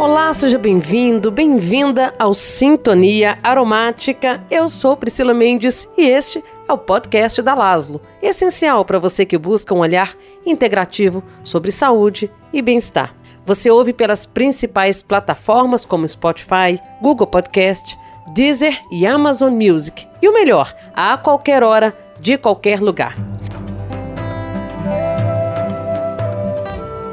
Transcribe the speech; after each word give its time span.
Olá, 0.00 0.32
seja 0.32 0.56
bem-vindo, 0.56 1.30
bem-vinda 1.30 2.14
ao 2.18 2.32
Sintonia 2.32 3.38
Aromática. 3.42 4.42
Eu 4.50 4.66
sou 4.66 4.96
Priscila 4.96 5.34
Mendes 5.34 5.86
e 5.94 6.08
este 6.08 6.42
é 6.66 6.72
o 6.72 6.78
podcast 6.78 7.42
da 7.42 7.54
Laslo, 7.54 8.00
essencial 8.22 8.82
para 8.82 8.98
você 8.98 9.26
que 9.26 9.36
busca 9.36 9.74
um 9.74 9.80
olhar 9.80 10.16
integrativo 10.46 11.22
sobre 11.44 11.70
saúde 11.70 12.30
e 12.50 12.62
bem-estar. 12.62 13.14
Você 13.44 13.70
ouve 13.70 13.92
pelas 13.92 14.24
principais 14.24 15.02
plataformas 15.02 15.84
como 15.84 16.08
Spotify, 16.08 16.80
Google 17.02 17.26
Podcast, 17.26 17.94
Deezer 18.32 18.80
e 18.90 19.06
Amazon 19.06 19.52
Music. 19.52 20.08
E 20.22 20.26
o 20.26 20.32
melhor, 20.32 20.74
a 20.94 21.18
qualquer 21.18 21.62
hora, 21.62 21.94
de 22.18 22.38
qualquer 22.38 22.80
lugar. 22.80 23.14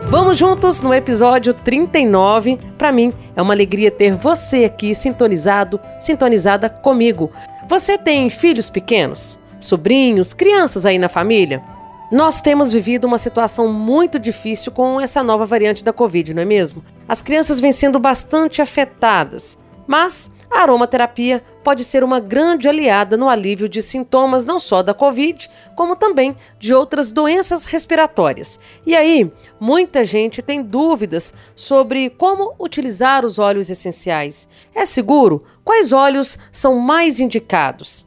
Vamos 0.09 0.37
juntos 0.37 0.79
no 0.79 0.93
episódio 0.93 1.53
39. 1.53 2.57
Para 2.77 2.93
mim 2.93 3.11
é 3.35 3.41
uma 3.41 3.53
alegria 3.53 3.91
ter 3.91 4.15
você 4.15 4.63
aqui 4.63 4.95
sintonizado, 4.95 5.81
sintonizada 5.99 6.69
comigo. 6.69 7.29
Você 7.67 7.97
tem 7.97 8.29
filhos 8.29 8.69
pequenos, 8.69 9.37
sobrinhos, 9.59 10.33
crianças 10.33 10.85
aí 10.85 10.97
na 10.97 11.09
família? 11.09 11.61
Nós 12.09 12.39
temos 12.39 12.71
vivido 12.71 13.03
uma 13.03 13.17
situação 13.17 13.67
muito 13.67 14.17
difícil 14.17 14.71
com 14.71 14.99
essa 15.01 15.21
nova 15.21 15.45
variante 15.45 15.83
da 15.83 15.91
Covid, 15.91 16.33
não 16.33 16.41
é 16.41 16.45
mesmo? 16.45 16.81
As 17.05 17.21
crianças 17.21 17.59
vêm 17.59 17.73
sendo 17.73 17.99
bastante 17.99 18.61
afetadas, 18.61 19.57
mas 19.85 20.31
a 20.49 20.61
aromaterapia 20.61 21.43
pode 21.63 21.83
ser 21.83 22.03
uma 22.03 22.19
grande 22.19 22.67
aliada 22.67 23.17
no 23.17 23.27
alívio 23.29 23.67
de 23.67 23.81
sintomas 23.81 24.45
não 24.45 24.59
só 24.59 24.81
da 24.81 24.93
Covid, 24.93 25.49
como 25.75 25.95
também 25.95 26.35
de 26.57 26.73
outras 26.73 27.11
doenças 27.11 27.65
respiratórias. 27.65 28.59
E 28.85 28.95
aí, 28.95 29.31
muita 29.59 30.05
gente 30.05 30.41
tem 30.41 30.63
dúvidas 30.63 31.33
sobre 31.55 32.09
como 32.09 32.55
utilizar 32.59 33.25
os 33.25 33.37
óleos 33.37 33.69
essenciais. 33.69 34.47
É 34.73 34.85
seguro? 34.85 35.43
Quais 35.63 35.91
óleos 35.91 36.37
são 36.51 36.79
mais 36.79 37.19
indicados? 37.19 38.06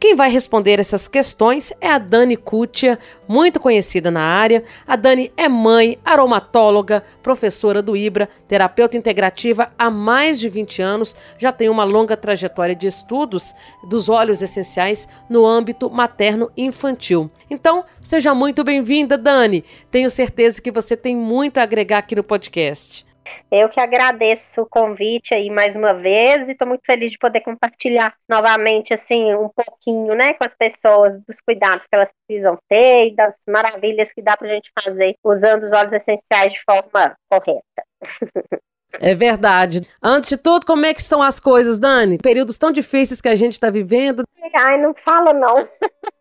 Quem 0.00 0.16
vai 0.16 0.30
responder 0.30 0.80
essas 0.80 1.06
questões 1.06 1.74
é 1.78 1.90
a 1.90 1.98
Dani 1.98 2.34
Cutia, 2.34 2.98
muito 3.28 3.60
conhecida 3.60 4.10
na 4.10 4.22
área. 4.22 4.64
A 4.86 4.96
Dani 4.96 5.30
é 5.36 5.46
mãe, 5.46 5.98
aromatóloga, 6.02 7.04
professora 7.22 7.82
do 7.82 7.94
IBRA, 7.94 8.26
terapeuta 8.48 8.96
integrativa 8.96 9.70
há 9.78 9.90
mais 9.90 10.40
de 10.40 10.48
20 10.48 10.80
anos, 10.80 11.14
já 11.36 11.52
tem 11.52 11.68
uma 11.68 11.84
longa 11.84 12.16
trajetória 12.16 12.74
de 12.74 12.86
estudos 12.86 13.54
dos 13.86 14.08
óleos 14.08 14.40
essenciais 14.40 15.06
no 15.28 15.44
âmbito 15.44 15.90
materno 15.90 16.50
e 16.56 16.64
infantil. 16.64 17.30
Então, 17.50 17.84
seja 18.00 18.34
muito 18.34 18.64
bem-vinda, 18.64 19.18
Dani. 19.18 19.62
Tenho 19.90 20.08
certeza 20.08 20.62
que 20.62 20.72
você 20.72 20.96
tem 20.96 21.14
muito 21.14 21.58
a 21.58 21.62
agregar 21.62 21.98
aqui 21.98 22.16
no 22.16 22.24
podcast. 22.24 23.09
Eu 23.50 23.68
que 23.68 23.80
agradeço 23.80 24.62
o 24.62 24.66
convite 24.66 25.34
aí 25.34 25.50
mais 25.50 25.74
uma 25.74 25.94
vez 25.94 26.48
e 26.48 26.52
estou 26.52 26.66
muito 26.66 26.82
feliz 26.84 27.10
de 27.10 27.18
poder 27.18 27.40
compartilhar 27.40 28.14
novamente 28.28 28.94
assim 28.94 29.34
um 29.34 29.48
pouquinho, 29.48 30.14
né, 30.14 30.34
com 30.34 30.44
as 30.44 30.54
pessoas 30.54 31.20
dos 31.26 31.40
cuidados 31.40 31.86
que 31.86 31.94
elas 31.94 32.10
precisam 32.26 32.58
ter 32.68 33.08
e 33.08 33.14
das 33.14 33.34
maravilhas 33.48 34.12
que 34.12 34.22
dá 34.22 34.36
para 34.36 34.48
a 34.48 34.54
gente 34.54 34.70
fazer 34.78 35.16
usando 35.24 35.64
os 35.64 35.72
óleos 35.72 35.92
essenciais 35.92 36.52
de 36.52 36.62
forma 36.62 37.16
correta. 37.28 37.62
É 38.98 39.14
verdade. 39.14 39.82
Antes 40.02 40.30
de 40.30 40.36
tudo, 40.36 40.66
como 40.66 40.84
é 40.84 40.92
que 40.92 41.00
estão 41.00 41.22
as 41.22 41.38
coisas, 41.38 41.78
Dani? 41.78 42.18
Períodos 42.18 42.58
tão 42.58 42.72
difíceis 42.72 43.20
que 43.20 43.28
a 43.28 43.36
gente 43.36 43.52
está 43.52 43.70
vivendo. 43.70 44.24
Ai, 44.52 44.80
não 44.80 44.94
fala 44.94 45.32
não. 45.32 45.56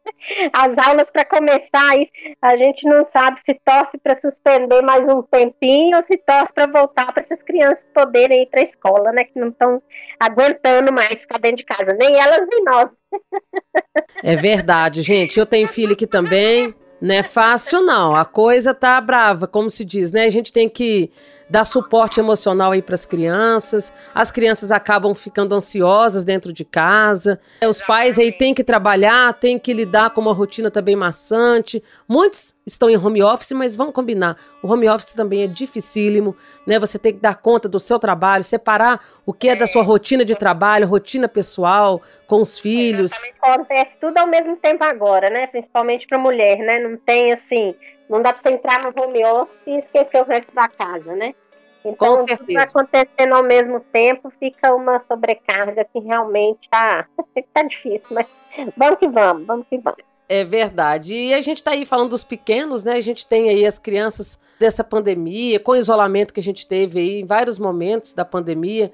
As 0.53 0.77
aulas 0.77 1.09
para 1.09 1.25
começar, 1.25 1.93
a 2.41 2.55
gente 2.55 2.87
não 2.87 3.03
sabe 3.03 3.39
se 3.41 3.53
torce 3.65 3.97
para 3.97 4.15
suspender 4.15 4.81
mais 4.81 5.07
um 5.07 5.21
tempinho 5.21 5.97
ou 5.97 6.03
se 6.05 6.17
torce 6.17 6.53
para 6.53 6.67
voltar 6.67 7.11
para 7.11 7.23
essas 7.23 7.41
crianças 7.41 7.85
poderem 7.93 8.43
ir 8.43 8.47
para 8.47 8.59
a 8.59 8.63
escola, 8.63 9.11
né? 9.11 9.23
Que 9.23 9.39
não 9.39 9.49
estão 9.49 9.81
aguentando 10.19 10.91
mais 10.91 11.21
ficar 11.21 11.39
dentro 11.39 11.57
de 11.57 11.65
casa, 11.65 11.93
nem 11.93 12.19
elas 12.19 12.47
nem 12.49 12.63
nós. 12.63 12.89
É 14.23 14.35
verdade, 14.35 15.01
gente. 15.01 15.39
Eu 15.39 15.45
tenho 15.45 15.67
filho 15.67 15.93
aqui 15.93 16.05
também. 16.05 16.73
Não 17.01 17.15
é 17.15 17.23
fácil, 17.23 17.81
não. 17.81 18.15
A 18.15 18.25
coisa 18.25 18.73
tá 18.73 18.99
brava, 18.99 19.47
como 19.47 19.69
se 19.69 19.85
diz, 19.85 20.11
né? 20.11 20.25
A 20.25 20.29
gente 20.29 20.51
tem 20.51 20.67
que 20.69 21.09
dar 21.49 21.65
suporte 21.65 22.19
emocional 22.19 22.71
aí 22.71 22.81
para 22.81 22.95
as 22.95 23.05
crianças. 23.05 23.91
As 24.13 24.29
crianças 24.29 24.71
acabam 24.71 25.15
ficando 25.15 25.55
ansiosas 25.55 26.23
dentro 26.23 26.53
de 26.53 26.63
casa. 26.63 27.39
Os 27.67 27.81
pais 27.81 28.19
aí 28.19 28.31
têm 28.31 28.53
que 28.53 28.63
trabalhar, 28.63 29.33
têm 29.33 29.57
que 29.57 29.73
lidar 29.73 30.11
com 30.11 30.21
uma 30.21 30.33
rotina 30.33 30.69
também 30.69 30.95
maçante. 30.95 31.83
Muitos 32.07 32.55
estão 32.65 32.89
em 32.89 32.97
home 32.97 33.23
office, 33.23 33.51
mas 33.53 33.75
vamos 33.75 33.93
combinar. 33.93 34.37
O 34.61 34.71
home 34.71 34.87
office 34.87 35.13
também 35.13 35.43
é 35.43 35.47
dificílimo, 35.47 36.35
né? 36.67 36.77
Você 36.77 36.99
tem 36.99 37.13
que 37.13 37.19
dar 37.19 37.35
conta 37.35 37.67
do 37.67 37.79
seu 37.79 37.97
trabalho, 37.97 38.43
separar 38.43 39.03
o 39.25 39.33
que 39.33 39.49
é 39.49 39.55
da 39.55 39.65
sua 39.65 39.81
rotina 39.81 40.23
de 40.23 40.35
trabalho, 40.35 40.87
rotina 40.87 41.27
pessoal, 41.27 42.01
com 42.27 42.41
os 42.41 42.59
filhos. 42.59 43.11
Acontece 43.41 43.97
tudo 43.99 44.17
ao 44.17 44.27
mesmo 44.27 44.55
tempo 44.55 44.83
agora, 44.83 45.29
né? 45.29 45.47
Principalmente 45.47 46.05
para 46.05 46.17
mulher, 46.17 46.59
né? 46.59 46.79
Não 46.79 46.95
tem 46.95 47.33
assim 47.33 47.75
não 48.09 48.21
dá 48.21 48.33
para 48.33 48.41
você 48.41 48.49
entrar 48.49 48.81
no 48.81 49.01
home 49.01 49.23
office 49.23 49.55
e 49.67 49.77
esquecer 49.77 50.21
o 50.21 50.25
resto 50.25 50.53
da 50.53 50.67
casa, 50.67 51.15
né? 51.15 51.35
Então, 51.85 52.25
tudo 52.25 52.57
acontecendo 52.57 53.33
ao 53.33 53.43
mesmo 53.43 53.79
tempo, 53.79 54.31
fica 54.37 54.73
uma 54.73 54.99
sobrecarga 54.99 55.85
que 55.85 55.99
realmente 55.99 56.69
tá, 56.69 57.07
tá 57.53 57.63
difícil, 57.63 58.09
mas 58.11 58.27
vamos 58.75 58.99
que 58.99 59.07
vamos, 59.07 59.45
vamos 59.45 59.67
que 59.67 59.77
vamos. 59.77 60.03
É 60.27 60.43
verdade. 60.43 61.13
E 61.13 61.33
a 61.33 61.41
gente 61.41 61.57
está 61.57 61.71
aí 61.71 61.85
falando 61.85 62.09
dos 62.09 62.23
pequenos, 62.23 62.83
né? 62.83 62.93
A 62.93 63.01
gente 63.01 63.25
tem 63.25 63.49
aí 63.49 63.65
as 63.65 63.79
crianças 63.79 64.39
dessa 64.59 64.83
pandemia, 64.83 65.59
com 65.59 65.71
o 65.71 65.75
isolamento 65.75 66.33
que 66.33 66.39
a 66.39 66.43
gente 66.43 66.67
teve 66.67 66.99
aí 66.99 67.21
em 67.21 67.25
vários 67.25 67.57
momentos 67.57 68.13
da 68.13 68.25
pandemia 68.25 68.91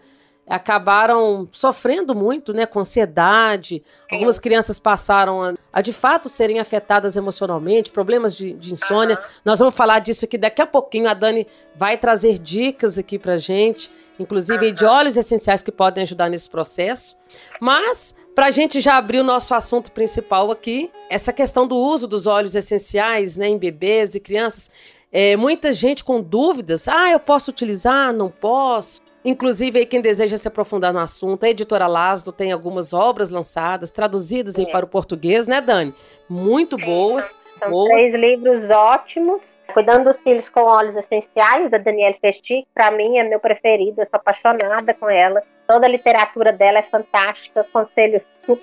acabaram 0.48 1.50
sofrendo 1.52 2.14
muito, 2.14 2.54
né, 2.54 2.66
com 2.66 2.80
ansiedade. 2.80 3.84
Algumas 4.12 4.38
crianças 4.38 4.78
passaram 4.78 5.42
a, 5.42 5.56
a 5.74 5.82
de 5.82 5.92
fato 5.92 6.30
serem 6.30 6.60
afetadas 6.60 7.16
emocionalmente, 7.16 7.92
problemas 7.92 8.36
de, 8.36 8.54
de 8.54 8.72
insônia. 8.72 9.16
Uhum. 9.16 9.24
Nós 9.44 9.60
vamos 9.60 9.74
falar 9.74 10.00
disso 10.00 10.26
aqui 10.26 10.38
daqui 10.38 10.62
a 10.62 10.68
pouquinho. 10.68 11.10
A 11.10 11.14
Dani 11.14 11.48
vai 11.76 11.98
trazer 11.98 12.38
dicas 12.38 12.98
aqui 12.98 13.18
pra 13.18 13.38
gente, 13.38 13.90
inclusive 14.20 14.68
uhum. 14.68 14.74
de 14.74 14.86
óleos 14.86 15.18
essenciais 15.18 15.64
que 15.64 15.72
podem 15.72 16.04
ajudar 16.04 16.30
nesse 16.30 16.50
processo. 16.50 17.18
Mas 17.60 18.16
para 18.36 18.48
a 18.48 18.52
gente 18.52 18.82
já 18.82 18.98
abrir 18.98 19.20
o 19.20 19.24
nosso 19.24 19.56
assunto 19.56 19.92
principal 19.92 20.52
aqui, 20.52 20.92
essa 21.10 21.34
questão 21.34 21.68
do 21.68 21.76
uso 21.76 22.08
dos 22.08 22.28
óleos 22.28 22.54
essenciais, 22.54 23.36
né, 23.36 23.48
em 23.48 23.58
bebês 23.58 24.14
e 24.14 24.20
crianças. 24.20 24.70
É, 25.12 25.38
muita 25.38 25.72
gente 25.72 26.04
com 26.04 26.22
dúvidas. 26.22 26.90
Ah, 26.90 27.10
eu 27.10 27.20
posso 27.20 27.50
utilizar? 27.50 28.12
Não 28.12 28.30
posso? 28.30 29.05
Inclusive, 29.26 29.80
aí, 29.80 29.86
quem 29.88 30.02
deseja 30.02 30.38
se 30.38 30.48
aprofundar 30.48 30.94
no 30.94 31.00
assunto, 31.00 31.46
a 31.46 31.50
editora 31.50 31.88
Lasdo 31.88 32.32
tem 32.32 32.52
algumas 32.52 32.94
obras 32.94 33.32
lançadas, 33.32 33.90
traduzidas 33.90 34.60
aí 34.60 34.72
para 34.72 34.86
o 34.86 34.88
português, 34.88 35.48
né, 35.48 35.60
Dani? 35.60 35.96
Muito 36.30 36.78
boas. 36.78 37.40
São 37.58 37.72
boas. 37.72 37.90
três 37.90 38.14
livros 38.14 38.70
ótimos. 38.70 39.58
Cuidando 39.74 40.06
dos 40.06 40.22
Filhos 40.22 40.48
com 40.48 40.62
Óleos 40.62 40.96
Essenciais, 40.96 41.72
da 41.72 41.80
Danielle 41.80 42.18
Festi, 42.22 42.68
para 42.72 42.92
mim 42.92 43.18
é 43.18 43.24
meu 43.24 43.40
preferido, 43.40 44.02
eu 44.02 44.06
sou 44.06 44.20
apaixonada 44.20 44.94
com 44.94 45.10
ela. 45.10 45.42
Toda 45.68 45.88
a 45.88 45.90
literatura 45.90 46.54
dela 46.54 46.78
é 46.78 46.84
fantástica. 46.84 47.62
Aconselho 47.62 48.22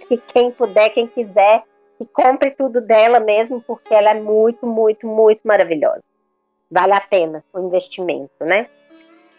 que 0.09 0.17
quem 0.17 0.53
puder, 0.53 0.91
quem 0.91 1.09
quiser, 1.09 1.65
que 1.99 2.06
compre 2.06 2.53
tudo 2.53 2.81
dela 2.81 3.19
mesmo, 3.19 3.61
porque 3.61 3.93
ela 3.93 4.11
é 4.11 4.15
muito, 4.15 4.65
muito, 4.65 5.09
muito 5.09 5.41
maravilhosa. 5.43 6.03
Vale 6.71 6.93
a 6.93 7.01
pena 7.01 7.45
o 7.53 7.59
investimento, 7.59 8.33
né? 8.41 8.69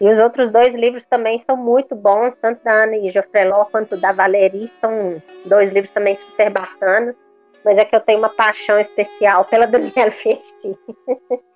E 0.04 0.10
os 0.10 0.20
outros 0.20 0.50
dois 0.50 0.76
livros 0.76 1.06
também 1.06 1.40
são 1.40 1.56
muito 1.56 1.96
bons, 1.96 2.36
tanto 2.42 2.62
da 2.62 2.84
Ana 2.84 2.98
e 2.98 3.10
Geoffreló 3.10 3.64
quanto 3.64 3.96
da 3.96 4.12
Valerie, 4.12 4.70
são 4.82 5.16
dois 5.46 5.72
livros 5.72 5.94
também 5.94 6.18
super 6.18 6.50
bacanas. 6.50 7.16
Mas 7.64 7.78
é 7.78 7.86
que 7.86 7.96
eu 7.96 8.02
tenho 8.02 8.20
uma 8.20 8.28
paixão 8.28 8.78
especial 8.78 9.46
pela 9.46 9.64
Daniela 9.66 10.12
Festi. 10.12 10.78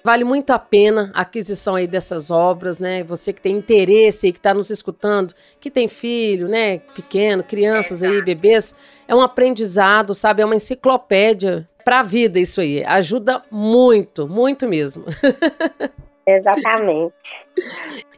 Vale 0.02 0.24
muito 0.24 0.52
a 0.52 0.60
pena 0.60 1.12
a 1.14 1.24
aquisição 1.24 1.76
aí 1.76 1.88
dessas 1.88 2.32
obras, 2.32 2.80
né? 2.80 3.04
Você 3.04 3.34
que 3.34 3.42
tem 3.42 3.58
interesse 3.58 4.28
e 4.28 4.32
que 4.32 4.40
está 4.40 4.54
nos 4.54 4.70
escutando, 4.70 5.34
que 5.60 5.70
tem 5.70 5.90
filho, 5.90 6.48
né? 6.48 6.78
Pequeno, 6.96 7.44
crianças 7.44 8.02
aí, 8.02 8.22
bebês, 8.24 8.74
é 9.10 9.14
um 9.14 9.20
aprendizado, 9.20 10.16
sabe? 10.16 10.42
É 10.42 10.46
uma 10.46 10.56
enciclopédia 10.56 11.68
para 11.84 12.00
a 12.00 12.04
vida 12.04 12.40
isso 12.40 12.62
aí. 12.62 12.82
Ajuda 12.86 13.44
muito, 13.52 14.26
muito 14.26 14.66
mesmo. 14.70 15.04
Exatamente. 16.28 17.14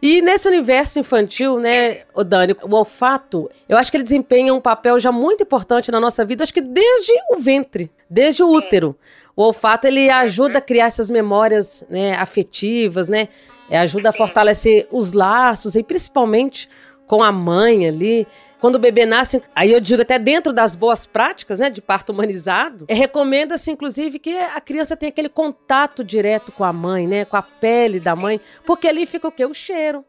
E 0.01 0.19
nesse 0.19 0.47
universo 0.47 0.97
infantil, 0.97 1.59
né, 1.59 1.99
o 2.13 2.23
Dani, 2.23 2.55
o 2.63 2.75
olfato, 2.75 3.49
eu 3.67 3.77
acho 3.77 3.91
que 3.91 3.97
ele 3.97 4.03
desempenha 4.03 4.51
um 4.51 4.59
papel 4.59 4.99
já 4.99 5.11
muito 5.11 5.43
importante 5.43 5.91
na 5.91 5.99
nossa 5.99 6.25
vida, 6.25 6.43
acho 6.43 6.53
que 6.53 6.61
desde 6.61 7.13
o 7.29 7.37
ventre, 7.37 7.91
desde 8.09 8.41
o 8.41 8.49
útero. 8.49 8.95
O 9.35 9.43
olfato 9.43 9.85
ele 9.85 10.09
ajuda 10.09 10.57
a 10.57 10.61
criar 10.61 10.87
essas 10.87 11.09
memórias, 11.09 11.85
né, 11.87 12.15
afetivas, 12.15 13.07
né? 13.07 13.29
É, 13.69 13.77
ajuda 13.77 14.09
a 14.09 14.13
fortalecer 14.13 14.87
os 14.91 15.13
laços 15.13 15.75
e 15.75 15.83
principalmente 15.83 16.67
com 17.05 17.21
a 17.21 17.31
mãe 17.31 17.87
ali. 17.87 18.27
Quando 18.59 18.75
o 18.75 18.79
bebê 18.79 19.05
nasce, 19.05 19.41
aí 19.55 19.71
eu 19.71 19.79
digo 19.79 20.01
até 20.01 20.19
dentro 20.19 20.51
das 20.51 20.75
boas 20.75 21.05
práticas, 21.05 21.59
né, 21.59 21.69
de 21.69 21.81
parto 21.81 22.11
humanizado, 22.11 22.85
é, 22.87 22.93
recomenda-se 22.93 23.71
inclusive 23.71 24.19
que 24.19 24.37
a 24.37 24.59
criança 24.59 24.97
tenha 24.97 25.09
aquele 25.09 25.29
contato 25.29 26.03
direto 26.03 26.51
com 26.51 26.63
a 26.63 26.73
mãe, 26.73 27.07
né, 27.07 27.25
com 27.25 27.37
a 27.37 27.41
pele 27.41 27.99
da 27.99 28.15
mãe, 28.15 28.39
porque 28.65 28.87
ali 28.87 29.05
fica 29.05 29.27
o 29.27 29.31
quê? 29.31 29.45
O 29.45 29.53
cheiro. 29.53 30.03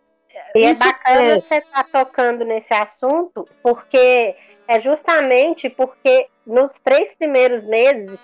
E 0.55 0.65
é 0.65 0.75
bacana 0.75 1.23
é... 1.23 1.41
você 1.41 1.57
estar 1.57 1.85
tá 1.85 2.05
tocando 2.05 2.45
nesse 2.45 2.73
assunto, 2.73 3.49
porque 3.63 4.35
é 4.67 4.81
justamente 4.81 5.69
porque 5.69 6.29
nos 6.47 6.79
três 6.79 7.15
primeiros 7.15 7.65
meses, 7.65 8.21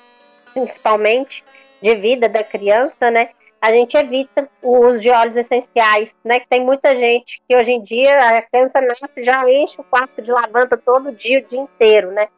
principalmente, 0.53 1.45
de 1.83 1.95
vida 1.97 2.29
da 2.29 2.43
criança, 2.43 3.11
né? 3.11 3.31
A 3.61 3.73
gente 3.73 3.97
evita 3.97 4.49
o 4.63 4.87
uso 4.87 5.01
de 5.01 5.11
óleos 5.11 5.37
essenciais, 5.37 6.15
né? 6.25 6.41
Que 6.41 6.49
tem 6.49 6.65
muita 6.65 6.95
gente 6.95 7.43
que 7.49 7.57
hoje 7.57 7.73
em 7.73 7.83
dia 7.83 8.39
a 8.39 8.43
criança 8.43 8.81
nasce 8.81 9.07
já 9.19 9.49
enche 9.51 9.81
o 9.81 9.85
quarto 9.85 10.23
de 10.23 10.31
lavanda 10.31 10.77
todo 10.77 11.13
dia, 11.13 11.41
o 11.41 11.49
dia 11.49 11.61
inteiro, 11.61 12.13
né? 12.13 12.29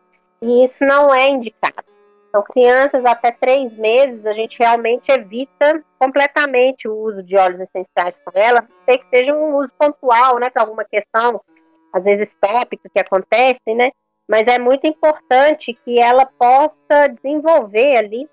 E 0.41 0.65
isso 0.65 0.85
não 0.85 1.13
é 1.13 1.29
indicado. 1.29 1.89
Então, 2.29 2.43
crianças 2.43 3.05
até 3.05 3.33
três 3.33 3.77
meses, 3.77 4.25
a 4.27 4.33
gente 4.33 4.59
realmente 4.59 5.11
evita 5.11 5.83
completamente 5.99 6.87
o 6.87 6.95
uso 6.95 7.23
de 7.23 7.37
óleos 7.37 7.61
essenciais 7.61 8.21
com 8.25 8.31
ela, 8.35 8.69
tem 8.87 8.99
que 8.99 9.09
seja 9.09 9.35
um 9.35 9.57
uso 9.57 9.73
pontual, 9.79 10.39
né, 10.39 10.51
para 10.51 10.63
alguma 10.63 10.85
questão, 10.85 11.41
às 11.93 12.05
vezes 12.05 12.37
tópica 12.39 12.89
que 12.93 13.01
acontece, 13.01 13.75
né, 13.75 13.91
mas 14.29 14.47
é 14.47 14.59
muito 14.59 14.87
importante 14.87 15.73
que 15.73 15.99
ela 15.99 16.27
possa 16.27 17.09
desenvolver 17.09 17.97
ali 17.97 18.29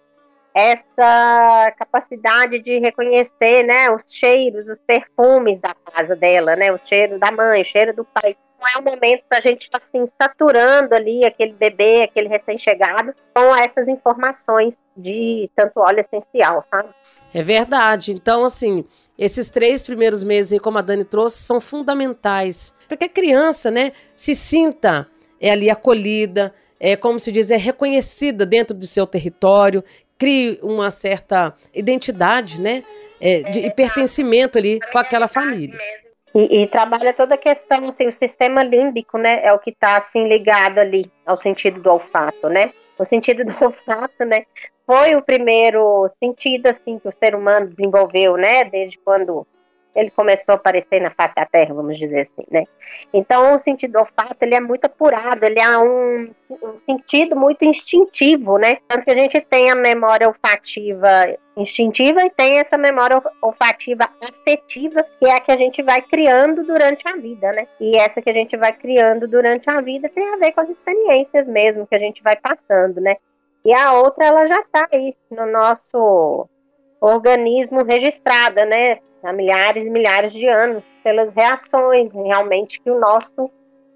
essa 0.55 1.73
capacidade 1.77 2.59
de 2.59 2.79
reconhecer, 2.79 3.63
né, 3.63 3.91
os 3.91 4.05
cheiros, 4.09 4.69
os 4.69 4.79
perfumes 4.79 5.59
da 5.59 5.75
casa 5.91 6.15
dela, 6.15 6.55
né, 6.55 6.71
o 6.71 6.77
cheiro 6.77 7.19
da 7.19 7.29
mãe, 7.29 7.61
o 7.61 7.65
cheiro 7.65 7.93
do 7.93 8.05
pai, 8.05 8.37
não 8.57 8.65
é 8.65 8.77
o 8.79 8.83
momento 8.83 9.25
para 9.27 9.39
a 9.39 9.41
gente 9.41 9.63
estar 9.63 9.79
tá, 9.79 9.85
assim, 9.85 10.07
saturando 10.19 10.95
ali 10.95 11.25
aquele 11.25 11.51
bebê, 11.51 12.03
aquele 12.03 12.29
recém-chegado, 12.29 13.13
com 13.33 13.53
essas 13.53 13.85
informações 13.89 14.75
de 14.95 15.51
tanto 15.53 15.81
óleo 15.81 15.99
essencial, 15.99 16.63
sabe? 16.71 16.87
É 17.33 17.43
verdade. 17.43 18.13
Então, 18.13 18.45
assim, 18.45 18.85
esses 19.17 19.49
três 19.49 19.83
primeiros 19.83 20.23
meses, 20.23 20.57
como 20.59 20.77
a 20.77 20.81
Dani 20.81 21.03
trouxe, 21.03 21.43
são 21.43 21.59
fundamentais 21.59 22.73
para 22.87 22.95
que 22.95 23.03
a 23.03 23.09
criança, 23.09 23.69
né, 23.69 23.91
se 24.15 24.33
sinta 24.33 25.05
é, 25.39 25.51
ali 25.51 25.69
acolhida, 25.69 26.53
é, 26.79 26.95
como 26.95 27.19
se 27.19 27.31
diz, 27.31 27.51
é 27.51 27.57
reconhecida 27.57 28.45
dentro 28.45 28.75
do 28.75 28.85
seu 28.85 29.07
território, 29.07 29.83
crie 30.17 30.59
uma 30.61 30.91
certa 30.91 31.53
identidade, 31.73 32.61
né, 32.61 32.83
é, 33.19 33.43
de, 33.43 33.59
e 33.59 33.71
pertencimento 33.71 34.57
ali 34.57 34.79
com 34.91 34.97
aquela 34.97 35.27
família. 35.27 35.77
E, 36.33 36.63
e, 36.63 36.67
trabalha 36.67 37.13
toda 37.13 37.35
a 37.35 37.37
questão, 37.37 37.87
assim, 37.87 38.07
o 38.07 38.11
sistema 38.11 38.61
límbico, 38.61 39.17
né, 39.17 39.39
é 39.41 39.53
o 39.53 39.59
que 39.59 39.69
está, 39.69 39.97
assim, 39.97 40.27
ligado 40.27 40.79
ali 40.79 41.09
ao 41.25 41.37
sentido 41.37 41.81
do 41.81 41.89
olfato, 41.89 42.49
né? 42.49 42.73
O 42.99 43.05
sentido 43.05 43.45
do 43.45 43.55
olfato, 43.63 44.25
né, 44.25 44.45
foi 44.85 45.15
o 45.15 45.21
primeiro 45.21 46.09
sentido, 46.19 46.67
assim, 46.67 46.99
que 46.99 47.07
o 47.07 47.13
ser 47.13 47.35
humano 47.35 47.67
desenvolveu, 47.67 48.35
né, 48.35 48.65
desde 48.65 48.97
quando 48.97 49.47
ele 49.95 50.11
começou 50.11 50.53
a 50.53 50.55
aparecer 50.55 51.01
na 51.01 51.09
face 51.09 51.33
da 51.35 51.45
Terra, 51.45 51.73
vamos 51.73 51.97
dizer 51.97 52.21
assim, 52.21 52.45
né? 52.51 52.65
Então, 53.13 53.55
o 53.55 53.59
sentido 53.59 53.97
olfato, 53.97 54.35
ele 54.41 54.53
é 54.53 54.59
muito 54.59 54.85
apurado, 54.85 55.45
ele 55.45 55.59
é 55.59 55.77
um, 55.77 56.29
um, 56.49 56.77
sentido 56.85 57.35
muito 57.35 57.63
instintivo, 57.63 58.57
né? 58.57 58.77
Tanto 58.87 59.05
que 59.05 59.11
a 59.11 59.15
gente 59.15 59.39
tem 59.41 59.71
a 59.71 59.75
memória 59.75 60.27
olfativa 60.27 61.37
instintiva 61.55 62.25
e 62.25 62.29
tem 62.29 62.59
essa 62.59 62.77
memória 62.77 63.21
olfativa 63.41 64.09
afetiva, 64.29 65.01
que 65.17 65.25
é 65.25 65.35
a 65.35 65.39
que 65.39 65.51
a 65.51 65.55
gente 65.55 65.81
vai 65.81 66.01
criando 66.01 66.65
durante 66.65 67.07
a 67.07 67.15
vida, 67.15 67.53
né? 67.53 67.65
E 67.79 67.97
essa 67.97 68.21
que 68.21 68.29
a 68.29 68.33
gente 68.33 68.57
vai 68.57 68.73
criando 68.73 69.27
durante 69.27 69.69
a 69.69 69.79
vida 69.79 70.09
tem 70.09 70.27
a 70.33 70.37
ver 70.37 70.51
com 70.51 70.61
as 70.61 70.69
experiências 70.69 71.47
mesmo 71.47 71.87
que 71.87 71.95
a 71.95 71.99
gente 71.99 72.21
vai 72.21 72.35
passando, 72.35 72.99
né? 72.99 73.15
E 73.63 73.73
a 73.73 73.93
outra, 73.93 74.25
ela 74.25 74.45
já 74.45 74.59
está 74.59 74.87
aí 74.93 75.15
no 75.31 75.45
nosso 75.45 76.47
organismo 76.99 77.83
registrada, 77.83 78.65
né? 78.65 78.99
Há 79.25 79.33
milhares 79.33 79.85
e 79.85 79.89
milhares 79.89 80.31
de 80.31 80.47
anos, 80.47 80.83
pelas 81.03 81.33
reações 81.33 82.11
realmente 82.13 82.79
que 82.79 82.89
o 82.89 82.99
nosso 82.99 83.49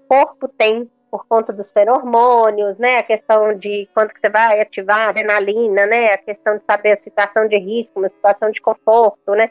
corpo 0.08 0.48
tem 0.48 0.90
por 1.10 1.26
conta 1.26 1.52
dos 1.52 1.72
feromônios, 1.72 2.78
né? 2.78 2.98
A 2.98 3.02
questão 3.02 3.54
de 3.54 3.88
quando 3.92 4.10
que 4.10 4.20
você 4.20 4.30
vai 4.30 4.60
ativar 4.60 5.00
a 5.00 5.08
adrenalina, 5.08 5.86
né? 5.86 6.12
A 6.12 6.18
questão 6.18 6.56
de 6.56 6.62
saber 6.64 6.92
a 6.92 6.96
situação 6.96 7.48
de 7.48 7.58
risco, 7.58 7.98
uma 7.98 8.08
situação 8.08 8.50
de 8.50 8.60
conforto, 8.60 9.32
né? 9.32 9.50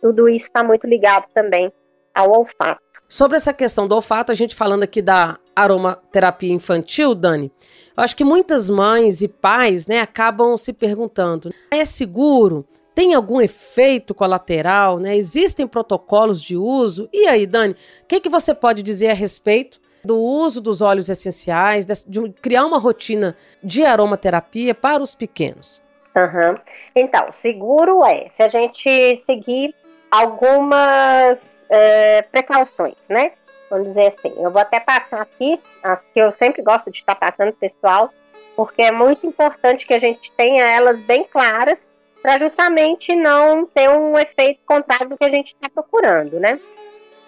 Tudo 0.00 0.28
isso 0.28 0.46
está 0.46 0.64
muito 0.64 0.86
ligado 0.86 1.26
também 1.34 1.72
ao 2.14 2.30
olfato. 2.30 2.82
Sobre 3.08 3.36
essa 3.36 3.52
questão 3.52 3.86
do 3.86 3.94
olfato, 3.94 4.32
a 4.32 4.34
gente 4.34 4.54
falando 4.54 4.82
aqui 4.82 5.02
da 5.02 5.38
aromaterapia 5.54 6.52
infantil, 6.52 7.14
Dani, 7.14 7.52
eu 7.96 8.02
acho 8.02 8.16
que 8.16 8.24
muitas 8.24 8.70
mães 8.70 9.20
e 9.20 9.28
pais, 9.28 9.86
né, 9.86 10.00
acabam 10.00 10.56
se 10.56 10.72
perguntando: 10.72 11.52
é 11.70 11.84
seguro? 11.84 12.66
Tem 12.94 13.14
algum 13.14 13.40
efeito 13.40 14.14
colateral? 14.14 14.98
Né? 14.98 15.16
Existem 15.16 15.66
protocolos 15.66 16.40
de 16.42 16.56
uso? 16.56 17.08
E 17.12 17.26
aí, 17.26 17.46
Dani, 17.46 17.74
o 17.74 18.06
que, 18.06 18.20
que 18.20 18.28
você 18.28 18.54
pode 18.54 18.82
dizer 18.82 19.10
a 19.10 19.14
respeito 19.14 19.80
do 20.04 20.18
uso 20.18 20.60
dos 20.60 20.82
óleos 20.82 21.08
essenciais, 21.08 21.86
de, 22.06 22.28
criar 22.42 22.64
uma 22.66 22.78
rotina 22.78 23.36
de 23.62 23.84
aromaterapia 23.84 24.74
para 24.74 25.02
os 25.02 25.14
pequenos? 25.14 25.82
Uhum. 26.14 26.56
Então, 26.94 27.32
seguro 27.32 28.04
é 28.04 28.28
se 28.30 28.42
a 28.42 28.48
gente 28.48 29.16
seguir 29.16 29.74
algumas 30.10 31.66
é, 31.68 32.22
precauções, 32.22 32.94
né? 33.08 33.32
Vamos 33.68 33.88
dizer 33.88 34.14
assim, 34.18 34.32
eu 34.36 34.50
vou 34.50 34.60
até 34.60 34.78
passar 34.78 35.22
aqui, 35.22 35.60
as 35.82 35.98
que 36.12 36.20
eu 36.20 36.30
sempre 36.30 36.62
gosto 36.62 36.90
de 36.90 36.98
estar 36.98 37.16
passando 37.16 37.52
pessoal, 37.54 38.10
porque 38.54 38.82
é 38.82 38.92
muito 38.92 39.26
importante 39.26 39.84
que 39.84 39.94
a 39.94 39.98
gente 39.98 40.30
tenha 40.32 40.64
elas 40.64 41.00
bem 41.00 41.24
claras 41.24 41.88
para 42.24 42.38
justamente 42.38 43.14
não 43.14 43.66
ter 43.66 43.90
um 43.90 44.18
efeito 44.18 44.62
contrário 44.64 45.10
do 45.10 45.18
que 45.18 45.26
a 45.26 45.28
gente 45.28 45.48
está 45.48 45.68
procurando, 45.68 46.40
né? 46.40 46.58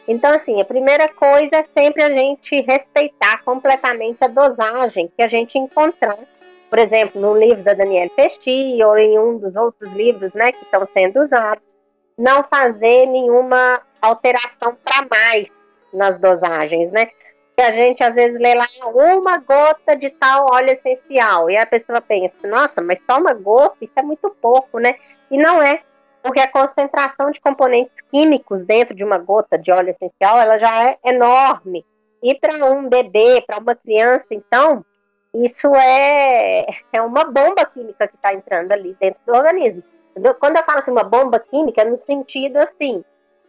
Então, 0.08 0.32
assim, 0.32 0.58
a 0.58 0.64
primeira 0.64 1.06
coisa 1.06 1.56
é 1.56 1.62
sempre 1.62 2.02
a 2.02 2.08
gente 2.08 2.62
respeitar 2.62 3.44
completamente 3.44 4.16
a 4.22 4.26
dosagem 4.26 5.12
que 5.14 5.22
a 5.22 5.28
gente 5.28 5.58
encontrar, 5.58 6.16
por 6.70 6.78
exemplo, 6.78 7.20
no 7.20 7.38
livro 7.38 7.62
da 7.62 7.75
Danielle 7.75 8.08
Pesti 8.08 8.82
ou 8.82 8.96
em 8.96 9.19
um 9.19 9.37
dos 9.37 9.54
outros 9.54 9.93
livros, 9.93 10.32
né, 10.32 10.52
que 10.52 10.64
estão 10.64 10.87
sendo 10.87 11.22
usados, 11.22 11.62
não 12.16 12.42
fazer 12.44 13.04
nenhuma 13.04 13.82
alteração 14.00 14.78
para 14.82 15.06
mais 15.10 15.49
nas 15.92 16.19
dosagens, 16.19 16.90
né? 16.90 17.10
A 17.62 17.73
gente 17.73 18.03
às 18.03 18.14
vezes 18.14 18.38
lê 18.38 18.55
lá 18.55 18.64
uma 18.94 19.38
gota 19.38 19.97
de 19.97 20.11
tal 20.11 20.47
óleo 20.53 20.70
essencial 20.70 21.49
e 21.50 21.56
a 21.56 21.67
pessoa 21.67 22.00
pensa, 22.00 22.35
nossa, 22.44 22.82
mas 22.82 23.00
só 23.08 23.19
uma 23.19 23.32
gota, 23.32 23.76
isso 23.81 23.93
é 23.97 24.03
muito 24.03 24.29
pouco, 24.43 24.79
né? 24.79 24.94
E 25.31 25.38
não 25.38 25.62
é, 25.62 25.82
porque 26.23 26.41
a 26.41 26.50
concentração 26.50 27.31
de 27.31 27.41
componentes 27.41 28.02
químicos 28.11 28.64
dentro 28.64 28.95
de 28.95 29.04
uma 29.04 29.16
gota 29.16 29.57
de 29.57 29.71
óleo 29.71 29.90
essencial, 29.90 30.38
ela 30.38 30.59
já 30.59 30.90
é 30.90 30.99
enorme. 31.04 31.85
E 32.23 32.35
para 32.35 32.64
um 32.66 32.88
bebê, 32.88 33.42
para 33.47 33.59
uma 33.59 33.75
criança, 33.75 34.26
então, 34.30 34.85
isso 35.33 35.75
é, 35.75 36.66
é 36.92 37.00
uma 37.00 37.25
bomba 37.25 37.64
química 37.64 38.09
que 38.09 38.16
está 38.16 38.35
entrando 38.35 38.73
ali 38.73 38.97
dentro 39.00 39.21
do 39.25 39.35
organismo. 39.35 39.83
Quando 40.40 40.57
eu 40.57 40.64
falo 40.64 40.78
assim, 40.80 40.90
uma 40.90 41.04
bomba 41.04 41.38
química, 41.38 41.83
é 41.83 41.85
no 41.85 42.00
sentido 42.00 42.57
assim, 42.57 43.04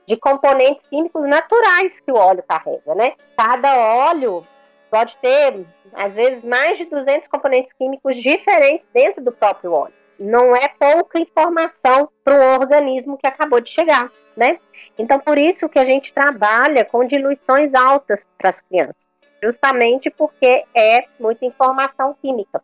de 0.07 0.15
componentes 0.15 0.87
químicos 0.87 1.25
naturais 1.25 1.99
que 1.99 2.11
o 2.11 2.15
óleo 2.15 2.43
carrega, 2.47 2.95
né? 2.95 3.13
Cada 3.35 3.77
óleo 3.77 4.47
pode 4.89 5.17
ter, 5.17 5.65
às 5.93 6.15
vezes, 6.15 6.43
mais 6.43 6.77
de 6.77 6.85
200 6.85 7.27
componentes 7.27 7.73
químicos 7.73 8.15
diferentes 8.15 8.87
dentro 8.93 9.21
do 9.21 9.33
próprio 9.33 9.73
óleo. 9.73 9.93
Não 10.17 10.55
é 10.55 10.69
pouca 10.69 11.19
informação 11.19 12.09
para 12.23 12.33
o 12.33 12.59
organismo 12.59 13.17
que 13.17 13.27
acabou 13.27 13.59
de 13.59 13.69
chegar, 13.69 14.09
né? 14.35 14.59
Então, 14.97 15.19
por 15.19 15.37
isso 15.37 15.67
que 15.67 15.77
a 15.77 15.83
gente 15.83 16.13
trabalha 16.13 16.85
com 16.85 17.03
diluições 17.03 17.73
altas 17.75 18.25
para 18.37 18.49
as 18.49 18.61
crianças, 18.61 18.95
justamente 19.43 20.09
porque 20.09 20.63
é 20.73 21.05
muita 21.19 21.45
informação 21.45 22.15
química. 22.21 22.63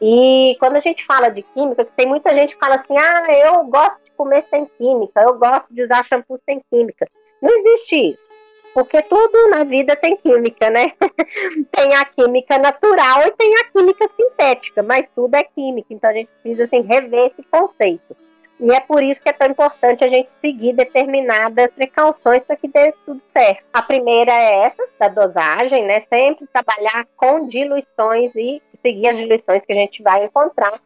E 0.00 0.56
quando 0.58 0.76
a 0.76 0.80
gente 0.80 1.04
fala 1.04 1.28
de 1.28 1.42
química, 1.42 1.84
tem 1.84 2.06
muita 2.06 2.34
gente 2.34 2.54
que 2.54 2.60
fala 2.60 2.76
assim: 2.76 2.96
ah, 2.96 3.24
eu 3.28 3.64
gosto 3.64 4.00
comer 4.20 4.44
sem 4.50 4.66
química, 4.76 5.22
eu 5.22 5.38
gosto 5.38 5.72
de 5.72 5.82
usar 5.82 6.04
shampoo 6.04 6.38
sem 6.44 6.60
química. 6.70 7.08
Não 7.40 7.48
existe 7.48 7.96
isso. 7.96 8.28
Porque 8.74 9.00
tudo 9.00 9.48
na 9.48 9.64
vida 9.64 9.96
tem 9.96 10.14
química, 10.14 10.68
né? 10.68 10.92
tem 11.72 11.94
a 11.94 12.04
química 12.04 12.58
natural 12.58 13.26
e 13.26 13.30
tem 13.30 13.56
a 13.56 13.64
química 13.64 14.06
sintética, 14.14 14.82
mas 14.82 15.08
tudo 15.08 15.34
é 15.34 15.42
química, 15.42 15.94
então 15.94 16.10
a 16.10 16.12
gente 16.12 16.28
precisa 16.42 16.64
assim, 16.64 16.82
rever 16.82 17.32
esse 17.32 17.42
conceito. 17.50 18.14
E 18.60 18.70
é 18.74 18.80
por 18.80 19.02
isso 19.02 19.22
que 19.22 19.30
é 19.30 19.32
tão 19.32 19.48
importante 19.48 20.04
a 20.04 20.08
gente 20.08 20.32
seguir 20.38 20.74
determinadas 20.74 21.72
precauções 21.72 22.44
para 22.44 22.56
que 22.56 22.68
dê 22.68 22.92
tudo 23.06 23.22
certo. 23.32 23.64
A 23.72 23.80
primeira 23.80 24.30
é 24.30 24.66
essa, 24.66 24.86
da 24.98 25.08
dosagem, 25.08 25.82
né? 25.86 26.00
Sempre 26.02 26.46
trabalhar 26.52 27.06
com 27.16 27.48
diluições 27.48 28.32
e 28.36 28.60
seguir 28.82 29.08
as 29.08 29.16
diluições 29.16 29.64
que 29.64 29.72
a 29.72 29.76
gente 29.76 30.02
vai 30.02 30.26
encontrar 30.26 30.78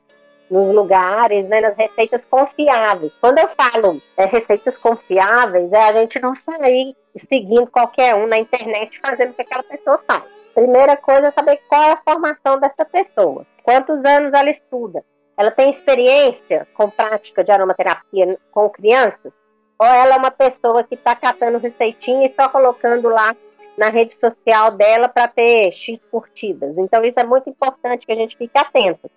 nos 0.50 0.74
lugares, 0.74 1.46
né, 1.48 1.60
nas 1.60 1.76
receitas 1.76 2.24
confiáveis. 2.24 3.12
Quando 3.20 3.38
eu 3.38 3.48
falo 3.48 4.00
é, 4.16 4.26
receitas 4.26 4.76
confiáveis, 4.76 5.72
é 5.72 5.78
a 5.78 5.92
gente 5.92 6.20
não 6.20 6.34
sair 6.34 6.94
seguindo 7.16 7.66
qualquer 7.66 8.14
um 8.14 8.26
na 8.26 8.38
internet 8.38 9.00
fazendo 9.00 9.30
o 9.30 9.34
que 9.34 9.42
aquela 9.42 9.62
pessoa 9.62 10.00
faz. 10.06 10.24
Primeira 10.54 10.96
coisa 10.96 11.28
é 11.28 11.30
saber 11.30 11.60
qual 11.68 11.82
é 11.82 11.92
a 11.92 12.02
formação 12.04 12.58
dessa 12.60 12.84
pessoa, 12.84 13.46
quantos 13.62 14.04
anos 14.04 14.32
ela 14.32 14.50
estuda, 14.50 15.04
ela 15.36 15.50
tem 15.50 15.70
experiência 15.70 16.66
com 16.74 16.88
prática 16.88 17.42
de 17.42 17.50
aromaterapia 17.50 18.38
com 18.52 18.70
crianças, 18.70 19.34
ou 19.78 19.86
ela 19.86 20.14
é 20.14 20.18
uma 20.18 20.30
pessoa 20.30 20.84
que 20.84 20.94
está 20.94 21.16
catando 21.16 21.58
receitinha 21.58 22.26
e 22.26 22.30
só 22.30 22.48
colocando 22.48 23.08
lá 23.08 23.34
na 23.76 23.88
rede 23.88 24.14
social 24.14 24.70
dela 24.70 25.08
para 25.08 25.26
ter 25.26 25.72
X 25.72 26.00
curtidas. 26.08 26.78
Então, 26.78 27.04
isso 27.04 27.18
é 27.18 27.24
muito 27.24 27.50
importante 27.50 28.06
que 28.06 28.12
a 28.12 28.16
gente 28.16 28.36
fique 28.36 28.56
atento 28.56 29.10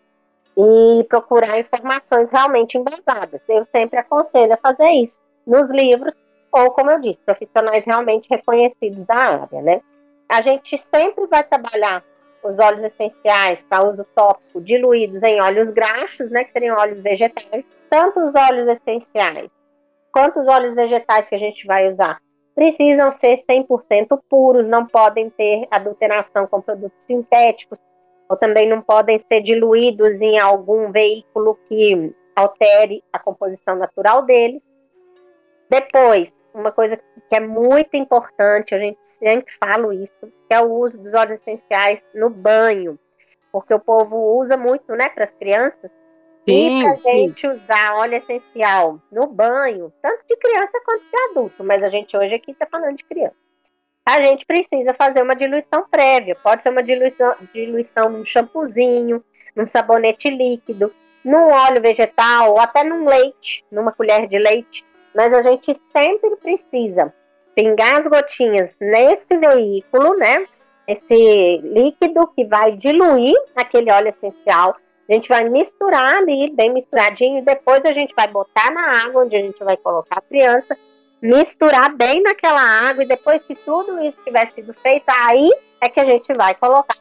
e 0.57 1.03
procurar 1.03 1.59
informações 1.59 2.31
realmente 2.31 2.77
embasadas. 2.77 3.41
Eu 3.47 3.63
sempre 3.65 3.99
aconselho 3.99 4.53
a 4.53 4.57
fazer 4.57 4.89
isso 4.89 5.19
nos 5.45 5.69
livros 5.69 6.15
ou, 6.51 6.71
como 6.71 6.89
eu 6.89 6.99
disse, 6.99 7.19
profissionais 7.19 7.85
realmente 7.85 8.27
reconhecidos 8.29 9.05
da 9.05 9.15
área, 9.15 9.61
né? 9.61 9.81
A 10.27 10.41
gente 10.41 10.77
sempre 10.77 11.27
vai 11.27 11.43
trabalhar 11.43 12.03
os 12.43 12.59
óleos 12.59 12.81
essenciais 12.81 13.63
para 13.69 13.83
uso 13.83 14.05
tópico 14.15 14.61
diluídos 14.61 15.21
em 15.21 15.39
óleos 15.39 15.69
graxos, 15.69 16.31
né, 16.31 16.43
que 16.43 16.51
seriam 16.51 16.77
óleos 16.77 17.01
vegetais, 17.01 17.63
tanto 17.89 18.19
os 18.19 18.35
óleos 18.35 18.67
essenciais 18.67 19.49
quanto 20.11 20.39
os 20.39 20.47
óleos 20.47 20.75
vegetais 20.75 21.29
que 21.29 21.35
a 21.35 21.39
gente 21.39 21.65
vai 21.67 21.87
usar 21.87 22.19
precisam 22.57 23.11
ser 23.11 23.37
100% 23.37 24.19
puros, 24.27 24.67
não 24.67 24.87
podem 24.87 25.29
ter 25.29 25.67
adulteração 25.69 26.47
com 26.47 26.59
produtos 26.59 27.03
sintéticos, 27.03 27.77
ou 28.29 28.35
também 28.37 28.67
não 28.67 28.81
podem 28.81 29.19
ser 29.19 29.41
diluídos 29.41 30.21
em 30.21 30.37
algum 30.37 30.91
veículo 30.91 31.57
que 31.67 32.13
altere 32.35 33.03
a 33.11 33.19
composição 33.19 33.75
natural 33.75 34.23
dele. 34.23 34.61
Depois, 35.69 36.35
uma 36.53 36.71
coisa 36.71 36.97
que 36.97 37.35
é 37.35 37.39
muito 37.39 37.95
importante, 37.95 38.73
a 38.73 38.79
gente 38.79 38.99
sempre 39.01 39.53
fala 39.59 39.93
isso, 39.93 40.31
que 40.47 40.53
é 40.53 40.59
o 40.59 40.71
uso 40.71 40.97
dos 40.97 41.13
óleos 41.13 41.39
essenciais 41.41 42.01
no 42.13 42.29
banho, 42.29 42.97
porque 43.51 43.73
o 43.73 43.79
povo 43.79 44.37
usa 44.39 44.57
muito, 44.57 44.93
né, 44.93 45.09
para 45.09 45.25
as 45.25 45.31
crianças. 45.31 45.91
Sim, 46.47 46.79
e 46.79 46.83
para 46.83 46.93
a 46.93 47.13
gente 47.13 47.45
usar 47.47 47.95
óleo 47.95 48.15
essencial 48.15 49.01
no 49.11 49.27
banho, 49.27 49.91
tanto 50.01 50.25
de 50.29 50.37
criança 50.37 50.71
quanto 50.85 51.03
de 51.03 51.17
adulto, 51.29 51.63
mas 51.63 51.83
a 51.83 51.89
gente 51.89 52.15
hoje 52.15 52.35
aqui 52.35 52.51
está 52.51 52.65
falando 52.65 52.95
de 52.95 53.03
criança. 53.03 53.35
A 54.07 54.21
gente 54.21 54.45
precisa 54.45 54.93
fazer 54.93 55.21
uma 55.21 55.35
diluição 55.35 55.85
prévia. 55.89 56.35
Pode 56.35 56.63
ser 56.63 56.69
uma 56.69 56.81
diluição, 56.81 57.35
diluição 57.53 58.09
num 58.09 58.25
shampoozinho, 58.25 59.23
num 59.55 59.67
sabonete 59.67 60.29
líquido, 60.29 60.93
num 61.25 61.51
óleo 61.51 61.81
vegetal 61.81 62.51
ou 62.51 62.59
até 62.59 62.83
num 62.83 63.05
leite, 63.05 63.65
numa 63.71 63.91
colher 63.91 64.27
de 64.27 64.37
leite 64.37 64.85
mas 65.17 65.33
a 65.33 65.41
gente 65.41 65.73
sempre 65.91 66.35
precisa 66.35 67.11
pingar 67.55 67.99
as 67.99 68.05
gotinhas 68.05 68.77
nesse 68.79 69.35
veículo, 69.35 70.15
né? 70.15 70.45
Esse 70.87 71.57
líquido 71.63 72.27
que 72.27 72.45
vai 72.45 72.73
diluir 72.73 73.35
aquele 73.55 73.91
óleo 73.91 74.09
essencial. 74.09 74.75
A 75.09 75.13
gente 75.13 75.27
vai 75.27 75.49
misturar 75.49 76.17
ali, 76.17 76.51
bem 76.51 76.71
misturadinho, 76.71 77.39
e 77.39 77.41
depois 77.41 77.83
a 77.83 77.91
gente 77.91 78.13
vai 78.13 78.27
botar 78.27 78.69
na 78.69 79.05
água 79.05 79.23
onde 79.23 79.35
a 79.35 79.39
gente 79.39 79.57
vai 79.63 79.75
colocar 79.75 80.19
a 80.19 80.21
criança, 80.21 80.77
misturar 81.21 81.95
bem 81.95 82.21
naquela 82.21 82.61
água, 82.61 83.03
e 83.03 83.07
depois 83.07 83.41
que 83.43 83.55
tudo 83.55 83.99
isso 84.03 84.17
tiver 84.23 84.51
sido 84.53 84.73
feito, 84.73 85.05
aí 85.09 85.49
é 85.81 85.89
que 85.89 85.99
a 85.99 86.05
gente 86.05 86.33
vai 86.33 86.53
colocar 86.55 86.95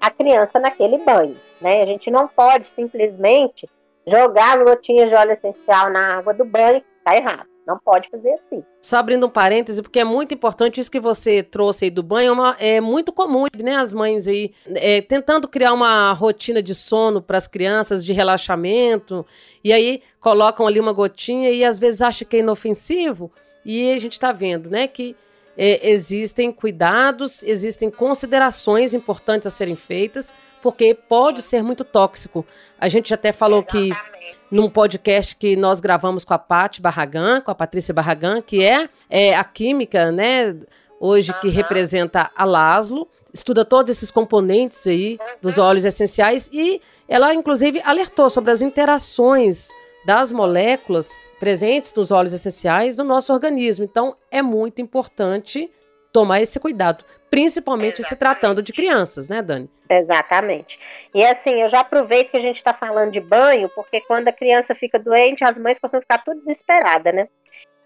a 0.00 0.10
criança 0.10 0.58
naquele 0.58 0.98
banho, 0.98 1.36
né? 1.60 1.82
A 1.82 1.86
gente 1.86 2.10
não 2.10 2.26
pode 2.26 2.68
simplesmente 2.68 3.68
jogar 4.06 4.58
as 4.58 4.64
gotinhas 4.64 5.08
de 5.08 5.14
óleo 5.14 5.32
essencial 5.32 5.90
na 5.90 6.18
água 6.18 6.34
do 6.34 6.44
banho, 6.44 6.82
tá 7.04 7.16
errado. 7.16 7.46
Não 7.64 7.78
pode 7.78 8.10
fazer 8.10 8.32
assim. 8.32 8.64
Só 8.80 8.96
abrindo 8.96 9.26
um 9.26 9.30
parêntese, 9.30 9.80
porque 9.82 10.00
é 10.00 10.04
muito 10.04 10.34
importante 10.34 10.80
isso 10.80 10.90
que 10.90 10.98
você 10.98 11.44
trouxe 11.44 11.84
aí 11.84 11.90
do 11.92 12.02
banho, 12.02 12.34
é, 12.58 12.76
é 12.76 12.80
muito 12.80 13.12
comum, 13.12 13.44
né? 13.56 13.76
As 13.76 13.94
mães 13.94 14.26
aí 14.26 14.52
é, 14.74 15.00
tentando 15.00 15.46
criar 15.46 15.72
uma 15.72 16.12
rotina 16.12 16.60
de 16.60 16.74
sono 16.74 17.22
para 17.22 17.38
as 17.38 17.46
crianças, 17.46 18.04
de 18.04 18.12
relaxamento, 18.12 19.24
e 19.62 19.72
aí 19.72 20.02
colocam 20.18 20.66
ali 20.66 20.80
uma 20.80 20.92
gotinha 20.92 21.50
e 21.50 21.64
às 21.64 21.78
vezes 21.78 22.02
acha 22.02 22.24
que 22.24 22.36
é 22.36 22.40
inofensivo, 22.40 23.30
e 23.64 23.92
a 23.92 23.98
gente 23.98 24.12
está 24.12 24.32
vendo, 24.32 24.70
né, 24.70 24.86
que 24.86 25.16
é, 25.56 25.90
existem 25.90 26.50
cuidados, 26.50 27.42
existem 27.42 27.90
considerações 27.90 28.94
importantes 28.94 29.46
a 29.46 29.50
serem 29.50 29.76
feitas, 29.76 30.34
porque 30.62 30.94
pode 30.94 31.42
ser 31.42 31.62
muito 31.62 31.84
tóxico. 31.84 32.46
A 32.78 32.88
gente 32.88 33.12
até 33.12 33.32
falou 33.32 33.60
Exatamente. 33.60 33.94
que 33.94 34.42
num 34.50 34.70
podcast 34.70 35.34
que 35.36 35.56
nós 35.56 35.80
gravamos 35.80 36.24
com 36.24 36.34
a 36.34 36.38
Paty 36.38 36.80
Barragan, 36.80 37.40
com 37.40 37.50
a 37.50 37.54
Patrícia 37.54 37.92
Barragan, 37.92 38.40
que 38.40 38.64
é, 38.64 38.88
é 39.08 39.34
a 39.34 39.44
química, 39.44 40.10
né, 40.12 40.56
hoje 41.00 41.32
que 41.40 41.48
representa 41.48 42.30
a 42.36 42.44
Laszlo, 42.44 43.08
estuda 43.32 43.64
todos 43.64 43.90
esses 43.90 44.10
componentes 44.10 44.86
aí 44.86 45.18
dos 45.40 45.58
óleos 45.58 45.84
essenciais 45.84 46.48
e 46.52 46.80
ela 47.08 47.34
inclusive 47.34 47.80
alertou 47.84 48.30
sobre 48.30 48.52
as 48.52 48.62
interações 48.62 49.68
das 50.06 50.32
moléculas 50.32 51.18
presentes 51.42 51.92
nos 51.92 52.12
óleos 52.12 52.32
essenciais 52.32 52.98
no 52.98 53.02
nosso 53.02 53.32
organismo. 53.32 53.84
Então 53.84 54.16
é 54.30 54.40
muito 54.40 54.80
importante 54.80 55.68
tomar 56.12 56.40
esse 56.40 56.60
cuidado, 56.60 57.04
principalmente 57.28 58.00
Exatamente. 58.00 58.08
se 58.08 58.16
tratando 58.16 58.62
de 58.62 58.72
crianças, 58.72 59.28
né, 59.28 59.42
Dani? 59.42 59.68
Exatamente. 59.90 60.78
E 61.12 61.24
assim, 61.24 61.60
eu 61.60 61.66
já 61.66 61.80
aproveito 61.80 62.30
que 62.30 62.36
a 62.36 62.40
gente 62.40 62.54
está 62.54 62.72
falando 62.72 63.10
de 63.10 63.18
banho, 63.18 63.68
porque 63.70 64.00
quando 64.02 64.28
a 64.28 64.32
criança 64.32 64.72
fica 64.72 65.00
doente, 65.00 65.42
as 65.42 65.58
mães 65.58 65.80
costumam 65.80 66.02
ficar 66.02 66.18
tudo 66.18 66.38
desesperadas, 66.38 67.12
né? 67.12 67.26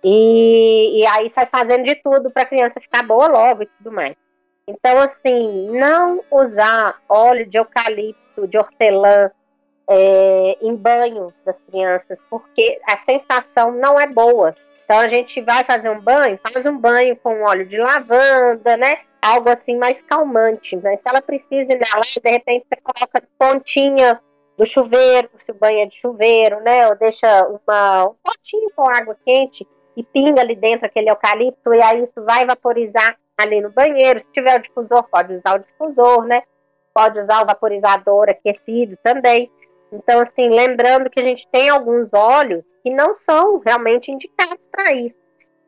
E, 0.04 1.00
e 1.00 1.06
aí 1.06 1.30
sai 1.30 1.46
fazendo 1.46 1.84
de 1.84 1.94
tudo 1.94 2.30
para 2.30 2.42
a 2.42 2.46
criança 2.46 2.78
ficar 2.78 3.04
boa 3.04 3.26
logo 3.26 3.62
e 3.62 3.66
tudo 3.78 3.90
mais. 3.90 4.14
Então, 4.68 5.00
assim, 5.00 5.70
não 5.70 6.20
usar 6.30 7.00
óleo 7.08 7.46
de 7.46 7.56
eucalipto, 7.56 8.46
de 8.46 8.58
hortelã, 8.58 9.30
é, 9.88 10.58
em 10.60 10.74
banho 10.74 11.32
das 11.44 11.56
crianças, 11.70 12.18
porque 12.28 12.80
a 12.86 12.96
sensação 12.98 13.72
não 13.72 13.98
é 13.98 14.06
boa. 14.06 14.54
Então 14.84 14.98
a 14.98 15.08
gente 15.08 15.40
vai 15.40 15.64
fazer 15.64 15.90
um 15.90 16.00
banho, 16.00 16.38
faz 16.52 16.64
um 16.64 16.78
banho 16.78 17.16
com 17.16 17.42
óleo 17.42 17.66
de 17.66 17.76
lavanda, 17.76 18.76
né? 18.76 19.00
Algo 19.20 19.48
assim 19.48 19.76
mais 19.76 20.00
calmante. 20.02 20.76
Mas 20.76 21.00
se 21.00 21.08
ela 21.08 21.20
precisa 21.20 21.72
lá, 21.72 22.00
de 22.00 22.30
repente 22.30 22.66
você 22.68 22.80
coloca 22.80 23.22
pontinha 23.36 24.20
do 24.56 24.64
chuveiro, 24.64 25.28
se 25.38 25.50
o 25.50 25.54
banho 25.54 25.80
é 25.80 25.86
de 25.86 25.96
chuveiro, 25.96 26.60
né? 26.60 26.88
Ou 26.88 26.96
deixa 26.96 27.46
uma, 27.46 28.04
um 28.06 28.14
potinho 28.22 28.70
com 28.74 28.88
água 28.88 29.16
quente 29.24 29.66
e 29.96 30.04
pinga 30.04 30.40
ali 30.40 30.54
dentro 30.54 30.86
aquele 30.86 31.10
eucalipto, 31.10 31.74
e 31.74 31.82
aí 31.82 32.04
isso 32.04 32.22
vai 32.24 32.46
vaporizar 32.46 33.16
ali 33.36 33.60
no 33.60 33.70
banheiro. 33.70 34.20
Se 34.20 34.28
tiver 34.28 34.58
o 34.58 34.62
difusor, 34.62 35.04
pode 35.10 35.34
usar 35.34 35.56
o 35.56 35.58
difusor, 35.58 36.24
né? 36.26 36.42
Pode 36.94 37.18
usar 37.18 37.42
o 37.42 37.46
vaporizador 37.46 38.28
aquecido 38.30 38.96
também. 39.02 39.50
Então, 39.92 40.20
assim, 40.20 40.48
lembrando 40.48 41.10
que 41.10 41.20
a 41.20 41.22
gente 41.22 41.46
tem 41.48 41.68
alguns 41.68 42.08
óleos 42.12 42.64
que 42.82 42.90
não 42.90 43.14
são 43.14 43.58
realmente 43.58 44.10
indicados 44.10 44.64
para 44.70 44.92
isso. 44.92 45.16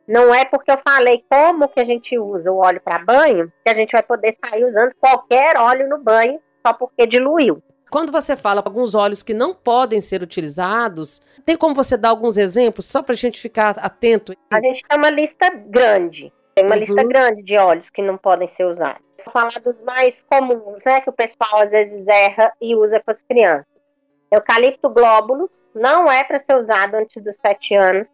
Não 0.06 0.34
é 0.34 0.44
porque 0.44 0.70
eu 0.70 0.78
falei 0.86 1.22
como 1.28 1.68
que 1.68 1.80
a 1.80 1.84
gente 1.84 2.18
usa 2.18 2.50
o 2.50 2.56
óleo 2.56 2.80
para 2.80 3.04
banho 3.04 3.52
que 3.62 3.70
a 3.70 3.74
gente 3.74 3.92
vai 3.92 4.02
poder 4.02 4.34
sair 4.42 4.64
usando 4.64 4.94
qualquer 4.98 5.58
óleo 5.58 5.88
no 5.88 5.98
banho 5.98 6.40
só 6.66 6.72
porque 6.72 7.06
diluiu. 7.06 7.62
Quando 7.90 8.12
você 8.12 8.36
fala 8.36 8.62
alguns 8.64 8.94
óleos 8.94 9.22
que 9.22 9.32
não 9.32 9.54
podem 9.54 10.00
ser 10.00 10.22
utilizados, 10.22 11.20
tem 11.44 11.56
como 11.56 11.74
você 11.74 11.96
dar 11.96 12.10
alguns 12.10 12.36
exemplos 12.36 12.86
só 12.86 13.02
para 13.02 13.14
a 13.14 13.16
gente 13.16 13.40
ficar 13.40 13.78
atento? 13.78 14.34
A 14.50 14.60
gente 14.60 14.82
tem 14.82 14.98
uma 14.98 15.10
lista 15.10 15.48
grande. 15.50 16.32
Tem 16.54 16.64
uma 16.64 16.74
uhum. 16.74 16.80
lista 16.80 17.04
grande 17.04 17.42
de 17.42 17.56
óleos 17.56 17.88
que 17.88 18.02
não 18.02 18.18
podem 18.18 18.48
ser 18.48 18.64
usados. 18.64 19.02
Vou 19.24 19.32
falar 19.32 19.60
dos 19.62 19.82
mais 19.82 20.22
comuns, 20.22 20.82
né? 20.84 21.00
Que 21.00 21.10
o 21.10 21.12
pessoal 21.12 21.62
às 21.62 21.70
vezes 21.70 22.06
erra 22.06 22.52
e 22.60 22.74
usa 22.74 23.00
com 23.00 23.10
as 23.10 23.22
crianças. 23.22 23.77
Eucalipto 24.30 24.90
glóbulos 24.90 25.70
não 25.74 26.10
é 26.10 26.22
para 26.22 26.38
ser 26.38 26.56
usado 26.56 26.94
antes 26.94 27.22
dos 27.22 27.36
7 27.36 27.74
anos. 27.74 28.06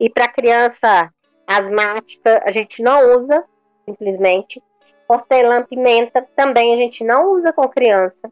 E 0.00 0.08
para 0.08 0.28
criança 0.28 1.12
asmática, 1.46 2.42
a 2.44 2.52
gente 2.52 2.82
não 2.82 3.16
usa, 3.16 3.44
simplesmente. 3.84 4.62
Hortelã 5.08 5.62
pimenta 5.64 6.26
também 6.36 6.72
a 6.72 6.76
gente 6.76 7.02
não 7.04 7.32
usa 7.32 7.52
com 7.52 7.68
criança. 7.68 8.30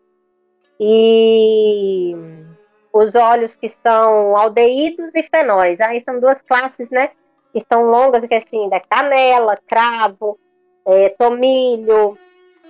E 0.79 2.15
os 2.93 3.15
óleos 3.15 3.57
que 3.57 3.69
são 3.69 4.37
aldeídos 4.37 5.11
e 5.15 5.23
fenóis. 5.23 5.81
Aí 5.81 6.01
são 6.01 6.19
duas 6.19 6.41
classes, 6.43 6.89
né? 6.91 7.11
Que 7.53 7.61
são 7.71 7.85
longas, 7.85 8.25
que 8.25 8.35
é 8.35 8.39
assim, 8.39 8.69
da 8.69 8.81
canela, 8.81 9.59
cravo, 9.67 10.39
é, 10.87 11.11
tomilho, 11.11 12.17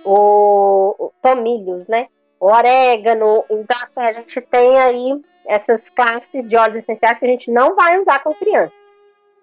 o, 0.05 1.11
tomilhos, 1.21 1.87
né? 1.87 2.07
Orégano. 2.39 3.43
Então, 3.49 3.77
assim, 3.81 4.01
a 4.01 4.13
gente 4.13 4.41
tem 4.41 4.79
aí 4.79 5.21
essas 5.45 5.89
classes 5.89 6.47
de 6.47 6.55
óleos 6.55 6.77
essenciais 6.77 7.19
que 7.19 7.25
a 7.25 7.29
gente 7.29 7.49
não 7.51 7.75
vai 7.75 7.99
usar 7.99 8.19
com 8.19 8.33
criança. 8.33 8.73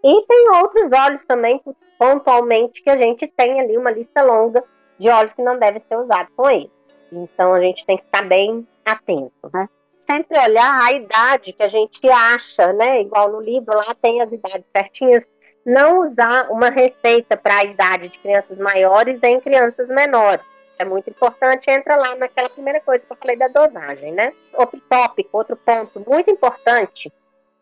E 0.02 0.26
tem 0.26 0.50
outros 0.60 0.90
óleos 0.92 1.24
também, 1.24 1.60
pontualmente, 1.98 2.82
que 2.82 2.90
a 2.90 2.96
gente 2.96 3.26
tem 3.26 3.60
ali 3.60 3.76
uma 3.76 3.90
lista 3.90 4.22
longa 4.22 4.62
de 4.98 5.08
óleos 5.08 5.32
que 5.32 5.42
não 5.42 5.58
devem 5.58 5.82
ser 5.88 5.96
usados 5.96 6.32
com 6.36 6.48
eles. 6.50 6.70
Então, 7.10 7.54
a 7.54 7.60
gente 7.60 7.86
tem 7.86 7.96
que 7.96 8.04
ficar 8.04 8.22
bem 8.22 8.66
atento, 8.84 9.50
né? 9.52 9.68
Sempre 10.00 10.38
olhar 10.38 10.82
a 10.82 10.92
idade 10.92 11.54
que 11.54 11.62
a 11.62 11.68
gente 11.68 12.06
acha, 12.10 12.72
né? 12.74 13.00
Igual 13.00 13.32
no 13.32 13.40
livro 13.40 13.74
lá 13.74 13.94
tem 14.00 14.20
as 14.20 14.30
idades 14.30 14.66
certinhas. 14.76 15.26
Não 15.64 16.00
usar 16.00 16.50
uma 16.50 16.68
receita 16.68 17.38
para 17.38 17.56
a 17.56 17.64
idade 17.64 18.10
de 18.10 18.18
crianças 18.18 18.58
maiores 18.58 19.18
em 19.22 19.40
crianças 19.40 19.88
menores 19.88 20.44
é 20.78 20.84
muito 20.84 21.08
importante, 21.10 21.70
entra 21.70 21.96
lá 21.96 22.14
naquela 22.14 22.48
primeira 22.48 22.80
coisa 22.80 23.04
que 23.04 23.12
eu 23.12 23.16
falei 23.16 23.36
da 23.36 23.48
dosagem, 23.48 24.12
né? 24.12 24.32
Outro 24.54 24.80
tópico, 24.88 25.36
outro 25.38 25.56
ponto 25.56 26.00
muito 26.08 26.30
importante 26.30 27.12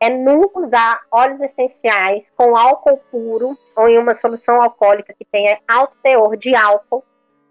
é 0.00 0.10
nunca 0.10 0.60
usar 0.60 1.02
óleos 1.10 1.40
essenciais 1.40 2.30
com 2.36 2.56
álcool 2.56 2.98
puro 3.10 3.56
ou 3.76 3.88
em 3.88 3.98
uma 3.98 4.14
solução 4.14 4.60
alcoólica 4.60 5.14
que 5.16 5.24
tenha 5.24 5.60
alto 5.68 5.96
teor 6.02 6.36
de 6.36 6.54
álcool 6.54 7.04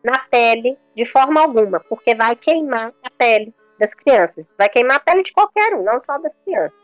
na 0.03 0.19
pele 0.19 0.77
de 0.95 1.05
forma 1.05 1.41
alguma, 1.41 1.79
porque 1.79 2.13
vai 2.13 2.35
queimar 2.35 2.91
a 3.03 3.09
pele 3.17 3.53
das 3.79 3.93
crianças. 3.93 4.49
Vai 4.57 4.67
queimar 4.67 4.97
a 4.97 4.99
pele 4.99 5.23
de 5.23 5.31
qualquer 5.31 5.73
um, 5.75 5.83
não 5.83 5.99
só 5.99 6.17
das 6.17 6.33
crianças. 6.43 6.77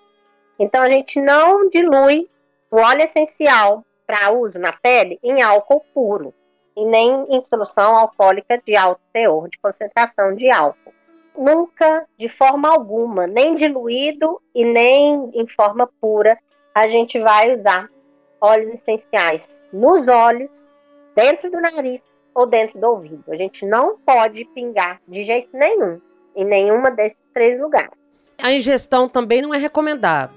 Então 0.57 0.81
a 0.81 0.89
gente 0.89 1.19
não 1.19 1.69
dilui 1.69 2.29
o 2.72 2.77
óleo 2.77 3.01
essencial 3.01 3.84
para 4.05 4.31
uso 4.31 4.57
na 4.57 4.72
pele 4.72 5.19
em 5.22 5.41
álcool 5.41 5.84
puro 5.93 6.34
e 6.77 6.86
nem 6.86 7.25
em 7.29 7.43
solução 7.43 7.98
alcoólica 7.98 8.62
de 8.65 8.77
alto 8.77 9.01
teor 9.12 9.50
de 9.50 9.57
concentração 9.57 10.34
de 10.34 10.50
álcool 10.50 10.93
nunca, 11.38 12.05
de 12.17 12.27
forma 12.27 12.69
alguma, 12.69 13.27
nem 13.27 13.55
diluído 13.55 14.41
e 14.53 14.65
nem 14.65 15.29
em 15.34 15.48
forma 15.48 15.88
pura, 16.01 16.38
a 16.74 16.88
gente 16.88 17.19
vai 17.19 17.55
usar 17.55 17.89
óleos 18.41 18.72
essenciais 18.72 19.62
nos 19.72 20.07
olhos, 20.07 20.65
dentro 21.15 21.50
do 21.50 21.62
nariz 21.62 22.03
ou 22.34 22.46
dentro 22.46 22.79
do 22.79 22.88
ouvido. 22.88 23.24
A 23.29 23.36
gente 23.36 23.65
não 23.65 23.98
pode 24.00 24.46
pingar 24.46 25.00
de 25.07 25.24
jeito 25.24 25.50
nenhum 25.53 26.01
em 26.36 26.46
nenhuma 26.46 26.91
desses 26.91 27.19
três 27.34 27.60
lugares. 27.60 27.91
A 28.41 28.51
ingestão 28.51 29.10
também 29.10 29.41
não 29.41 29.53
é 29.53 29.57
recomendado. 29.57 30.34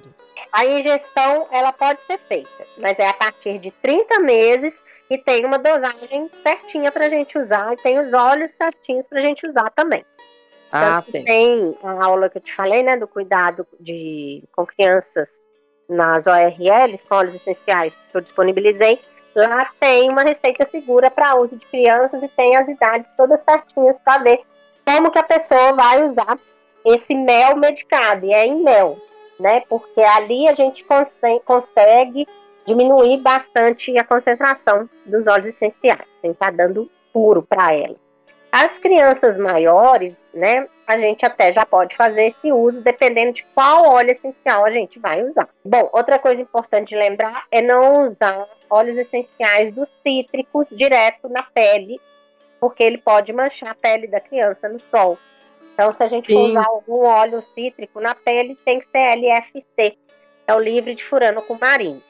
A 0.52 0.64
ingestão 0.64 1.46
ela 1.50 1.72
pode 1.72 2.02
ser 2.02 2.18
feita, 2.18 2.66
mas 2.78 2.98
é 2.98 3.06
a 3.06 3.12
partir 3.12 3.58
de 3.58 3.70
30 3.70 4.20
meses 4.20 4.82
e 5.10 5.18
tem 5.18 5.44
uma 5.44 5.58
dosagem 5.58 6.30
certinha 6.36 6.92
para 6.92 7.06
a 7.06 7.08
gente 7.08 7.36
usar 7.36 7.72
e 7.72 7.76
tem 7.76 7.98
os 7.98 8.12
óleos 8.12 8.52
certinhos 8.52 9.04
para 9.08 9.20
a 9.20 9.24
gente 9.24 9.44
usar 9.44 9.68
também. 9.70 10.04
Ah, 10.70 11.02
sim. 11.02 11.24
Tem 11.24 11.76
a 11.82 12.04
aula 12.04 12.30
que 12.30 12.38
eu 12.38 12.42
te 12.42 12.54
falei, 12.54 12.84
né, 12.84 12.96
do 12.96 13.08
cuidado 13.08 13.66
de, 13.80 14.44
com 14.54 14.64
crianças 14.64 15.28
nas 15.88 16.28
ORLs, 16.28 17.04
com 17.08 17.16
óleos 17.16 17.34
essenciais, 17.34 17.96
que 17.96 18.16
eu 18.16 18.20
disponibilizei. 18.20 19.00
Lá 19.34 19.68
tem 19.80 20.08
uma 20.08 20.22
receita 20.22 20.64
segura 20.70 21.10
para 21.10 21.34
uso 21.36 21.56
de 21.56 21.66
crianças 21.66 22.22
e 22.22 22.28
tem 22.28 22.56
as 22.56 22.68
idades 22.68 23.12
todas 23.14 23.40
certinhas 23.42 23.98
para 24.04 24.22
ver 24.22 24.40
como 24.84 25.10
que 25.10 25.18
a 25.18 25.24
pessoa 25.24 25.72
vai 25.72 26.04
usar 26.04 26.38
esse 26.84 27.16
mel 27.16 27.56
medicado. 27.56 28.26
E 28.26 28.32
é 28.32 28.46
em 28.46 28.62
mel, 28.62 28.96
né? 29.40 29.62
Porque 29.68 30.00
ali 30.00 30.48
a 30.48 30.54
gente 30.54 30.84
consegue 30.84 32.28
diminuir 32.70 33.18
bastante 33.18 33.96
a 33.98 34.04
concentração 34.04 34.88
dos 35.04 35.26
óleos 35.26 35.48
essenciais, 35.48 36.06
sem 36.20 36.30
estar 36.30 36.46
tá 36.46 36.52
dando 36.52 36.90
puro 37.12 37.42
para 37.42 37.74
ela. 37.74 37.96
As 38.52 38.78
crianças 38.78 39.38
maiores, 39.38 40.16
né, 40.34 40.66
a 40.86 40.98
gente 40.98 41.24
até 41.24 41.52
já 41.52 41.64
pode 41.64 41.96
fazer 41.96 42.26
esse 42.26 42.50
uso, 42.50 42.80
dependendo 42.80 43.32
de 43.32 43.44
qual 43.54 43.88
óleo 43.90 44.10
essencial 44.10 44.64
a 44.64 44.70
gente 44.70 44.98
vai 44.98 45.22
usar. 45.22 45.48
Bom, 45.64 45.88
outra 45.92 46.18
coisa 46.18 46.42
importante 46.42 46.88
de 46.88 46.96
lembrar 46.96 47.44
é 47.50 47.62
não 47.62 48.04
usar 48.04 48.48
óleos 48.68 48.96
essenciais 48.96 49.72
dos 49.72 49.92
cítricos 50.04 50.68
direto 50.70 51.28
na 51.28 51.42
pele, 51.42 52.00
porque 52.58 52.82
ele 52.82 52.98
pode 52.98 53.32
manchar 53.32 53.70
a 53.70 53.74
pele 53.74 54.08
da 54.08 54.20
criança 54.20 54.68
no 54.68 54.80
sol. 54.90 55.16
Então, 55.72 55.92
se 55.94 56.02
a 56.02 56.08
gente 56.08 56.26
Sim. 56.26 56.34
for 56.34 56.48
usar 56.48 56.66
algum 56.66 57.04
óleo 57.04 57.40
cítrico 57.40 58.00
na 58.00 58.14
pele, 58.14 58.58
tem 58.64 58.80
que 58.80 58.86
ser 58.88 59.16
LFC, 59.16 59.96
é 60.46 60.54
o 60.54 60.58
livre 60.58 60.94
de 60.96 61.04
furano 61.04 61.40
com 61.42 61.56
marinho. 61.58 62.02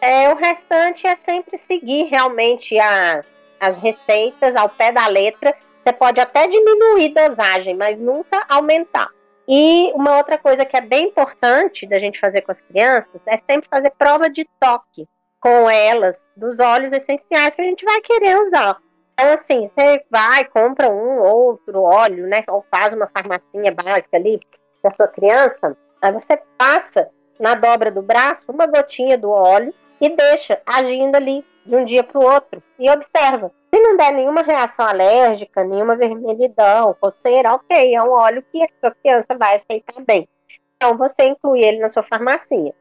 É, 0.00 0.28
o 0.30 0.36
restante 0.36 1.06
é 1.06 1.16
sempre 1.24 1.56
seguir 1.56 2.04
realmente 2.04 2.78
as, 2.78 3.24
as 3.60 3.76
receitas 3.78 4.54
ao 4.54 4.68
pé 4.68 4.92
da 4.92 5.06
letra 5.06 5.54
você 5.86 5.92
pode 5.92 6.20
até 6.20 6.48
diminuir 6.48 7.10
dosagem, 7.10 7.76
mas 7.76 7.96
nunca 7.96 8.44
aumentar. 8.48 9.08
E 9.46 9.92
uma 9.94 10.16
outra 10.16 10.36
coisa 10.36 10.64
que 10.64 10.76
é 10.76 10.80
bem 10.80 11.04
importante 11.04 11.86
da 11.86 11.96
gente 11.96 12.18
fazer 12.18 12.42
com 12.42 12.50
as 12.50 12.60
crianças 12.60 13.20
é 13.24 13.36
sempre 13.36 13.68
fazer 13.70 13.90
prova 13.90 14.28
de 14.28 14.44
toque 14.58 15.06
com 15.38 15.70
elas 15.70 16.16
dos 16.36 16.58
óleos 16.58 16.90
essenciais 16.90 17.54
que 17.54 17.62
a 17.62 17.64
gente 17.64 17.84
vai 17.84 18.00
querer 18.00 18.36
usar. 18.36 18.78
Então, 19.12 19.32
assim, 19.34 19.68
você 19.68 20.04
vai, 20.10 20.44
compra 20.46 20.90
um 20.90 21.20
outro 21.20 21.82
óleo, 21.82 22.26
né? 22.26 22.42
Ou 22.48 22.64
faz 22.68 22.92
uma 22.92 23.06
farmacinha 23.06 23.70
básica 23.72 24.16
ali 24.16 24.40
da 24.82 24.90
sua 24.90 25.06
criança, 25.06 25.76
aí 26.02 26.10
você 26.10 26.36
passa 26.58 27.08
na 27.38 27.54
dobra 27.54 27.92
do 27.92 28.02
braço 28.02 28.50
uma 28.50 28.66
gotinha 28.66 29.16
do 29.16 29.30
óleo 29.30 29.72
e 30.00 30.08
deixa 30.10 30.60
agindo 30.66 31.16
ali 31.16 31.44
de 31.64 31.76
um 31.76 31.84
dia 31.84 32.04
para 32.04 32.18
o 32.18 32.24
outro 32.24 32.62
e 32.78 32.88
observa. 32.90 33.50
Se 33.74 33.80
não 33.80 33.96
der 33.96 34.12
nenhuma 34.12 34.42
reação 34.42 34.86
alérgica, 34.86 35.64
nenhuma 35.64 35.96
vermelhidão, 35.96 36.94
coceira, 36.94 37.54
ok, 37.54 37.94
é 37.94 38.02
um 38.02 38.10
óleo 38.10 38.44
que 38.52 38.62
a 38.82 38.90
criança 38.90 39.36
vai 39.36 39.56
aceitar 39.56 40.02
bem. 40.04 40.28
Então 40.76 40.96
você 40.96 41.24
inclui 41.24 41.64
ele 41.64 41.78
na 41.78 41.88
sua 41.88 42.02
farmacinha. 42.02 42.72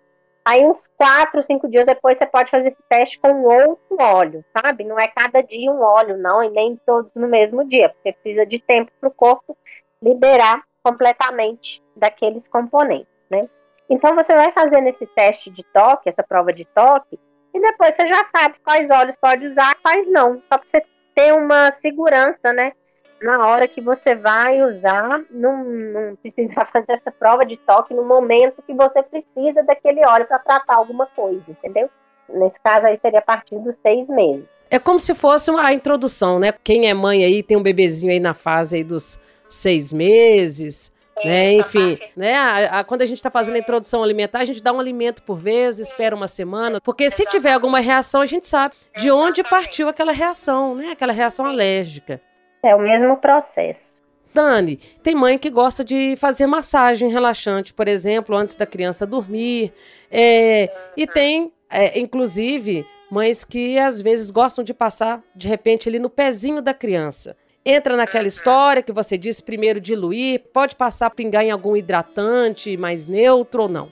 Aí 0.47 0.63
uns 0.63 0.87
quatro, 0.95 1.41
cinco 1.41 1.67
dias 1.67 1.85
depois 1.85 2.17
você 2.17 2.25
pode 2.27 2.51
fazer 2.51 2.67
esse 2.67 2.83
teste 2.87 3.19
com 3.19 3.43
outro 3.43 3.97
óleo, 3.99 4.45
sabe? 4.55 4.83
Não 4.83 4.99
é 4.99 5.07
cada 5.07 5.41
dia 5.41 5.71
um 5.71 5.81
óleo, 5.81 6.17
não, 6.17 6.43
e 6.43 6.49
nem 6.51 6.79
todos 6.85 7.11
no 7.15 7.27
mesmo 7.27 7.67
dia, 7.67 7.89
porque 7.89 8.13
precisa 8.13 8.45
de 8.45 8.59
tempo 8.59 8.91
para 9.01 9.09
o 9.09 9.13
corpo 9.13 9.57
liberar 9.99 10.63
completamente 10.83 11.83
daqueles 11.95 12.47
componentes, 12.47 13.07
né? 13.27 13.49
Então 13.89 14.15
você 14.15 14.33
vai 14.33 14.51
fazendo 14.51 14.87
esse 14.87 15.05
teste 15.05 15.49
de 15.49 15.63
toque, 15.63 16.09
essa 16.09 16.23
prova 16.23 16.51
de 16.51 16.65
toque, 16.65 17.19
e 17.53 17.61
depois 17.61 17.95
você 17.95 18.07
já 18.07 18.23
sabe 18.25 18.55
quais 18.63 18.89
óleos 18.89 19.15
pode 19.15 19.45
usar, 19.45 19.75
quais 19.81 20.05
não. 20.11 20.41
Só 20.49 20.57
para 20.57 20.67
você 20.67 20.81
ter 21.13 21.33
uma 21.33 21.71
segurança, 21.71 22.51
né? 22.51 22.73
Na 23.21 23.47
hora 23.47 23.67
que 23.67 23.79
você 23.79 24.13
vai 24.13 24.61
usar, 24.61 25.21
não, 25.31 25.63
não 25.63 26.15
precisar 26.17 26.65
fazer 26.67 26.93
essa 26.93 27.11
prova 27.11 27.45
de 27.45 27.55
toque 27.57 27.93
no 27.93 28.03
momento 28.03 28.61
que 28.61 28.73
você 28.73 29.01
precisa 29.03 29.63
daquele 29.63 30.05
óleo 30.05 30.25
para 30.25 30.39
tratar 30.39 30.75
alguma 30.75 31.05
coisa, 31.05 31.43
entendeu? 31.47 31.89
Nesse 32.27 32.59
caso 32.59 32.87
aí 32.87 32.99
seria 33.01 33.19
a 33.19 33.21
partir 33.21 33.57
dos 33.59 33.75
seis 33.77 34.09
meses. 34.09 34.45
É 34.69 34.79
como 34.79 34.99
se 34.99 35.15
fosse 35.15 35.49
uma 35.49 35.71
introdução, 35.71 36.39
né? 36.39 36.53
Quem 36.63 36.89
é 36.89 36.93
mãe 36.93 37.23
aí 37.23 37.41
tem 37.41 37.55
um 37.55 37.63
bebezinho 37.63 38.11
aí 38.11 38.19
na 38.19 38.33
fase 38.33 38.77
aí 38.77 38.83
dos 38.83 39.19
seis 39.47 39.93
meses, 39.93 40.91
né? 41.23 41.53
Enfim, 41.53 41.97
né? 42.15 42.35
A, 42.35 42.79
a, 42.79 42.83
quando 42.83 43.01
a 43.01 43.05
gente 43.05 43.17
está 43.17 43.31
fazendo 43.31 43.55
a 43.55 43.59
introdução 43.59 44.03
alimentar, 44.03 44.39
a 44.39 44.45
gente 44.45 44.61
dá 44.61 44.73
um 44.73 44.79
alimento 44.79 45.21
por 45.23 45.37
vez, 45.37 45.79
espera 45.79 46.15
uma 46.15 46.27
semana, 46.27 46.81
porque 46.81 47.09
se 47.09 47.25
tiver 47.25 47.53
alguma 47.53 47.79
reação, 47.79 48.21
a 48.21 48.25
gente 48.25 48.47
sabe 48.47 48.75
de 48.97 49.09
onde 49.11 49.43
partiu 49.43 49.87
aquela 49.87 50.11
reação, 50.11 50.75
né? 50.75 50.91
Aquela 50.91 51.13
reação 51.13 51.45
alérgica. 51.45 52.21
É 52.63 52.75
o 52.75 52.79
mesmo 52.79 53.15
processo. 53.17 53.95
Dani, 54.33 54.77
tem 55.01 55.15
mãe 55.15 55.37
que 55.37 55.49
gosta 55.49 55.81
de 55.83 56.17
fazer 56.17 56.45
massagem 56.45 57.07
relaxante, 57.09 57.73
por 57.73 57.87
exemplo, 57.87 58.35
antes 58.35 58.57
da 58.57 58.65
criança 58.65 59.05
dormir. 59.05 59.71
É, 60.11 60.69
e 60.97 61.07
tem, 61.07 61.53
é, 61.69 61.97
inclusive, 61.97 62.85
mães 63.09 63.45
que 63.45 63.79
às 63.79 64.01
vezes 64.01 64.29
gostam 64.29 64.61
de 64.61 64.73
passar, 64.73 65.23
de 65.33 65.47
repente, 65.47 65.87
ali 65.87 65.99
no 65.99 66.09
pezinho 66.09 66.61
da 66.61 66.73
criança. 66.73 67.37
Entra 67.67 67.97
naquela 67.97 68.27
história 68.27 68.83
que 68.83 68.91
você 68.91 69.17
disse 69.17 69.41
primeiro 69.41 69.81
diluir, 69.81 70.39
pode 70.53 70.75
passar 70.75 71.07
a 71.07 71.09
pingar 71.09 71.43
em 71.43 71.49
algum 71.49 71.75
hidratante 71.75 72.77
mais 72.77 73.07
neutro 73.07 73.63
ou 73.63 73.67
não? 73.67 73.91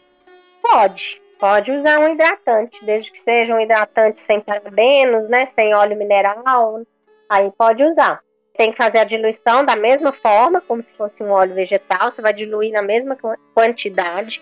Pode, 0.61 1.19
pode 1.39 1.71
usar 1.71 1.99
um 1.99 2.13
hidratante, 2.13 2.85
desde 2.85 3.11
que 3.11 3.19
seja 3.19 3.55
um 3.55 3.59
hidratante 3.59 4.19
sem 4.19 4.39
parabenos, 4.39 5.27
né, 5.27 5.47
sem 5.47 5.73
óleo 5.73 5.97
mineral, 5.97 6.83
aí 7.27 7.51
pode 7.57 7.83
usar. 7.83 8.21
Tem 8.55 8.69
que 8.69 8.77
fazer 8.77 8.99
a 8.99 9.03
diluição 9.05 9.65
da 9.65 9.75
mesma 9.75 10.11
forma, 10.11 10.61
como 10.61 10.83
se 10.83 10.93
fosse 10.93 11.23
um 11.23 11.31
óleo 11.31 11.55
vegetal, 11.55 12.11
você 12.11 12.21
vai 12.21 12.31
diluir 12.31 12.71
na 12.71 12.83
mesma 12.83 13.17
quantidade 13.55 14.39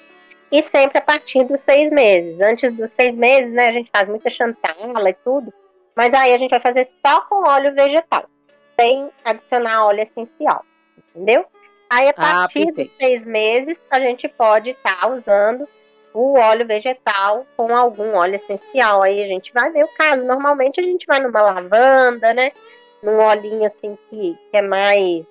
e 0.51 0.61
sempre 0.61 0.97
a 0.97 1.01
partir 1.01 1.45
dos 1.45 1.61
seis 1.61 1.89
meses. 1.89 2.37
Antes 2.41 2.69
dos 2.73 2.91
seis 2.91 3.15
meses, 3.15 3.53
né, 3.53 3.69
a 3.69 3.71
gente 3.71 3.89
faz 3.95 4.09
muita 4.09 4.29
chantala 4.29 5.09
e 5.09 5.13
tudo, 5.13 5.53
mas 5.95 6.13
aí 6.13 6.33
a 6.33 6.37
gente 6.37 6.51
vai 6.51 6.59
fazer 6.59 6.85
só 6.85 7.21
com 7.21 7.47
óleo 7.47 7.73
vegetal 7.73 8.25
sem 8.81 9.09
adicionar 9.23 9.85
óleo 9.85 10.01
essencial, 10.01 10.65
entendeu? 10.97 11.45
Aí, 11.89 12.07
a 12.07 12.11
ah, 12.11 12.13
partir 12.13 12.67
ah, 12.69 12.71
dos 12.71 12.89
seis 12.97 13.25
meses, 13.25 13.79
a 13.89 13.99
gente 13.99 14.27
pode 14.27 14.71
estar 14.71 15.01
tá 15.01 15.07
usando 15.07 15.67
o 16.13 16.37
óleo 16.37 16.65
vegetal 16.65 17.45
com 17.55 17.75
algum 17.75 18.15
óleo 18.15 18.35
essencial. 18.35 19.03
Aí 19.03 19.21
a 19.21 19.27
gente 19.27 19.51
vai 19.53 19.71
ver 19.71 19.83
o 19.83 19.95
caso. 19.95 20.23
Normalmente 20.23 20.79
a 20.79 20.83
gente 20.83 21.05
vai 21.05 21.19
numa 21.19 21.41
lavanda, 21.41 22.33
né? 22.33 22.51
Num 23.03 23.17
olhinho 23.17 23.65
assim 23.65 23.97
que, 24.09 24.37
que 24.49 24.57
é 24.57 24.61
mais 24.61 25.25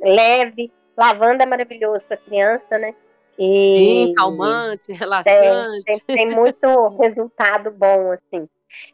leve. 0.00 0.70
Lavanda 0.96 1.44
é 1.44 1.46
maravilhoso 1.46 2.04
para 2.04 2.18
criança, 2.18 2.78
né? 2.78 2.94
E, 3.38 3.68
Sim, 3.68 4.14
calmante, 4.14 4.92
relaxante. 4.92 5.84
Tem, 5.84 5.98
tem, 6.00 6.16
tem 6.16 6.26
muito 6.26 6.88
resultado 7.00 7.70
bom, 7.70 8.12
assim. 8.12 8.46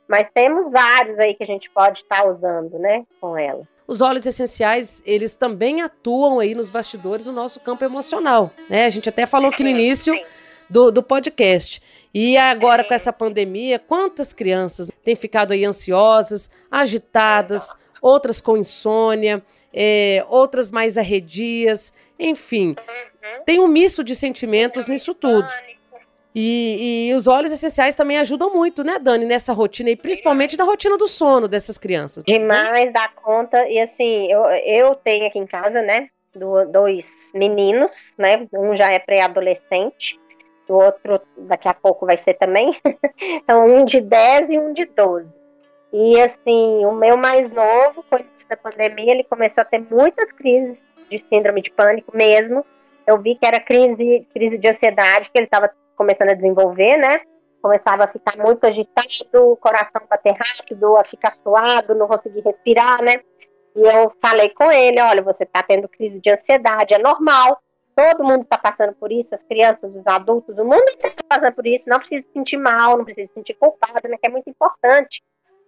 Mas 0.06 0.28
temos 0.32 0.70
vários 0.70 1.18
aí 1.18 1.34
que 1.34 1.42
a 1.42 1.46
gente 1.46 1.68
pode 1.70 2.00
estar 2.02 2.22
tá 2.22 2.28
usando, 2.28 2.78
né, 2.78 3.04
com 3.20 3.36
ela 3.36 3.66
os 3.88 4.02
óleos 4.02 4.26
essenciais, 4.26 5.02
eles 5.06 5.34
também 5.34 5.80
atuam 5.80 6.38
aí 6.38 6.54
nos 6.54 6.68
bastidores 6.68 7.24
do 7.24 7.32
nosso 7.32 7.58
campo 7.60 7.82
emocional, 7.82 8.52
né? 8.68 8.84
A 8.84 8.90
gente 8.90 9.08
até 9.08 9.24
falou 9.24 9.48
aqui 9.48 9.62
no 9.62 9.70
início 9.70 10.14
do, 10.68 10.92
do 10.92 11.02
podcast. 11.02 11.82
E 12.12 12.36
agora 12.36 12.84
com 12.84 12.92
essa 12.92 13.10
pandemia, 13.12 13.78
quantas 13.78 14.34
crianças 14.34 14.90
têm 15.02 15.16
ficado 15.16 15.52
aí 15.52 15.64
ansiosas, 15.64 16.50
agitadas, 16.70 17.74
outras 18.02 18.42
com 18.42 18.58
insônia, 18.58 19.42
é, 19.72 20.22
outras 20.28 20.70
mais 20.70 20.98
arredias, 20.98 21.92
enfim. 22.18 22.76
Tem 23.46 23.58
um 23.58 23.66
misto 23.66 24.04
de 24.04 24.14
sentimentos 24.14 24.86
nisso 24.86 25.14
tudo. 25.14 25.48
E, 26.34 27.08
e, 27.08 27.14
os 27.14 27.26
óleos 27.26 27.52
essenciais 27.52 27.94
também 27.94 28.18
ajudam 28.18 28.52
muito, 28.54 28.84
né, 28.84 28.98
Dani, 28.98 29.24
nessa 29.24 29.52
rotina, 29.52 29.90
e 29.90 29.96
principalmente 29.96 30.56
na 30.56 30.64
rotina 30.64 30.96
do 30.96 31.08
sono 31.08 31.48
dessas 31.48 31.78
crianças. 31.78 32.22
Demais 32.24 32.84
né? 32.84 32.92
dá 32.92 33.08
conta. 33.08 33.66
E 33.68 33.80
assim, 33.80 34.30
eu, 34.30 34.44
eu 34.44 34.94
tenho 34.94 35.26
aqui 35.26 35.38
em 35.38 35.46
casa, 35.46 35.82
né, 35.82 36.08
dois 36.70 37.32
meninos, 37.34 38.14
né? 38.18 38.46
Um 38.52 38.76
já 38.76 38.92
é 38.92 38.98
pré-adolescente, 38.98 40.20
o 40.68 40.74
outro 40.74 41.20
daqui 41.36 41.68
a 41.68 41.74
pouco 41.74 42.06
vai 42.06 42.16
ser 42.16 42.34
também. 42.34 42.76
então, 43.20 43.66
um 43.66 43.84
de 43.84 44.00
10 44.00 44.50
e 44.50 44.58
um 44.58 44.72
de 44.72 44.84
12. 44.84 45.26
E 45.92 46.20
assim, 46.20 46.84
o 46.84 46.92
meu 46.92 47.16
mais 47.16 47.50
novo, 47.50 48.04
com 48.08 48.18
isso 48.34 48.46
da 48.48 48.56
pandemia, 48.56 49.12
ele 49.12 49.24
começou 49.24 49.62
a 49.62 49.64
ter 49.64 49.80
muitas 49.90 50.30
crises 50.32 50.84
de 51.10 51.18
síndrome 51.18 51.62
de 51.62 51.70
pânico 51.70 52.14
mesmo. 52.14 52.64
Eu 53.06 53.18
vi 53.18 53.34
que 53.34 53.46
era 53.46 53.58
crise, 53.58 54.26
crise 54.34 54.58
de 54.58 54.68
ansiedade 54.68 55.30
que 55.30 55.38
ele 55.38 55.46
estava 55.46 55.70
começando 55.98 56.30
a 56.30 56.34
desenvolver, 56.34 56.96
né? 56.96 57.20
Começava 57.60 58.04
a 58.04 58.08
ficar 58.08 58.38
muito 58.38 58.64
agitado, 58.64 59.50
o 59.50 59.56
coração 59.56 60.00
bater 60.08 60.32
rápido, 60.32 60.96
a 60.96 61.04
ficar 61.04 61.32
suado, 61.32 61.94
não 61.94 62.06
conseguir 62.06 62.40
respirar, 62.40 63.02
né? 63.02 63.16
E 63.74 63.80
eu 63.80 64.12
falei 64.22 64.48
com 64.50 64.70
ele, 64.70 65.00
olha, 65.00 65.20
você 65.20 65.42
está 65.42 65.62
tendo 65.62 65.88
crise 65.88 66.20
de 66.20 66.30
ansiedade, 66.30 66.94
é 66.94 66.98
normal, 66.98 67.60
todo 67.94 68.24
mundo 68.24 68.42
está 68.42 68.56
passando 68.56 68.94
por 68.94 69.10
isso, 69.10 69.34
as 69.34 69.42
crianças, 69.42 69.94
os 69.94 70.06
adultos, 70.06 70.56
o 70.56 70.64
mundo 70.64 70.84
está 70.88 71.10
passando 71.28 71.52
por 71.52 71.66
isso, 71.66 71.90
não 71.90 71.98
precisa 71.98 72.22
se 72.22 72.32
sentir 72.32 72.56
mal, 72.56 72.96
não 72.96 73.04
precisa 73.04 73.26
se 73.26 73.34
sentir 73.34 73.54
culpado, 73.54 74.08
né, 74.08 74.16
que 74.16 74.26
é 74.26 74.30
muito 74.30 74.48
importante 74.48 75.20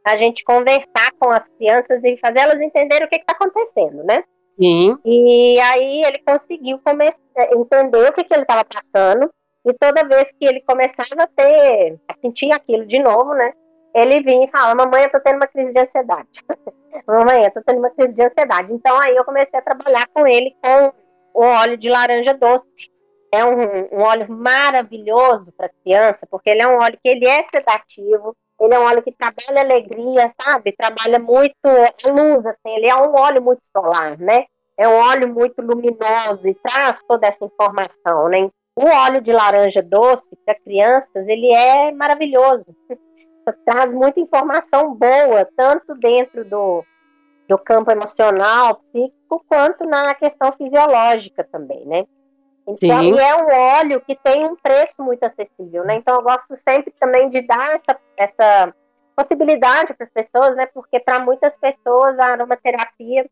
a 0.04 0.16
gente 0.16 0.44
conversar 0.44 1.10
com 1.18 1.28
as 1.28 1.46
crianças 1.58 2.02
e 2.02 2.16
fazer 2.16 2.38
elas 2.38 2.60
entenderem 2.60 3.06
o 3.06 3.10
que 3.10 3.16
está 3.16 3.32
acontecendo, 3.32 4.02
né? 4.04 4.24
Sim. 4.56 4.96
E 5.04 5.60
aí 5.60 6.04
ele 6.04 6.18
conseguiu 6.18 6.78
começar, 6.78 7.18
entender 7.52 8.08
o 8.08 8.12
que, 8.12 8.24
que 8.24 8.32
ele 8.32 8.42
estava 8.42 8.64
passando, 8.64 9.30
e 9.64 9.72
toda 9.74 10.08
vez 10.08 10.30
que 10.38 10.46
ele 10.46 10.60
começava 10.62 11.22
a 11.22 11.26
ter, 11.26 11.98
a 12.08 12.14
sentir 12.20 12.52
aquilo 12.52 12.86
de 12.86 12.98
novo, 12.98 13.34
né? 13.34 13.52
Ele 13.94 14.22
vinha 14.22 14.46
e 14.46 14.50
falava, 14.50 14.74
mamãe, 14.74 15.04
eu 15.04 15.10
tô 15.10 15.20
tendo 15.20 15.36
uma 15.36 15.46
crise 15.46 15.72
de 15.72 15.80
ansiedade. 15.80 16.44
mamãe, 17.06 17.44
eu 17.44 17.50
tô 17.50 17.62
tendo 17.62 17.78
uma 17.78 17.90
crise 17.90 18.14
de 18.14 18.22
ansiedade. 18.22 18.72
Então 18.72 18.98
aí 19.02 19.14
eu 19.14 19.24
comecei 19.24 19.58
a 19.58 19.62
trabalhar 19.62 20.06
com 20.14 20.26
ele 20.26 20.54
com 20.62 20.92
o 21.34 21.44
óleo 21.44 21.76
de 21.76 21.88
laranja 21.88 22.34
doce. 22.34 22.90
É 23.32 23.44
um, 23.44 23.88
um 23.92 24.00
óleo 24.00 24.26
maravilhoso 24.30 25.52
para 25.52 25.70
criança, 25.84 26.26
porque 26.28 26.50
ele 26.50 26.62
é 26.62 26.68
um 26.68 26.80
óleo 26.80 26.98
que 27.02 27.10
ele 27.10 27.26
é 27.26 27.44
sedativo, 27.48 28.36
ele 28.60 28.74
é 28.74 28.78
um 28.78 28.84
óleo 28.84 29.02
que 29.02 29.12
trabalha 29.12 29.60
alegria, 29.60 30.32
sabe? 30.40 30.72
Trabalha 30.72 31.18
muito 31.18 31.54
a 31.64 32.10
luz, 32.10 32.44
assim, 32.44 32.76
ele 32.76 32.86
é 32.86 32.94
um 32.94 33.14
óleo 33.14 33.40
muito 33.40 33.62
solar, 33.74 34.18
né? 34.18 34.46
É 34.76 34.88
um 34.88 34.94
óleo 34.94 35.28
muito 35.28 35.62
luminoso 35.62 36.48
e 36.48 36.54
traz 36.54 37.00
toda 37.06 37.26
essa 37.26 37.44
informação, 37.44 38.28
né? 38.28 38.50
O 38.76 38.86
óleo 38.86 39.20
de 39.20 39.32
laranja 39.32 39.82
doce 39.82 40.34
para 40.44 40.54
crianças, 40.54 41.26
ele 41.28 41.52
é 41.52 41.92
maravilhoso. 41.92 42.64
traz 43.64 43.92
muita 43.92 44.20
informação 44.20 44.94
boa, 44.94 45.48
tanto 45.56 45.94
dentro 45.94 46.44
do, 46.44 46.84
do 47.48 47.58
campo 47.58 47.90
emocional, 47.90 48.76
psíquico, 48.76 49.44
quanto 49.48 49.84
na 49.84 50.14
questão 50.14 50.52
fisiológica 50.52 51.44
também, 51.44 51.84
né? 51.86 52.04
Então, 52.66 53.02
e 53.02 53.18
é 53.18 53.36
um 53.36 53.78
óleo 53.78 54.00
que 54.00 54.14
tem 54.14 54.44
um 54.44 54.54
preço 54.54 55.02
muito 55.02 55.24
acessível, 55.24 55.84
né? 55.84 55.96
Então 55.96 56.14
eu 56.14 56.22
gosto 56.22 56.54
sempre 56.54 56.92
também 57.00 57.28
de 57.28 57.42
dar 57.42 57.74
essa, 57.76 58.00
essa 58.16 58.74
possibilidade 59.16 59.94
para 59.94 60.06
as 60.06 60.12
pessoas, 60.12 60.56
né? 60.56 60.66
Porque 60.66 61.00
para 61.00 61.18
muitas 61.18 61.56
pessoas 61.56 62.18
a 62.18 62.26
aromaterapia 62.26 63.28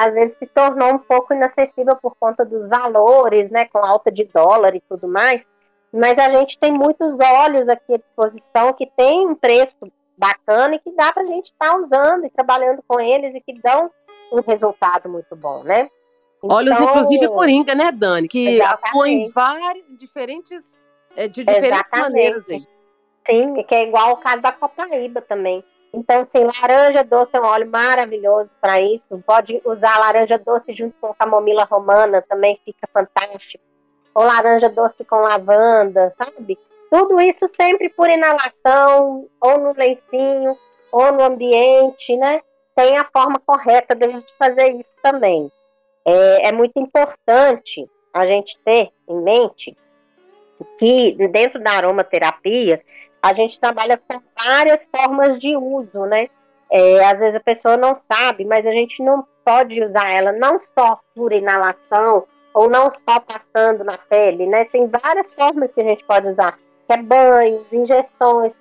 às 0.00 0.14
vezes 0.14 0.38
se 0.38 0.46
tornou 0.46 0.94
um 0.94 0.98
pouco 0.98 1.34
inacessível 1.34 1.94
por 1.94 2.16
conta 2.18 2.42
dos 2.42 2.66
valores, 2.70 3.50
né? 3.50 3.66
Com 3.66 3.80
alta 3.80 4.10
de 4.10 4.24
dólar 4.24 4.74
e 4.74 4.80
tudo 4.88 5.06
mais. 5.06 5.46
Mas 5.92 6.18
a 6.18 6.30
gente 6.30 6.58
tem 6.58 6.72
muitos 6.72 7.14
óleos 7.20 7.68
aqui 7.68 7.92
à 7.92 7.98
disposição 7.98 8.72
que 8.72 8.90
tem 8.96 9.28
um 9.28 9.34
preço 9.34 9.76
bacana 10.16 10.76
e 10.76 10.78
que 10.78 10.90
dá 10.92 11.12
para 11.12 11.22
a 11.22 11.26
gente 11.26 11.52
estar 11.52 11.72
tá 11.72 11.76
usando 11.76 12.24
e 12.24 12.30
trabalhando 12.30 12.82
com 12.88 12.98
eles 12.98 13.34
e 13.34 13.42
que 13.42 13.60
dão 13.60 13.90
um 14.32 14.40
resultado 14.40 15.06
muito 15.06 15.36
bom, 15.36 15.62
né? 15.64 15.90
Então, 16.38 16.56
Óleos, 16.56 16.80
inclusive, 16.80 17.28
coringa, 17.28 17.74
né, 17.74 17.92
Dani? 17.92 18.26
Que 18.26 18.62
atuam 18.62 19.06
em 19.06 19.28
várias, 19.28 19.84
diferentes, 19.98 20.78
é, 21.14 21.28
de 21.28 21.44
diferentes 21.44 21.78
exatamente. 21.78 22.02
maneiras 22.10 22.48
aí. 22.48 22.66
Sim, 23.26 23.62
que 23.64 23.74
é 23.74 23.86
igual 23.86 24.12
o 24.12 24.16
caso 24.16 24.40
da 24.40 24.50
copaíba 24.50 25.20
também. 25.20 25.62
Então, 25.92 26.20
assim, 26.20 26.44
laranja 26.44 27.02
doce 27.02 27.36
é 27.36 27.40
um 27.40 27.46
óleo 27.46 27.68
maravilhoso 27.68 28.50
para 28.60 28.80
isso. 28.80 29.06
Pode 29.26 29.60
usar 29.64 29.98
laranja 29.98 30.38
doce 30.38 30.72
junto 30.72 30.94
com 31.00 31.14
camomila 31.14 31.64
romana, 31.64 32.22
também 32.22 32.60
fica 32.64 32.88
fantástico 32.92 33.64
ou 34.14 34.24
laranja 34.24 34.68
doce 34.68 35.04
com 35.04 35.16
lavanda, 35.16 36.14
sabe? 36.18 36.58
Tudo 36.90 37.20
isso 37.20 37.46
sempre 37.48 37.88
por 37.88 38.08
inalação, 38.08 39.28
ou 39.40 39.58
no 39.58 39.72
lencinho, 39.72 40.56
ou 40.90 41.12
no 41.12 41.22
ambiente, 41.22 42.16
né? 42.16 42.40
Tem 42.74 42.98
a 42.98 43.08
forma 43.12 43.38
correta 43.38 43.94
de 43.94 44.06
a 44.06 44.08
gente 44.08 44.32
fazer 44.36 44.72
isso 44.74 44.92
também. 45.02 45.50
É, 46.04 46.48
é 46.48 46.52
muito 46.52 46.78
importante 46.78 47.88
a 48.12 48.26
gente 48.26 48.58
ter 48.64 48.90
em 49.08 49.22
mente 49.22 49.76
que 50.78 51.12
dentro 51.28 51.62
da 51.62 51.72
aromaterapia 51.72 52.82
a 53.22 53.32
gente 53.32 53.60
trabalha 53.60 53.98
com 53.98 54.20
várias 54.42 54.88
formas 54.88 55.38
de 55.38 55.56
uso, 55.56 56.06
né? 56.06 56.28
É, 56.70 57.04
às 57.04 57.18
vezes 57.18 57.34
a 57.34 57.40
pessoa 57.40 57.76
não 57.76 57.96
sabe, 57.96 58.44
mas 58.44 58.64
a 58.64 58.70
gente 58.70 59.02
não 59.02 59.26
pode 59.44 59.82
usar 59.82 60.08
ela 60.10 60.32
não 60.32 60.60
só 60.60 61.00
por 61.14 61.32
inalação 61.32 62.24
ou 62.54 62.68
não 62.68 62.90
só 62.90 63.20
passando 63.20 63.84
na 63.84 63.98
pele, 63.98 64.46
né? 64.46 64.64
Tem 64.66 64.86
várias 64.86 65.34
formas 65.34 65.72
que 65.72 65.80
a 65.80 65.84
gente 65.84 66.04
pode 66.04 66.28
usar, 66.28 66.58
que 66.86 66.92
é 66.92 66.96
banhos, 66.96 67.72
injeções. 67.72 68.52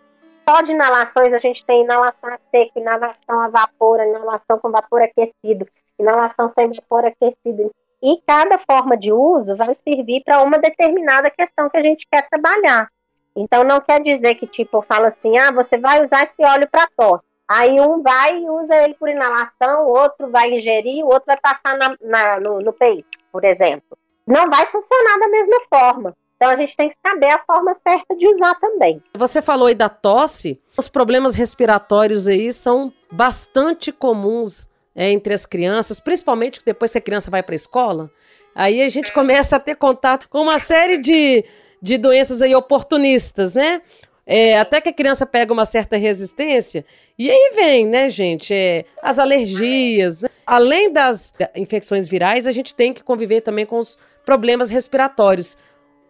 Só 0.48 0.62
de 0.62 0.72
inalações 0.72 1.32
a 1.34 1.38
gente 1.38 1.64
tem 1.64 1.84
inalação 1.84 2.34
a 2.34 2.40
seco, 2.50 2.80
inalação 2.80 3.40
a 3.40 3.50
vapor, 3.50 4.00
inalação 4.00 4.58
com 4.60 4.72
vapor 4.72 5.04
aquecido, 5.04 5.68
inalação 6.00 6.50
sem 6.50 6.72
vapor 6.72 7.06
aquecido. 7.06 7.72
E 8.02 8.22
cada 8.26 8.58
forma 8.58 8.98
de 8.98 9.12
uso 9.12 9.56
vai 9.56 9.76
servir 9.76 10.24
para 10.24 10.42
uma 10.42 10.58
determinada 10.58 11.30
questão 11.30 11.70
que 11.70 11.78
a 11.78 11.84
gente 11.84 12.08
quer 12.10 12.28
trabalhar. 12.30 12.90
Então 13.36 13.64
não 13.64 13.80
quer 13.80 14.02
dizer 14.02 14.36
que 14.36 14.48
tipo 14.48 14.78
eu 14.78 14.82
falo 14.82 15.06
assim, 15.06 15.38
ah, 15.38 15.52
você 15.52 15.78
vai 15.78 16.04
usar 16.06 16.24
esse 16.24 16.44
óleo 16.44 16.68
para 16.70 16.90
tosse. 16.96 17.24
Aí 17.48 17.80
um 17.80 18.02
vai 18.02 18.38
e 18.38 18.50
usa 18.50 18.76
ele 18.84 18.94
por 18.94 19.10
inalação, 19.10 19.86
o 19.86 19.90
outro 19.90 20.30
vai 20.30 20.52
ingerir, 20.52 21.04
o 21.04 21.08
outro 21.08 21.26
vai 21.26 21.38
passar 21.38 21.78
na, 21.78 21.96
na, 22.02 22.40
no, 22.40 22.60
no 22.60 22.74
peito 22.74 23.20
por 23.32 23.44
exemplo, 23.46 23.98
não 24.28 24.50
vai 24.50 24.66
funcionar 24.66 25.18
da 25.20 25.28
mesma 25.30 25.62
forma. 25.70 26.16
Então 26.36 26.50
a 26.50 26.56
gente 26.56 26.76
tem 26.76 26.90
que 26.90 26.96
saber 27.06 27.32
a 27.32 27.44
forma 27.46 27.76
certa 27.86 28.16
de 28.16 28.28
usar 28.28 28.56
também. 28.56 29.04
Você 29.14 29.42
falou 29.42 29.68
aí 29.68 29.76
da 29.76 29.90
tosse. 29.90 30.62
Os 30.78 30.88
problemas 30.88 31.36
respiratórios 31.36 32.28
aí 32.28 32.54
são 32.54 32.94
bastante 33.12 33.92
comuns 33.92 34.70
é, 34.96 35.12
entre 35.12 35.34
as 35.34 35.46
crianças, 35.46 36.00
principalmente 36.00 36.62
depois 36.66 36.92
que 36.92 36.98
a 36.98 37.02
criança 37.02 37.30
vai 37.30 37.44
para 37.44 37.54
a 37.54 37.58
escola. 37.58 38.10
Aí 38.56 38.82
a 38.82 38.88
gente 38.88 39.12
começa 39.12 39.58
a 39.58 39.60
ter 39.60 39.76
contato 39.76 40.30
com 40.30 40.42
uma 40.42 40.60
série 40.60 40.98
de, 40.98 41.44
de 41.82 41.98
doenças 41.98 42.42
aí 42.42 42.56
oportunistas, 42.56 43.54
né? 43.54 43.82
É, 44.26 44.60
até 44.60 44.80
que 44.80 44.90
a 44.90 44.94
criança 44.94 45.26
pega 45.26 45.52
uma 45.52 45.66
certa 45.66 45.98
resistência, 45.98 46.86
e 47.18 47.32
aí 47.32 47.52
vem, 47.56 47.88
né, 47.88 48.10
gente, 48.10 48.54
é, 48.54 48.86
as 49.02 49.18
alergias. 49.18 50.22
Né? 50.22 50.30
Além 50.46 50.94
das 50.94 51.34
infecções 51.56 52.08
virais, 52.08 52.46
a 52.46 52.52
gente 52.52 52.76
tem 52.76 52.94
que 52.94 53.04
conviver 53.04 53.42
também 53.42 53.66
com 53.66 53.80
os 53.80 53.98
problemas 54.24 54.70
respiratórios. 54.70 55.58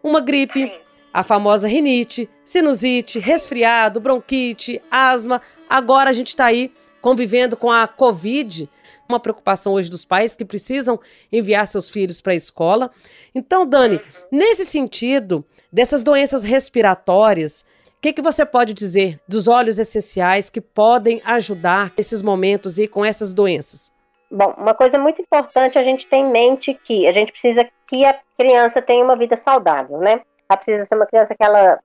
Uma 0.04 0.20
gripe, 0.20 0.70
a 1.14 1.24
famosa 1.24 1.68
rinite, 1.68 2.30
sinusite, 2.44 3.20
resfriado, 3.20 4.02
bronquite, 4.02 4.82
asma. 4.92 5.42
Agora 5.70 6.10
a 6.10 6.14
gente 6.14 6.28
está 6.28 6.46
aí 6.46 6.72
convivendo 7.02 7.56
com 7.56 7.72
a 7.72 7.88
Covid, 7.88 8.70
uma 9.08 9.20
preocupação 9.20 9.74
hoje 9.74 9.90
dos 9.90 10.06
pais 10.06 10.36
que 10.36 10.46
precisam 10.46 11.00
enviar 11.32 11.66
seus 11.68 11.90
filhos 11.90 12.22
para 12.22 12.34
a 12.34 12.36
escola. 12.36 12.92
Então, 13.34 13.66
Dani, 13.66 14.00
nesse 14.32 14.66
sentido, 14.66 15.44
dessas 15.72 16.04
doenças 16.04 16.44
respiratórias, 16.44 17.66
o 17.88 18.02
que, 18.02 18.14
que 18.14 18.22
você 18.22 18.46
pode 18.46 18.74
dizer 18.74 19.20
dos 19.28 19.48
óleos 19.48 19.78
essenciais 19.78 20.50
que 20.50 20.62
podem 20.62 21.22
ajudar 21.26 21.92
nesses 21.98 22.22
momentos 22.22 22.78
e 22.78 22.88
com 22.88 23.04
essas 23.04 23.34
doenças? 23.34 23.92
Bom, 24.32 24.54
uma 24.58 24.76
coisa 24.76 25.00
muito 25.00 25.22
importante 25.22 25.78
a 25.78 25.84
gente 25.84 26.06
tem 26.06 26.24
em 26.24 26.32
mente 26.32 26.74
que 26.74 27.08
a 27.08 27.12
gente 27.12 27.32
precisa 27.32 27.68
que 27.88 28.06
a 28.06 28.18
criança 28.38 28.82
tenha 28.82 29.04
uma 29.04 29.18
vida 29.18 29.36
saudável, 29.36 29.98
né? 29.98 30.22
Ela 30.48 30.58
precisa 30.58 30.86
ser 30.86 30.96
uma 30.96 31.08
criança 31.08 31.36
que 31.36 31.44
ela, 31.44 31.80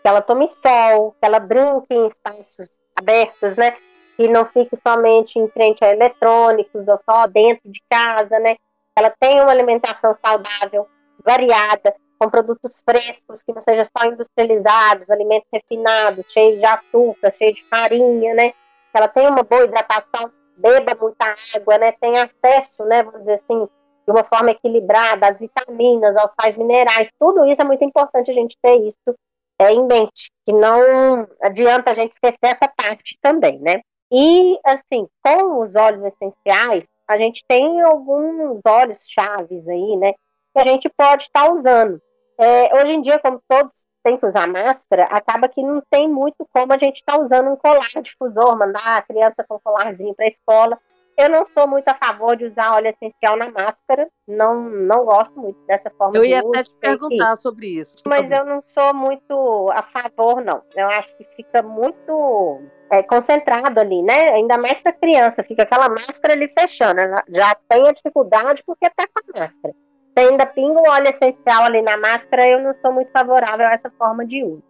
que 0.00 0.08
ela 0.08 0.22
tome 0.22 0.46
sol, 0.48 1.14
que 1.20 1.26
ela 1.26 1.38
brinque 1.38 1.94
em 1.94 2.06
espaços 2.06 2.70
abertos, 2.96 3.56
né? 3.56 3.76
Que 4.20 4.28
não 4.28 4.44
fique 4.44 4.76
somente 4.86 5.38
em 5.38 5.48
frente 5.48 5.82
a 5.82 5.90
eletrônicos 5.90 6.86
ou 6.86 7.00
só 7.08 7.26
dentro 7.26 7.62
de 7.64 7.80
casa, 7.88 8.38
né? 8.38 8.54
Ela 8.94 9.08
tenha 9.18 9.42
uma 9.42 9.50
alimentação 9.50 10.14
saudável, 10.14 10.86
variada, 11.24 11.94
com 12.18 12.28
produtos 12.28 12.82
frescos, 12.84 13.42
que 13.42 13.50
não 13.50 13.62
sejam 13.62 13.82
só 13.84 14.04
industrializados, 14.04 15.08
alimentos 15.08 15.48
refinados, 15.50 16.30
cheios 16.30 16.58
de 16.58 16.66
açúcar, 16.66 17.32
cheios 17.32 17.56
de 17.56 17.64
farinha, 17.64 18.34
né? 18.34 18.50
Que 18.50 18.98
ela 18.98 19.08
tenha 19.08 19.30
uma 19.30 19.42
boa 19.42 19.64
hidratação, 19.64 20.30
beba 20.54 20.94
muita 21.00 21.32
água, 21.56 21.78
né? 21.78 21.92
Tenha 21.92 22.24
acesso, 22.24 22.84
né? 22.84 23.02
Vamos 23.02 23.20
dizer 23.20 23.40
assim, 23.42 23.64
de 23.64 24.12
uma 24.12 24.24
forma 24.24 24.50
equilibrada 24.50 25.28
às 25.28 25.38
vitaminas, 25.40 26.14
aos 26.18 26.34
sais 26.38 26.58
minerais. 26.58 27.10
Tudo 27.18 27.46
isso 27.46 27.62
é 27.62 27.64
muito 27.64 27.82
importante 27.82 28.30
a 28.30 28.34
gente 28.34 28.58
ter 28.60 28.82
isso 28.82 29.18
é, 29.58 29.72
em 29.72 29.86
mente, 29.86 30.30
que 30.44 30.52
não 30.52 31.26
adianta 31.40 31.92
a 31.92 31.94
gente 31.94 32.12
esquecer 32.12 32.36
essa 32.42 32.70
parte 32.76 33.18
também, 33.22 33.58
né? 33.60 33.80
E, 34.12 34.58
assim, 34.64 35.06
com 35.22 35.62
os 35.62 35.76
óleos 35.76 36.04
essenciais, 36.04 36.84
a 37.08 37.16
gente 37.16 37.44
tem 37.46 37.80
alguns 37.80 38.60
óleos 38.66 39.04
chaves 39.08 39.68
aí, 39.68 39.96
né? 39.96 40.12
Que 40.52 40.60
a 40.60 40.64
gente 40.64 40.88
pode 40.88 41.24
estar 41.24 41.46
tá 41.46 41.52
usando. 41.52 42.00
É, 42.38 42.74
hoje 42.80 42.92
em 42.92 43.02
dia, 43.02 43.18
como 43.18 43.40
todos 43.48 43.72
têm 44.02 44.16
que 44.16 44.26
usar 44.26 44.48
máscara, 44.48 45.04
acaba 45.04 45.48
que 45.48 45.62
não 45.62 45.82
tem 45.90 46.08
muito 46.08 46.46
como 46.52 46.72
a 46.72 46.78
gente 46.78 46.96
estar 46.96 47.18
tá 47.18 47.20
usando 47.20 47.50
um 47.50 47.56
colar 47.56 48.02
difusor, 48.02 48.58
mandar 48.58 48.98
a 48.98 49.02
criança 49.02 49.44
com 49.46 49.56
um 49.56 49.60
colarzinho 49.62 50.14
para 50.14 50.24
a 50.24 50.28
escola. 50.28 50.78
Eu 51.20 51.28
não 51.28 51.46
sou 51.46 51.68
muito 51.68 51.86
a 51.86 51.94
favor 51.94 52.34
de 52.34 52.46
usar 52.46 52.74
óleo 52.74 52.88
essencial 52.88 53.36
na 53.36 53.50
máscara, 53.50 54.08
não, 54.26 54.58
não 54.62 55.04
gosto 55.04 55.38
muito 55.38 55.60
dessa 55.66 55.90
forma 55.90 56.16
Eu 56.16 56.24
ia 56.24 56.40
até 56.40 56.62
te 56.62 56.72
perguntar 56.80 57.36
sobre 57.36 57.66
isso. 57.66 57.98
Mas 58.06 58.30
eu 58.30 58.42
não 58.46 58.62
sou 58.66 58.94
muito 58.94 59.70
a 59.70 59.82
favor, 59.82 60.42
não. 60.42 60.62
Eu 60.74 60.88
acho 60.88 61.14
que 61.18 61.24
fica 61.36 61.60
muito 61.60 62.62
é, 62.90 63.02
concentrado 63.02 63.78
ali, 63.78 64.02
né? 64.02 64.30
Ainda 64.30 64.56
mais 64.56 64.80
para 64.80 64.92
criança, 64.92 65.42
fica 65.42 65.64
aquela 65.64 65.90
máscara 65.90 66.32
ali 66.32 66.48
fechando. 66.58 67.00
Ela 67.00 67.22
já 67.28 67.54
tem 67.68 67.86
a 67.86 67.92
dificuldade 67.92 68.62
porque 68.64 68.86
está 68.86 69.06
com 69.06 69.36
a 69.36 69.40
máscara. 69.42 69.74
Se 70.16 70.24
ainda 70.24 70.46
pinga 70.46 70.80
um 70.80 70.90
óleo 70.90 71.08
essencial 71.08 71.64
ali 71.64 71.82
na 71.82 71.98
máscara, 71.98 72.48
eu 72.48 72.60
não 72.60 72.74
sou 72.80 72.92
muito 72.92 73.12
favorável 73.12 73.66
a 73.66 73.72
essa 73.72 73.90
forma 73.90 74.24
de 74.24 74.42
uso. 74.42 74.62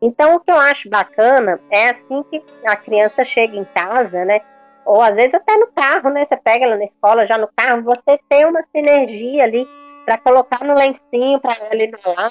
Então, 0.00 0.36
o 0.36 0.40
que 0.40 0.52
eu 0.52 0.56
acho 0.56 0.88
bacana 0.88 1.60
é 1.68 1.88
assim 1.88 2.22
que 2.24 2.40
a 2.64 2.76
criança 2.76 3.24
chega 3.24 3.56
em 3.56 3.64
casa, 3.64 4.24
né? 4.24 4.40
Ou 4.86 5.02
às 5.02 5.14
vezes 5.14 5.34
até 5.34 5.56
no 5.56 5.66
carro, 5.66 6.10
né? 6.10 6.24
Você 6.24 6.36
pega 6.36 6.64
ela 6.64 6.76
na 6.76 6.84
escola, 6.84 7.26
já 7.26 7.36
no 7.36 7.48
carro, 7.54 7.82
você 7.82 8.18
tem 8.28 8.46
uma 8.46 8.62
sinergia 8.74 9.42
ali 9.42 9.68
para 10.04 10.16
colocar 10.18 10.64
no 10.64 10.74
lencinho 10.74 11.40
para 11.40 11.54
ela 11.54 11.82
inalar, 11.82 12.30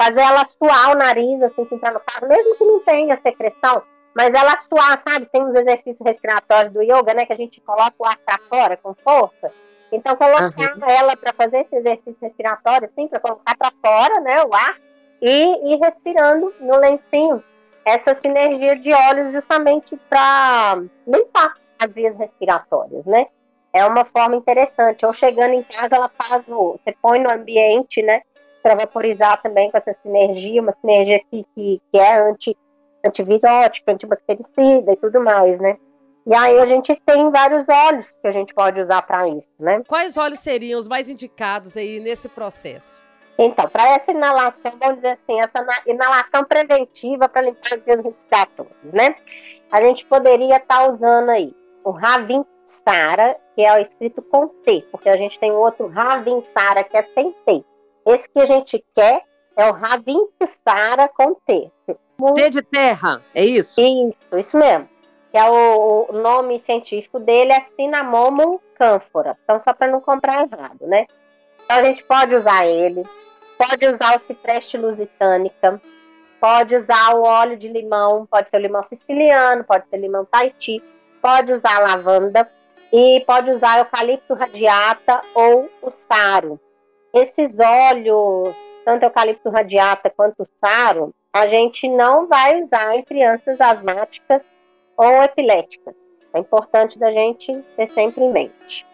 fazer 0.00 0.20
ela 0.20 0.46
suar 0.46 0.92
o 0.92 0.94
nariz 0.94 1.42
assim 1.42 1.64
que 1.64 1.74
entrar 1.74 1.92
no 1.92 2.00
carro, 2.00 2.28
mesmo 2.28 2.56
que 2.56 2.64
não 2.64 2.80
tenha 2.80 3.16
secreção, 3.16 3.82
mas 4.14 4.32
ela 4.32 4.56
suar, 4.56 5.02
sabe? 5.06 5.26
Tem 5.26 5.42
uns 5.42 5.54
exercícios 5.54 6.00
respiratórios 6.06 6.72
do 6.72 6.80
yoga, 6.80 7.12
né? 7.12 7.26
Que 7.26 7.32
a 7.32 7.36
gente 7.36 7.60
coloca 7.60 7.94
o 7.98 8.06
ar 8.06 8.16
para 8.18 8.38
fora 8.48 8.76
com 8.76 8.94
força. 8.94 9.52
Então, 9.90 10.16
colocar 10.16 10.76
uhum. 10.76 10.88
ela 10.88 11.16
para 11.16 11.32
fazer 11.32 11.58
esse 11.60 11.76
exercício 11.76 12.16
respiratório, 12.20 12.88
assim, 12.88 13.08
para 13.08 13.20
colocar 13.20 13.56
para 13.56 13.72
fora, 13.84 14.20
né? 14.20 14.42
O 14.44 14.54
ar 14.54 14.76
e 15.20 15.74
ir 15.74 15.78
respirando 15.78 16.54
no 16.60 16.76
lencinho. 16.78 17.42
Essa 17.84 18.14
sinergia 18.14 18.76
de 18.76 18.92
olhos 18.92 19.32
justamente 19.32 19.96
para 20.08 20.82
limpar 21.06 21.54
vias 21.88 22.16
respiratórias, 22.16 23.04
né? 23.04 23.26
É 23.72 23.84
uma 23.84 24.04
forma 24.04 24.36
interessante. 24.36 25.04
Ou 25.04 25.12
chegando 25.12 25.52
em 25.52 25.62
casa, 25.62 25.96
ela 25.96 26.08
faz 26.08 26.48
o. 26.48 26.72
Você 26.72 26.96
põe 27.02 27.20
no 27.20 27.30
ambiente, 27.30 28.02
né? 28.02 28.22
Para 28.62 28.74
vaporizar 28.74 29.42
também 29.42 29.70
com 29.70 29.76
essa 29.76 29.94
sinergia, 30.02 30.62
uma 30.62 30.74
sinergia 30.80 31.20
que, 31.30 31.44
que, 31.54 31.82
que 31.92 31.98
é 31.98 32.18
anti, 32.18 32.56
antivirótica, 33.04 33.92
antibactericida 33.92 34.92
e 34.92 34.96
tudo 34.96 35.20
mais, 35.20 35.60
né? 35.60 35.76
E 36.26 36.34
aí 36.34 36.58
a 36.58 36.66
gente 36.66 37.00
tem 37.06 37.30
vários 37.30 37.68
óleos 37.68 38.16
que 38.20 38.26
a 38.26 38.30
gente 38.32 38.52
pode 38.54 38.80
usar 38.80 39.02
para 39.02 39.28
isso, 39.28 39.48
né? 39.60 39.82
Quais 39.86 40.16
óleos 40.16 40.40
seriam 40.40 40.80
os 40.80 40.88
mais 40.88 41.08
indicados 41.08 41.76
aí 41.76 42.00
nesse 42.00 42.28
processo? 42.28 43.00
Então, 43.38 43.68
para 43.68 43.94
essa 43.94 44.10
inalação, 44.10 44.72
vamos 44.80 44.96
dizer 44.96 45.10
assim, 45.10 45.40
essa 45.40 45.64
inalação 45.86 46.42
preventiva 46.42 47.28
para 47.28 47.42
limpar 47.42 47.74
as 47.74 47.84
vias 47.84 48.02
respiratórias, 48.02 48.74
né? 48.92 49.14
A 49.70 49.82
gente 49.82 50.06
poderia 50.06 50.56
estar 50.56 50.78
tá 50.78 50.90
usando 50.90 51.28
aí 51.28 51.54
o 51.86 51.92
Ravinsara, 51.92 53.36
que 53.54 53.64
é 53.64 53.80
escrito 53.80 54.20
com 54.20 54.48
T, 54.48 54.84
porque 54.90 55.08
a 55.08 55.16
gente 55.16 55.38
tem 55.38 55.52
outro 55.52 55.86
Ravinsara 55.86 56.82
que 56.82 56.96
é 56.96 57.02
sem 57.14 57.30
T. 57.46 57.64
Esse 58.04 58.28
que 58.28 58.40
a 58.40 58.46
gente 58.46 58.84
quer 58.92 59.22
é 59.56 59.70
o 59.70 59.72
Ravinsara 59.72 61.08
com 61.08 61.34
T. 61.46 61.70
T 62.34 62.50
de 62.50 62.62
terra, 62.62 63.22
é 63.32 63.44
isso? 63.44 63.80
Isso, 63.80 64.36
isso 64.36 64.58
mesmo. 64.58 64.88
Que 65.30 65.38
é 65.38 65.48
o, 65.48 66.06
o 66.10 66.12
nome 66.12 66.58
científico 66.58 67.20
dele 67.20 67.52
é 67.52 67.64
Cinnamomum 67.76 68.58
cânfora. 68.74 69.38
Então, 69.44 69.60
só 69.60 69.72
para 69.72 69.86
não 69.86 70.00
comprar 70.00 70.42
errado, 70.42 70.88
né? 70.88 71.06
Então, 71.64 71.76
a 71.76 71.84
gente 71.84 72.02
pode 72.02 72.34
usar 72.34 72.66
ele, 72.66 73.04
pode 73.56 73.86
usar 73.86 74.16
o 74.16 74.18
cipreste 74.18 74.76
lusitânica, 74.76 75.80
pode 76.40 76.74
usar 76.74 77.14
o 77.14 77.22
óleo 77.22 77.56
de 77.56 77.68
limão, 77.68 78.26
pode 78.26 78.50
ser 78.50 78.56
o 78.56 78.60
limão 78.60 78.82
siciliano, 78.82 79.62
pode 79.62 79.88
ser 79.88 79.98
limão 79.98 80.24
Tahiti 80.24 80.82
pode 81.26 81.52
usar 81.52 81.80
lavanda 81.80 82.48
e 82.92 83.20
pode 83.26 83.50
usar 83.50 83.80
eucalipto 83.80 84.32
radiata 84.32 85.20
ou 85.34 85.68
o 85.82 85.90
saro. 85.90 86.60
Esses 87.12 87.58
óleos, 87.58 88.56
tanto 88.84 89.02
eucalipto 89.02 89.50
radiata 89.50 90.08
quanto 90.08 90.44
o 90.44 90.48
saro, 90.64 91.12
a 91.32 91.48
gente 91.48 91.88
não 91.88 92.28
vai 92.28 92.62
usar 92.62 92.94
em 92.94 93.02
crianças 93.02 93.60
asmáticas 93.60 94.40
ou 94.96 95.20
epiléticas. 95.24 95.96
É 96.32 96.38
importante 96.38 96.96
da 96.96 97.10
gente 97.10 97.52
ter 97.74 97.90
sempre 97.90 98.22
em 98.22 98.30
mente. 98.30 98.86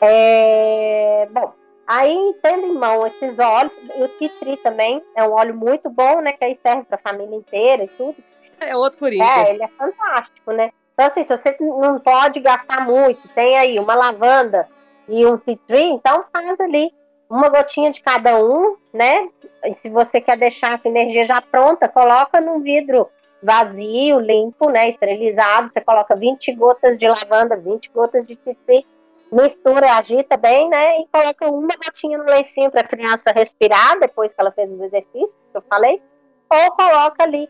É, 0.00 1.28
bom, 1.30 1.52
aí 1.86 2.34
tendo 2.42 2.66
em 2.66 2.74
mão 2.74 3.06
esses 3.06 3.38
óleos, 3.38 3.78
e 3.94 4.02
o 4.02 4.08
titri 4.18 4.56
também 4.56 5.04
é 5.14 5.22
um 5.22 5.30
óleo 5.30 5.54
muito 5.54 5.88
bom, 5.88 6.20
né? 6.20 6.32
Que 6.32 6.46
aí 6.46 6.58
serve 6.60 6.82
para 6.82 6.96
a 6.96 7.10
família 7.12 7.36
inteira 7.36 7.84
e 7.84 7.88
tudo. 7.88 8.16
É 8.58 8.76
outro 8.76 8.98
coringa. 8.98 9.24
É, 9.24 9.50
ele 9.50 9.62
é 9.62 9.68
fantástico, 9.68 10.50
né? 10.50 10.72
Então, 10.92 11.06
assim, 11.06 11.24
se 11.24 11.36
você 11.36 11.56
não 11.60 11.98
pode 11.98 12.40
gastar 12.40 12.84
muito, 12.84 13.26
tem 13.28 13.56
aí 13.56 13.78
uma 13.78 13.94
lavanda 13.94 14.68
e 15.08 15.24
um 15.26 15.36
tea 15.36 15.58
tree, 15.66 15.90
então 15.90 16.24
faz 16.32 16.60
ali 16.60 16.92
uma 17.28 17.48
gotinha 17.48 17.90
de 17.90 18.02
cada 18.02 18.36
um, 18.38 18.76
né? 18.92 19.28
E 19.64 19.72
se 19.74 19.88
você 19.88 20.20
quer 20.20 20.36
deixar 20.36 20.74
essa 20.74 20.88
energia 20.88 21.24
já 21.24 21.40
pronta, 21.40 21.88
coloca 21.88 22.40
num 22.40 22.60
vidro 22.60 23.08
vazio, 23.42 24.18
limpo, 24.18 24.68
né? 24.68 24.88
Esterilizado. 24.88 25.70
Você 25.72 25.80
coloca 25.80 26.16
20 26.16 26.52
gotas 26.54 26.98
de 26.98 27.08
lavanda, 27.08 27.56
20 27.56 27.90
gotas 27.90 28.26
de 28.26 28.36
tea 28.36 28.56
tree, 28.66 28.86
mistura, 29.32 29.94
agita 29.94 30.36
bem, 30.36 30.68
né? 30.68 31.00
E 31.00 31.06
coloca 31.06 31.48
uma 31.48 31.74
gotinha 31.76 32.18
no 32.18 32.24
lencinho 32.24 32.70
para 32.70 32.80
a 32.80 32.88
criança 32.88 33.32
respirar 33.32 33.98
depois 34.00 34.34
que 34.34 34.40
ela 34.40 34.50
fez 34.50 34.70
os 34.70 34.80
exercícios 34.80 35.36
que 35.50 35.56
eu 35.56 35.62
falei. 35.62 36.02
Ou 36.50 36.72
coloca 36.72 37.22
ali 37.22 37.48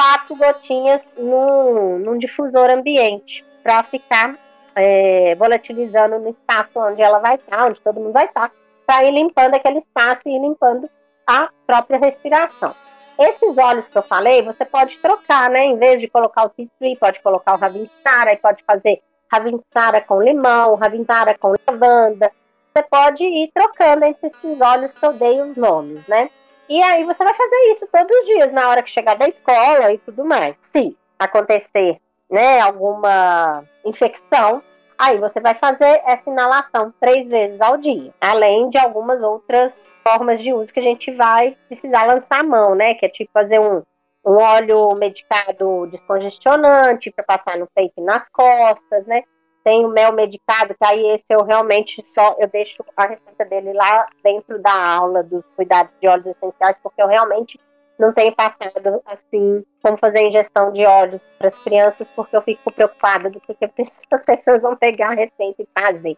quatro 0.00 0.34
gotinhas 0.34 1.02
num, 1.18 1.98
num 1.98 2.16
difusor 2.16 2.70
ambiente 2.70 3.44
para 3.62 3.82
ficar 3.82 4.34
é, 4.74 5.34
volatilizando 5.34 6.18
no 6.18 6.30
espaço 6.30 6.80
onde 6.80 7.02
ela 7.02 7.18
vai 7.18 7.34
estar, 7.34 7.66
onde 7.66 7.78
todo 7.82 8.00
mundo 8.00 8.14
vai 8.14 8.24
estar, 8.24 8.50
para 8.86 9.04
ir 9.04 9.12
limpando 9.12 9.54
aquele 9.54 9.80
espaço 9.80 10.22
e 10.26 10.34
ir 10.34 10.40
limpando 10.40 10.88
a 11.26 11.50
própria 11.66 11.98
respiração. 11.98 12.74
Esses 13.18 13.58
óleos 13.58 13.90
que 13.90 13.98
eu 13.98 14.02
falei, 14.02 14.40
você 14.40 14.64
pode 14.64 14.98
trocar, 15.00 15.50
né? 15.50 15.66
Em 15.66 15.76
vez 15.76 16.00
de 16.00 16.08
colocar 16.08 16.46
o 16.46 16.48
tea 16.48 16.66
tree, 16.78 16.96
pode 16.96 17.20
colocar 17.20 17.54
o 17.54 17.58
ravinsara, 17.58 18.34
pode 18.38 18.64
fazer 18.64 19.02
ravinsara 19.30 20.00
com 20.00 20.22
limão, 20.22 20.76
ravinsara 20.76 21.36
com 21.36 21.54
lavanda. 21.68 22.32
Você 22.72 22.82
pode 22.84 23.22
ir 23.22 23.50
trocando 23.52 24.06
entre 24.06 24.28
esses 24.28 24.62
óleos 24.62 24.94
que 24.94 25.04
eu 25.04 25.12
dei 25.12 25.42
os 25.42 25.56
nomes, 25.58 26.06
né? 26.08 26.30
E 26.70 26.80
aí 26.84 27.02
você 27.02 27.24
vai 27.24 27.34
fazer 27.34 27.56
isso 27.72 27.88
todos 27.88 28.16
os 28.18 28.26
dias, 28.26 28.52
na 28.52 28.68
hora 28.68 28.80
que 28.80 28.90
chegar 28.90 29.16
da 29.16 29.26
escola 29.26 29.92
e 29.92 29.98
tudo 29.98 30.24
mais. 30.24 30.54
Se 30.60 30.96
acontecer 31.18 32.00
né, 32.30 32.60
alguma 32.60 33.64
infecção, 33.84 34.62
aí 34.96 35.18
você 35.18 35.40
vai 35.40 35.52
fazer 35.52 36.00
essa 36.06 36.30
inalação 36.30 36.94
três 37.00 37.28
vezes 37.28 37.60
ao 37.60 37.76
dia, 37.76 38.14
além 38.20 38.70
de 38.70 38.78
algumas 38.78 39.20
outras 39.20 39.88
formas 40.04 40.40
de 40.40 40.52
uso 40.52 40.72
que 40.72 40.78
a 40.78 40.84
gente 40.84 41.10
vai 41.10 41.56
precisar 41.66 42.04
lançar 42.04 42.38
a 42.38 42.44
mão, 42.44 42.76
né? 42.76 42.94
Que 42.94 43.06
é 43.06 43.08
tipo 43.08 43.32
fazer 43.32 43.58
um, 43.58 43.82
um 44.24 44.36
óleo 44.36 44.94
medicado 44.94 45.88
descongestionante 45.88 47.10
para 47.10 47.24
passar 47.24 47.58
no 47.58 47.66
peito 47.74 47.94
e 47.98 48.00
nas 48.00 48.28
costas, 48.28 49.04
né? 49.08 49.24
Tem 49.62 49.84
o 49.84 49.88
mel 49.88 50.12
medicado, 50.12 50.74
que 50.74 50.84
aí 50.84 51.06
esse 51.10 51.24
eu 51.28 51.44
realmente 51.44 52.02
só 52.02 52.36
eu 52.38 52.48
deixo 52.48 52.84
a 52.96 53.06
receita 53.06 53.44
dele 53.44 53.72
lá 53.72 54.06
dentro 54.22 54.58
da 54.58 54.72
aula 54.72 55.22
dos 55.22 55.44
cuidados 55.54 55.92
de 56.00 56.08
óleos 56.08 56.26
essenciais, 56.26 56.78
porque 56.82 57.02
eu 57.02 57.06
realmente 57.06 57.60
não 57.98 58.12
tenho 58.12 58.34
passado 58.34 59.02
assim 59.04 59.62
como 59.82 59.96
fazer 59.98 60.26
ingestão 60.26 60.72
de 60.72 60.84
óleos 60.84 61.22
para 61.38 61.48
as 61.48 61.58
crianças, 61.62 62.06
porque 62.14 62.36
eu 62.36 62.42
fico 62.42 62.70
preocupada 62.72 63.30
do 63.30 63.40
que, 63.40 63.54
que 63.54 63.64
as 64.10 64.24
pessoas 64.24 64.62
vão 64.62 64.76
pegar 64.76 65.10
a 65.10 65.14
receita 65.14 65.62
e 65.62 65.68
fazer 65.78 66.16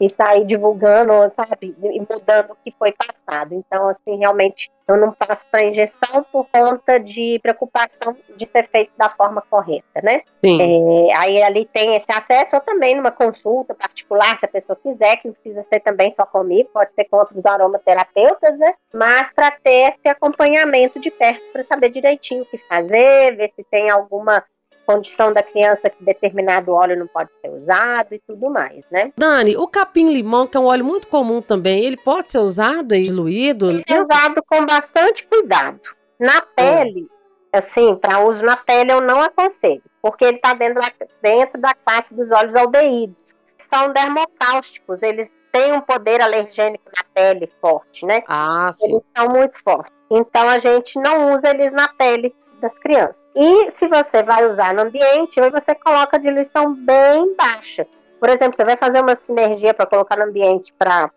e 0.00 0.10
sair 0.10 0.44
divulgando, 0.44 1.12
sabe, 1.34 1.74
e 1.80 2.00
mudando 2.00 2.52
o 2.52 2.56
que 2.64 2.74
foi 2.78 2.92
passado. 2.92 3.54
Então, 3.54 3.88
assim, 3.88 4.16
realmente 4.18 4.70
eu 4.86 4.96
não 4.96 5.12
passo 5.12 5.46
para 5.50 5.64
ingestão 5.64 6.24
por 6.30 6.46
conta 6.52 6.98
de 7.00 7.38
preocupação 7.42 8.16
de 8.36 8.46
ser 8.46 8.68
feito 8.68 8.92
da 8.98 9.08
forma 9.08 9.42
correta, 9.48 10.02
né? 10.02 10.22
Sim. 10.44 10.60
É, 10.60 11.16
aí 11.16 11.42
ali 11.42 11.64
tem 11.72 11.94
esse 11.96 12.10
acesso, 12.10 12.56
ou 12.56 12.60
também 12.60 12.94
numa 12.94 13.10
consulta 13.10 13.74
particular, 13.74 14.36
se 14.36 14.44
a 14.44 14.48
pessoa 14.48 14.78
quiser, 14.82 15.16
que 15.16 15.28
não 15.28 15.34
precisa 15.34 15.64
ser 15.72 15.80
também 15.80 16.12
só 16.12 16.26
comigo, 16.26 16.68
pode 16.72 16.92
ser 16.94 17.04
com 17.04 17.16
outros 17.16 17.44
aromaterapeutas, 17.46 18.58
né? 18.58 18.74
Mas 18.92 19.32
para 19.32 19.50
ter 19.52 19.90
esse 19.90 20.08
acompanhamento 20.08 21.00
de 21.00 21.10
perto, 21.10 21.42
para 21.52 21.64
saber 21.64 21.90
direitinho 21.90 22.42
o 22.42 22.46
que 22.46 22.58
fazer, 22.58 22.93
ver 22.94 23.52
se 23.54 23.64
tem 23.70 23.90
alguma 23.90 24.44
condição 24.84 25.32
da 25.32 25.42
criança 25.42 25.90
que 25.90 26.04
determinado 26.04 26.72
óleo 26.72 26.98
não 26.98 27.06
pode 27.06 27.30
ser 27.40 27.50
usado 27.50 28.14
e 28.14 28.20
tudo 28.26 28.50
mais, 28.50 28.84
né? 28.90 29.12
Dani, 29.16 29.56
o 29.56 29.66
capim-limão, 29.66 30.46
que 30.46 30.56
é 30.56 30.60
um 30.60 30.66
óleo 30.66 30.84
muito 30.84 31.08
comum 31.08 31.40
também, 31.40 31.84
ele 31.84 31.96
pode 31.96 32.30
ser 32.30 32.38
usado 32.38 32.94
e 32.94 33.02
diluído? 33.02 33.70
Ele 33.70 33.84
é 33.88 34.00
usado 34.00 34.42
com 34.46 34.64
bastante 34.66 35.26
cuidado. 35.26 35.80
Na 36.18 36.42
pele, 36.42 37.08
assim, 37.52 37.96
para 37.96 38.20
uso 38.20 38.44
na 38.44 38.56
pele 38.56 38.92
eu 38.92 39.00
não 39.00 39.20
aconselho, 39.20 39.82
porque 40.02 40.24
ele 40.24 40.36
está 40.36 40.54
dentro 40.54 40.80
da, 40.80 40.90
dentro 41.22 41.60
da 41.60 41.74
classe 41.74 42.14
dos 42.14 42.30
óleos 42.30 42.54
aldeídos. 42.54 43.34
São 43.58 43.92
dermocáusticos, 43.92 45.02
eles 45.02 45.32
têm 45.50 45.72
um 45.72 45.80
poder 45.80 46.20
alergênico 46.20 46.84
na 46.86 47.02
pele 47.14 47.50
forte, 47.60 48.04
né? 48.04 48.22
Ah, 48.28 48.70
sim. 48.72 48.90
Eles 48.90 49.02
são 49.16 49.28
muito 49.28 49.58
fortes. 49.62 49.92
Então 50.10 50.48
a 50.48 50.58
gente 50.58 50.98
não 50.98 51.32
usa 51.32 51.50
eles 51.50 51.72
na 51.72 51.88
pele 51.88 52.34
das 52.60 52.76
crianças. 52.78 53.26
E 53.34 53.70
se 53.72 53.86
você 53.88 54.22
vai 54.22 54.48
usar 54.48 54.74
no 54.74 54.82
ambiente, 54.82 55.40
você 55.50 55.74
coloca 55.74 56.18
diluição 56.18 56.74
bem 56.74 57.34
baixa. 57.36 57.86
Por 58.18 58.28
exemplo, 58.28 58.56
você 58.56 58.64
vai 58.64 58.76
fazer 58.76 59.00
uma 59.00 59.16
sinergia 59.16 59.74
para 59.74 59.86
colocar 59.86 60.16
no 60.16 60.24
ambiente 60.24 60.72
para 60.72 61.10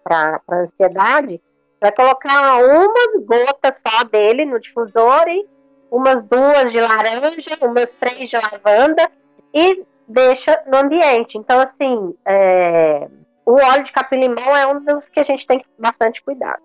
ansiedade, 0.51 1.41
vai 1.79 1.91
colocar 1.91 2.57
umas 2.61 3.25
gotas 3.25 3.81
só 3.87 4.03
dele 4.03 4.45
no 4.45 4.59
difusor 4.59 5.27
e 5.27 5.47
umas 5.89 6.23
duas 6.23 6.71
de 6.71 6.79
laranja, 6.79 7.21
umas 7.61 7.89
três 7.99 8.29
de 8.29 8.35
lavanda 8.35 9.09
e 9.53 9.83
deixa 10.07 10.61
no 10.67 10.77
ambiente. 10.77 11.37
Então, 11.37 11.59
assim, 11.59 12.13
é... 12.25 13.07
o 13.45 13.53
óleo 13.53 13.83
de 13.83 13.91
capim-limão 13.91 14.55
é 14.55 14.67
um 14.67 14.83
dos 14.83 15.09
que 15.09 15.19
a 15.19 15.23
gente 15.23 15.45
tem 15.45 15.63
bastante 15.77 16.21
cuidado. 16.21 16.61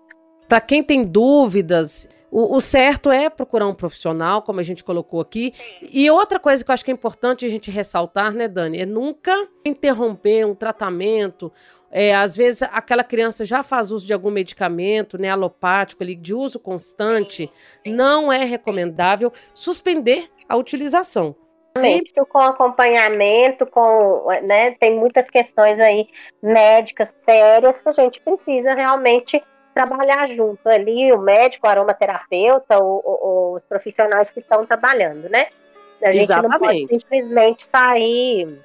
Para 0.47 0.61
quem 0.61 0.83
tem 0.83 1.05
dúvidas, 1.05 2.09
o, 2.33 2.55
o, 2.55 2.59
certo 2.59 3.11
é 3.11 3.29
procurar 3.29 3.67
um 3.67 3.75
profissional, 3.75 4.41
como 4.41 4.59
a 4.59 4.63
gente 4.63 4.83
colocou 4.83 5.21
aqui. 5.21 5.53
E 5.83 6.09
outra 6.09 6.39
coisa 6.39 6.65
que 6.65 6.71
eu 6.71 6.73
acho 6.73 6.83
que 6.83 6.89
é 6.89 6.93
importante 6.93 7.45
a 7.45 7.49
gente 7.49 7.69
ressaltar, 7.69 8.33
né, 8.33 8.47
Dani, 8.47 8.81
é 8.81 8.87
nunca 8.87 9.31
interromper 9.63 10.43
um 10.43 10.55
tratamento. 10.55 11.53
É, 11.91 12.15
às 12.15 12.35
vezes 12.35 12.63
aquela 12.63 13.03
criança 13.03 13.45
já 13.45 13.61
faz 13.61 13.91
uso 13.91 14.07
de 14.07 14.13
algum 14.13 14.31
medicamento, 14.31 15.15
né, 15.15 15.29
alopático, 15.29 16.01
ali, 16.01 16.15
de 16.15 16.33
uso 16.33 16.59
constante, 16.59 17.51
não 17.85 18.33
é 18.33 18.43
recomendável 18.43 19.31
suspender 19.53 20.27
a 20.49 20.55
utilização. 20.55 21.35
Sempre 21.77 22.13
com 22.27 22.39
acompanhamento, 22.39 23.67
com, 23.67 24.25
né, 24.41 24.71
tem 24.71 24.97
muitas 24.97 25.29
questões 25.29 25.79
aí 25.79 26.07
médicas 26.41 27.09
sérias 27.23 27.79
que 27.79 27.89
a 27.89 27.93
gente 27.93 28.19
precisa 28.21 28.73
realmente 28.73 29.39
trabalhar 29.73 30.27
junto 30.27 30.67
ali, 30.67 31.11
o 31.11 31.17
médico, 31.19 31.67
o 31.67 31.69
aromaterapeuta, 31.69 32.77
os 32.81 33.63
profissionais 33.63 34.31
que 34.31 34.39
estão 34.39 34.65
trabalhando, 34.65 35.29
né? 35.29 35.47
A 36.01 36.11
gente 36.11 36.23
Exatamente. 36.23 36.51
não 36.51 36.59
pode 36.59 36.87
simplesmente 36.87 37.65
sair 37.65 38.59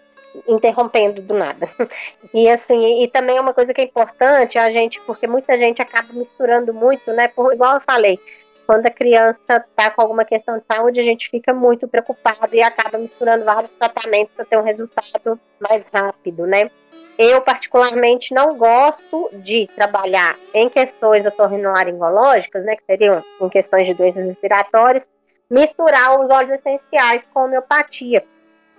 interrompendo 0.46 1.22
do 1.22 1.34
nada. 1.34 1.68
E 2.34 2.48
assim, 2.50 3.02
e 3.02 3.08
também 3.08 3.40
uma 3.40 3.54
coisa 3.54 3.72
que 3.72 3.80
é 3.80 3.84
importante, 3.84 4.58
a 4.58 4.70
gente, 4.70 5.00
porque 5.02 5.26
muita 5.26 5.56
gente 5.56 5.80
acaba 5.80 6.12
misturando 6.12 6.74
muito, 6.74 7.10
né? 7.12 7.28
Por, 7.28 7.54
igual 7.54 7.76
eu 7.76 7.80
falei, 7.80 8.20
quando 8.66 8.84
a 8.84 8.90
criança 8.90 9.64
está 9.70 9.90
com 9.90 10.02
alguma 10.02 10.26
questão 10.26 10.58
de 10.58 10.64
saúde, 10.66 11.00
a 11.00 11.02
gente 11.02 11.30
fica 11.30 11.54
muito 11.54 11.88
preocupado 11.88 12.54
e 12.54 12.60
acaba 12.60 12.98
misturando 12.98 13.46
vários 13.46 13.70
tratamentos 13.72 14.34
para 14.34 14.44
ter 14.44 14.58
um 14.58 14.62
resultado 14.62 15.40
mais 15.58 15.86
rápido, 15.90 16.46
né? 16.46 16.70
Eu, 17.18 17.40
particularmente, 17.40 18.32
não 18.32 18.56
gosto 18.56 19.28
de 19.32 19.66
trabalhar 19.74 20.36
em 20.54 20.68
questões 20.68 21.26
otorrinolaringológicas, 21.26 22.64
né, 22.64 22.76
que 22.76 22.84
seriam 22.84 23.24
em 23.40 23.48
questões 23.48 23.88
de 23.88 23.94
doenças 23.94 24.24
respiratórias, 24.24 25.08
misturar 25.50 26.20
os 26.20 26.30
óleos 26.30 26.60
essenciais 26.60 27.26
com 27.34 27.46
homeopatia. 27.46 28.24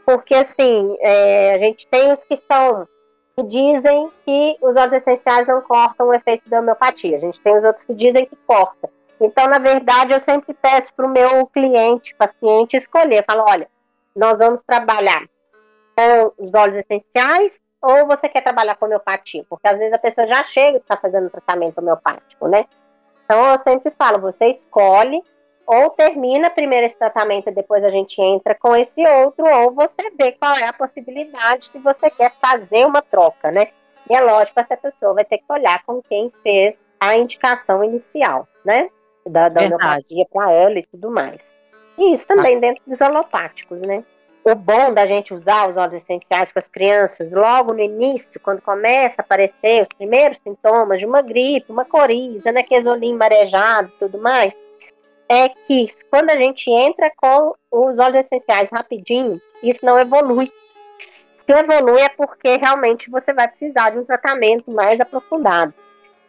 Porque, 0.05 0.33
assim, 0.33 0.95
é, 1.01 1.55
a 1.55 1.57
gente 1.57 1.85
tem 1.87 2.13
os 2.13 2.23
que 2.23 2.41
são 2.49 2.87
que 3.35 3.43
dizem 3.43 4.09
que 4.25 4.57
os 4.61 4.75
óleos 4.75 4.93
essenciais 4.93 5.47
não 5.47 5.61
cortam 5.61 6.07
o 6.07 6.13
efeito 6.13 6.49
da 6.49 6.59
homeopatia. 6.59 7.17
A 7.17 7.19
gente 7.19 7.39
tem 7.41 7.57
os 7.57 7.63
outros 7.63 7.83
que 7.83 7.93
dizem 7.93 8.25
que 8.25 8.37
corta. 8.47 8.89
Então, 9.19 9.47
na 9.47 9.59
verdade, 9.59 10.13
eu 10.13 10.19
sempre 10.19 10.53
peço 10.53 10.93
para 10.93 11.05
o 11.05 11.09
meu 11.09 11.45
cliente, 11.47 12.15
paciente, 12.15 12.77
escolher. 12.77 13.25
Falo, 13.25 13.43
olha, 13.47 13.67
nós 14.15 14.39
vamos 14.39 14.61
trabalhar 14.63 15.25
com 15.95 16.45
os 16.45 16.53
óleos 16.53 16.77
essenciais 16.77 17.59
ou 17.81 18.05
você 18.05 18.27
quer 18.27 18.41
trabalhar 18.41 18.75
com 18.75 18.85
homeopatia? 18.85 19.45
Porque 19.49 19.67
às 19.67 19.77
vezes 19.77 19.93
a 19.93 19.97
pessoa 19.97 20.27
já 20.27 20.43
chega 20.43 20.77
e 20.77 20.81
está 20.81 20.97
fazendo 20.97 21.29
tratamento 21.29 21.77
homeopático, 21.77 22.47
né? 22.47 22.65
Então 23.25 23.51
eu 23.51 23.57
sempre 23.59 23.91
falo, 23.97 24.19
você 24.19 24.47
escolhe 24.47 25.23
ou 25.65 25.91
termina 25.91 26.49
primeiro 26.49 26.87
esse 26.87 26.97
tratamento 26.97 27.47
e 27.47 27.53
depois 27.53 27.83
a 27.83 27.91
gente 27.91 28.19
entra 28.19 28.55
com 28.55 28.75
esse 28.75 29.07
outro, 29.07 29.45
ou 29.45 29.71
você 29.71 30.09
vê 30.19 30.31
qual 30.31 30.55
é 30.55 30.65
a 30.65 30.73
possibilidade 30.73 31.67
se 31.67 31.77
você 31.77 32.09
quer 32.09 32.31
fazer 32.41 32.87
uma 32.87 33.03
troca, 33.03 33.51
né? 33.51 33.67
E 34.09 34.15
é 34.15 34.19
lógico, 34.19 34.59
essa 34.59 34.75
pessoa 34.75 35.13
vai 35.13 35.23
ter 35.23 35.37
que 35.37 35.45
olhar 35.47 35.83
com 35.85 36.01
quem 36.01 36.33
fez 36.41 36.75
a 36.99 37.15
indicação 37.15 37.83
inicial, 37.83 38.47
né? 38.65 38.89
Da, 39.27 39.47
da 39.47 39.61
homeopatia 39.61 40.25
para 40.33 40.51
ela 40.51 40.79
e 40.79 40.87
tudo 40.87 41.11
mais. 41.11 41.53
E 41.99 42.13
isso 42.13 42.25
também 42.25 42.57
ah. 42.57 42.59
dentro 42.59 42.83
dos 42.87 42.99
alopáticos, 42.99 43.79
né? 43.79 44.03
O 44.43 44.55
bom 44.55 44.93
da 44.93 45.05
gente 45.05 45.33
usar 45.33 45.69
os 45.69 45.77
óleos 45.77 45.95
essenciais 45.95 46.51
com 46.51 46.59
as 46.59 46.67
crianças 46.67 47.33
logo 47.33 47.73
no 47.73 47.81
início, 47.81 48.39
quando 48.39 48.61
começa 48.61 49.15
a 49.17 49.21
aparecer 49.21 49.83
os 49.83 49.97
primeiros 49.97 50.37
sintomas 50.37 50.99
de 50.99 51.05
uma 51.05 51.21
gripe, 51.21 51.71
uma 51.71 51.85
coriza, 51.85 52.51
né, 52.51 52.63
quesolim 52.63 53.15
marejado 53.15 53.91
tudo 53.99 54.17
mais, 54.17 54.57
é 55.27 55.49
que 55.49 55.87
quando 56.09 56.31
a 56.31 56.35
gente 56.35 56.69
entra 56.71 57.11
com 57.15 57.53
os 57.71 57.99
óleos 57.99 58.25
essenciais 58.25 58.69
rapidinho, 58.71 59.39
isso 59.61 59.85
não 59.85 59.99
evolui. 59.99 60.51
Se 61.45 61.53
evolui 61.53 62.01
é 62.01 62.09
porque 62.09 62.57
realmente 62.57 63.09
você 63.09 63.33
vai 63.33 63.47
precisar 63.47 63.91
de 63.91 63.99
um 63.99 64.05
tratamento 64.05 64.71
mais 64.71 64.99
aprofundado. 64.99 65.73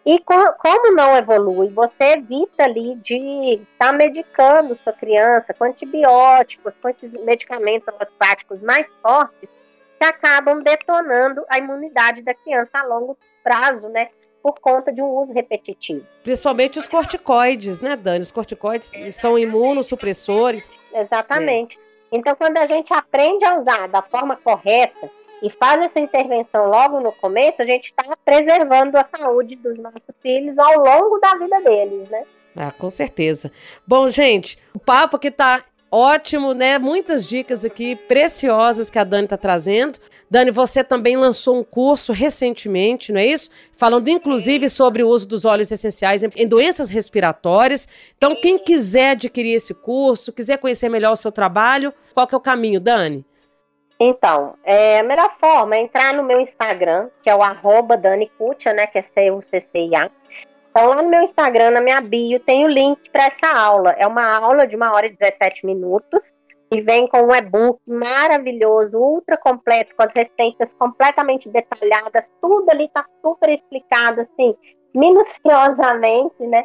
E 0.05 0.19
como 0.19 0.95
não 0.95 1.17
evolui, 1.17 1.69
você 1.69 2.15
evita 2.15 2.65
ali 2.65 2.97
de 2.97 3.61
estar 3.73 3.89
tá 3.89 3.93
medicando 3.93 4.79
sua 4.83 4.93
criança 4.93 5.53
com 5.53 5.65
antibióticos, 5.65 6.73
com 6.81 6.89
esses 6.89 7.13
medicamentos 7.25 7.87
alopáticos 7.89 8.61
mais 8.63 8.89
fortes, 9.03 9.51
que 9.99 10.05
acabam 10.05 10.63
detonando 10.63 11.45
a 11.49 11.59
imunidade 11.59 12.23
da 12.23 12.33
criança 12.33 12.79
a 12.79 12.85
longo 12.85 13.17
prazo, 13.45 13.89
né? 13.91 14.09
Por 14.43 14.59
conta 14.59 14.91
de 14.91 15.03
um 15.03 15.09
uso 15.09 15.35
repetitivo. 15.35 16.07
Principalmente 16.25 16.79
os 16.79 16.87
corticoides, 16.87 17.83
né, 17.83 17.95
Dani? 17.95 18.23
Os 18.23 18.31
corticoides 18.31 18.91
são 19.13 19.39
imunossupressores. 19.39 20.75
Exatamente. 20.95 21.79
Então, 22.11 22.35
quando 22.35 22.57
a 22.57 22.65
gente 22.65 22.93
aprende 22.93 23.45
a 23.45 23.61
usar 23.61 23.87
da 23.89 24.01
forma 24.01 24.37
correta, 24.37 25.11
e 25.43 25.51
faz 25.51 25.85
essa 25.85 26.01
intervenção 26.01 26.69
logo 26.69 27.01
no 27.01 27.13
começo, 27.13 27.63
a 27.63 27.65
gente 27.65 27.87
está 27.87 28.17
preservando 28.25 28.97
a 28.97 29.05
saúde 29.05 29.57
dos 29.57 29.79
nossos 29.79 30.03
filhos 30.23 30.59
ao 30.59 30.79
longo 30.79 31.19
da 31.19 31.35
vida 31.37 31.61
deles, 31.61 32.09
né? 32.09 32.25
Ah, 32.57 32.73
com 32.73 32.91
certeza. 32.91 33.51
Bom, 33.87 34.09
gente, 34.11 34.59
o 34.75 34.79
papo 34.79 35.19
que 35.19 35.31
tá 35.31 35.65
ótimo, 35.91 36.55
né? 36.55 36.79
Muitas 36.79 37.27
dicas 37.27 37.65
aqui 37.65 37.97
preciosas 37.97 38.89
que 38.89 38.99
a 38.99 39.05
Dani 39.05 39.25
está 39.25 39.37
trazendo. 39.37 39.99
Dani, 40.31 40.51
você 40.51 40.85
também 40.85 41.17
lançou 41.17 41.59
um 41.59 41.65
curso 41.65 42.13
recentemente, 42.13 43.13
não 43.13 43.21
é 43.21 43.27
isso? 43.27 43.51
Falando 43.73 44.09
inclusive 44.09 44.69
sobre 44.69 45.03
o 45.03 45.09
uso 45.09 45.27
dos 45.27 45.45
óleos 45.45 45.73
essenciais 45.73 46.23
em 46.23 46.47
doenças 46.47 46.89
respiratórias. 46.89 47.89
Então, 48.17 48.37
quem 48.37 48.59
quiser 48.59 49.13
adquirir 49.13 49.55
esse 49.55 49.75
curso, 49.75 50.33
quiser 50.33 50.59
conhecer 50.59 50.89
melhor 50.89 51.13
o 51.13 51.17
seu 51.17 51.33
trabalho, 51.33 51.93
qual 52.15 52.27
que 52.27 52.35
é 52.35 52.39
o 52.39 52.41
caminho, 52.41 52.81
Dani? 52.81 53.25
Então, 54.03 54.55
é, 54.65 55.01
a 55.01 55.03
melhor 55.03 55.37
forma 55.39 55.77
é 55.77 55.81
entrar 55.81 56.15
no 56.15 56.23
meu 56.23 56.41
Instagram, 56.41 57.11
que 57.23 57.29
é 57.29 57.37
o 57.37 57.43
arroba 57.43 57.99
Dani 57.99 58.31
Cutia, 58.39 58.73
né? 58.73 58.87
Que 58.87 58.99
é 58.99 59.03
C-U-C-C-I-A. 59.03 60.11
Então, 60.71 60.87
lá 60.87 61.03
no 61.03 61.09
meu 61.11 61.23
Instagram, 61.23 61.73
na 61.73 61.83
minha 61.83 62.01
bio, 62.01 62.41
tem 62.41 62.65
o 62.65 62.69
link 62.69 63.11
para 63.11 63.27
essa 63.27 63.47
aula. 63.55 63.91
É 63.99 64.07
uma 64.07 64.39
aula 64.39 64.67
de 64.67 64.75
uma 64.75 64.91
hora 64.95 65.07
e 65.07 65.11
17 65.11 65.67
minutos 65.67 66.33
e 66.73 66.81
vem 66.81 67.07
com 67.09 67.21
um 67.21 67.35
e-book 67.35 67.79
maravilhoso, 67.87 68.97
ultra 68.97 69.37
completo, 69.37 69.95
com 69.95 70.03
as 70.03 70.13
receitas 70.15 70.73
completamente 70.73 71.51
detalhadas. 71.51 72.27
Tudo 72.41 72.71
ali 72.71 72.89
tá 72.89 73.05
super 73.21 73.51
explicado, 73.51 74.23
assim, 74.23 74.57
minuciosamente, 74.95 76.47
né? 76.47 76.65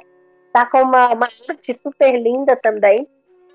Tá 0.54 0.68
com 0.68 0.84
uma, 0.84 1.10
uma 1.10 1.26
arte 1.26 1.74
super 1.74 2.14
linda 2.14 2.56
também. 2.56 3.06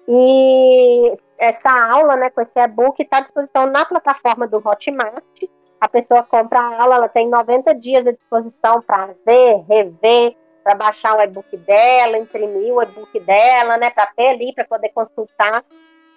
E 0.08 1.16
essa 1.38 1.70
aula, 1.70 2.16
né, 2.16 2.30
com 2.30 2.40
esse 2.40 2.58
e-book, 2.58 3.02
está 3.02 3.18
à 3.18 3.20
disposição 3.20 3.66
na 3.66 3.84
plataforma 3.84 4.46
do 4.46 4.56
Hotmart. 4.58 5.42
A 5.80 5.88
pessoa 5.88 6.22
compra 6.22 6.60
a 6.60 6.82
aula, 6.82 6.96
ela 6.96 7.08
tem 7.08 7.28
90 7.28 7.74
dias 7.76 8.06
à 8.06 8.12
disposição 8.12 8.82
para 8.82 9.14
ver, 9.24 9.64
rever, 9.68 10.36
para 10.62 10.74
baixar 10.74 11.16
o 11.16 11.22
e-book 11.22 11.56
dela, 11.58 12.18
imprimir 12.18 12.74
o 12.74 12.82
e-book 12.82 13.18
dela, 13.20 13.78
né, 13.78 13.90
para 13.90 14.06
ter 14.06 14.28
ali, 14.28 14.52
para 14.52 14.64
poder 14.64 14.90
consultar. 14.90 15.64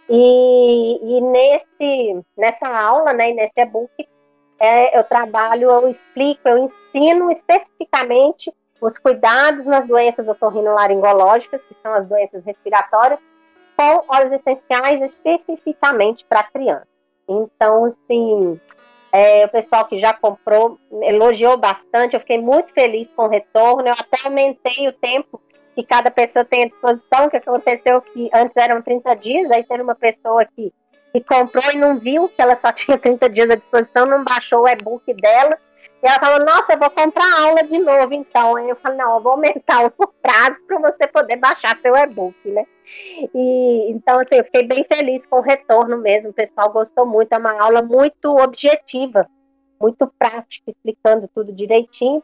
E, 0.10 1.18
e, 1.18 1.22
nesse, 1.22 2.22
nessa 2.38 2.68
aula, 2.68 3.14
né, 3.14 3.32
e 3.32 3.34
nesse 3.34 3.54
e-book, 3.58 3.92
é, 4.60 4.98
eu 4.98 5.04
trabalho, 5.06 5.70
eu 5.70 5.88
explico, 5.88 6.48
eu 6.48 6.58
ensino 6.58 7.32
especificamente 7.32 8.54
os 8.82 8.98
cuidados 8.98 9.66
nas 9.66 9.88
doenças 9.88 10.28
otorrinolaringológicas, 10.28 11.66
que 11.66 11.76
são 11.82 11.94
as 11.94 12.06
doenças 12.08 12.44
respiratórias, 12.44 13.20
com 13.76 14.04
óleos 14.08 14.32
essenciais 14.34 15.02
especificamente 15.02 16.26
para 16.26 16.44
criança. 16.44 16.88
Então, 17.28 17.86
assim, 17.86 18.60
é, 19.12 19.46
o 19.46 19.50
pessoal 19.50 19.86
que 19.86 19.98
já 19.98 20.14
comprou 20.14 20.78
elogiou 21.04 21.58
bastante, 21.58 22.16
eu 22.16 22.20
fiquei 22.20 22.40
muito 22.40 22.74
feliz 22.74 23.08
com 23.16 23.24
o 23.24 23.30
retorno, 23.30 23.88
eu 23.88 23.94
até 23.94 24.26
aumentei 24.26 24.88
o 24.88 24.94
tempo 24.94 25.40
que 25.76 25.84
cada 25.84 26.12
pessoa 26.12 26.46
tem 26.46 26.64
à 26.64 26.68
disposição, 26.68 27.30
que 27.30 27.38
aconteceu 27.38 28.02
que 28.02 28.30
antes 28.34 28.56
eram 28.56 28.82
30 28.82 29.16
dias, 29.16 29.52
aí 29.52 29.64
teve 29.64 29.82
uma 29.82 29.96
pessoa 29.96 30.46
que, 30.46 30.72
que 31.12 31.22
comprou 31.22 31.72
e 31.72 31.78
não 31.78 31.98
viu 31.98 32.30
que 32.30 32.42
ela 32.42 32.56
só 32.56 32.72
tinha 32.74 32.98
30 32.98 33.30
dias 33.30 33.50
à 33.50 33.56
disposição, 33.56 34.06
não 34.06 34.24
baixou 34.24 34.64
o 34.64 34.68
e-book 34.68 35.14
dela, 35.14 35.58
e 36.04 36.06
ela 36.06 36.20
falou, 36.20 36.46
nossa, 36.46 36.74
eu 36.74 36.80
vou 36.80 36.90
comprar 36.90 37.42
aula 37.42 37.64
de 37.64 37.80
novo, 37.80 38.14
então. 38.14 38.58
Aí 38.58 38.68
eu 38.68 38.76
falei, 38.76 38.98
não, 38.98 39.16
eu 39.16 39.22
vou 39.22 39.32
aumentar 39.32 39.86
o 39.86 39.92
prazo 40.22 40.58
para 40.68 40.78
você 40.80 41.08
poder 41.08 41.38
baixar 41.38 41.80
seu 41.80 41.96
e-book, 41.96 42.36
né? 42.52 42.66
E, 43.34 43.90
então, 43.90 44.20
assim, 44.20 44.36
eu 44.36 44.44
fiquei 44.44 44.68
bem 44.68 44.84
feliz 44.84 45.26
com 45.26 45.38
o 45.38 45.42
retorno 45.42 45.98
mesmo, 45.98 46.32
o 46.32 46.34
pessoal 46.34 46.70
gostou 46.74 47.06
muito, 47.06 47.32
é 47.32 47.38
uma 47.38 47.58
aula 47.58 47.82
muito 47.82 48.36
objetiva, 48.36 49.26
muito 49.80 50.06
prática, 50.20 50.70
explicando 50.70 51.30
tudo 51.34 51.54
direitinho. 51.54 52.22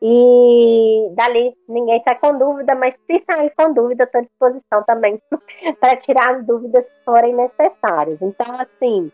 E 0.00 1.08
dali 1.16 1.52
ninguém 1.68 2.00
sai 2.04 2.16
com 2.20 2.38
dúvida, 2.38 2.76
mas 2.76 2.94
se 3.10 3.24
sair 3.24 3.50
com 3.56 3.72
dúvida, 3.72 4.04
estou 4.04 4.20
à 4.20 4.24
disposição 4.24 4.84
também 4.84 5.20
para 5.80 5.96
tirar 5.96 6.36
as 6.36 6.46
dúvidas 6.46 6.84
que 6.84 7.04
forem 7.04 7.34
necessárias. 7.34 8.22
Então, 8.22 8.54
assim, 8.60 9.10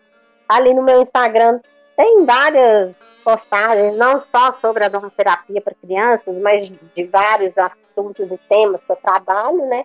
ali 0.47 0.75
no 0.75 0.83
meu 0.83 1.01
Instagram 1.01 1.61
tem 1.97 2.27
várias 2.27 2.95
postagens, 3.23 3.97
não 3.97 4.21
só 4.21 4.53
sobre 4.53 4.85
a 4.85 4.91
para 4.91 5.75
crianças, 5.81 6.37
mas 6.41 6.69
de 6.69 7.05
vários 7.05 7.53
assuntos 7.57 8.31
e 8.31 8.39
temas 8.49 8.81
que 8.85 8.93
eu 8.93 8.97
trabalho, 8.97 9.67
né? 9.67 9.85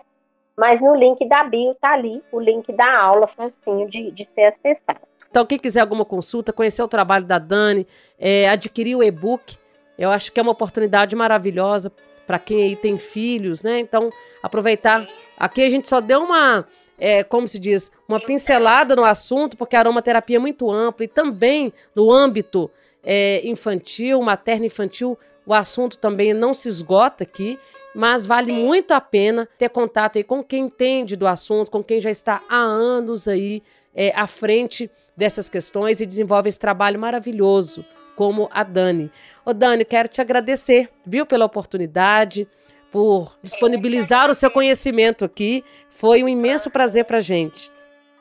Mas 0.56 0.80
no 0.80 0.94
link 0.94 1.26
da 1.28 1.44
bio 1.44 1.74
tá 1.80 1.92
ali 1.92 2.22
o 2.32 2.40
link 2.40 2.72
da 2.72 3.00
aula, 3.00 3.26
facinho 3.26 3.88
de, 3.88 4.10
de 4.10 4.24
ser 4.24 4.46
acessado. 4.46 5.00
Então, 5.30 5.46
quem 5.46 5.58
quiser 5.58 5.80
alguma 5.80 6.04
consulta, 6.04 6.52
conhecer 6.52 6.82
o 6.82 6.88
trabalho 6.88 7.24
da 7.24 7.38
Dani, 7.38 7.86
é, 8.18 8.48
adquirir 8.48 8.96
o 8.96 9.02
e-book, 9.02 9.56
eu 9.98 10.10
acho 10.10 10.32
que 10.32 10.40
é 10.40 10.42
uma 10.42 10.52
oportunidade 10.52 11.14
maravilhosa 11.14 11.92
para 12.26 12.38
quem 12.38 12.62
aí 12.62 12.76
tem 12.76 12.98
filhos, 12.98 13.62
né? 13.62 13.78
Então, 13.78 14.10
aproveitar. 14.42 15.06
Aqui 15.36 15.62
a 15.62 15.70
gente 15.70 15.88
só 15.88 16.00
deu 16.00 16.22
uma, 16.22 16.66
é, 16.98 17.22
como 17.24 17.46
se 17.46 17.58
diz, 17.58 17.90
uma 18.08 18.20
pincelada 18.20 18.96
no 18.96 19.04
assunto, 19.04 19.56
porque 19.56 19.76
a 19.76 19.80
aromaterapia 19.80 20.36
é 20.36 20.40
muito 20.40 20.70
ampla 20.70 21.04
e 21.04 21.08
também 21.08 21.72
no 21.94 22.10
âmbito 22.10 22.70
é, 23.10 23.40
infantil, 23.48 24.20
materno-infantil, 24.20 25.18
o 25.46 25.54
assunto 25.54 25.96
também 25.96 26.34
não 26.34 26.52
se 26.52 26.68
esgota 26.68 27.24
aqui, 27.24 27.58
mas 27.94 28.26
vale 28.26 28.52
muito 28.52 28.92
a 28.92 29.00
pena 29.00 29.48
ter 29.56 29.70
contato 29.70 30.18
aí 30.18 30.22
com 30.22 30.44
quem 30.44 30.66
entende 30.66 31.16
do 31.16 31.26
assunto, 31.26 31.70
com 31.70 31.82
quem 31.82 32.02
já 32.02 32.10
está 32.10 32.42
há 32.50 32.58
anos 32.58 33.26
aí 33.26 33.62
é, 33.94 34.12
à 34.14 34.26
frente 34.26 34.90
dessas 35.16 35.48
questões 35.48 36.02
e 36.02 36.06
desenvolve 36.06 36.50
esse 36.50 36.60
trabalho 36.60 37.00
maravilhoso, 37.00 37.82
como 38.14 38.46
a 38.52 38.62
Dani. 38.62 39.10
Ô 39.42 39.54
Dani, 39.54 39.86
quero 39.86 40.06
te 40.06 40.20
agradecer, 40.20 40.90
viu, 41.06 41.24
pela 41.24 41.46
oportunidade, 41.46 42.46
por 42.92 43.38
disponibilizar 43.42 44.30
o 44.30 44.34
seu 44.34 44.50
conhecimento 44.50 45.24
aqui. 45.24 45.64
Foi 45.88 46.22
um 46.22 46.28
imenso 46.28 46.70
prazer 46.70 47.06
para 47.06 47.22
gente. 47.22 47.70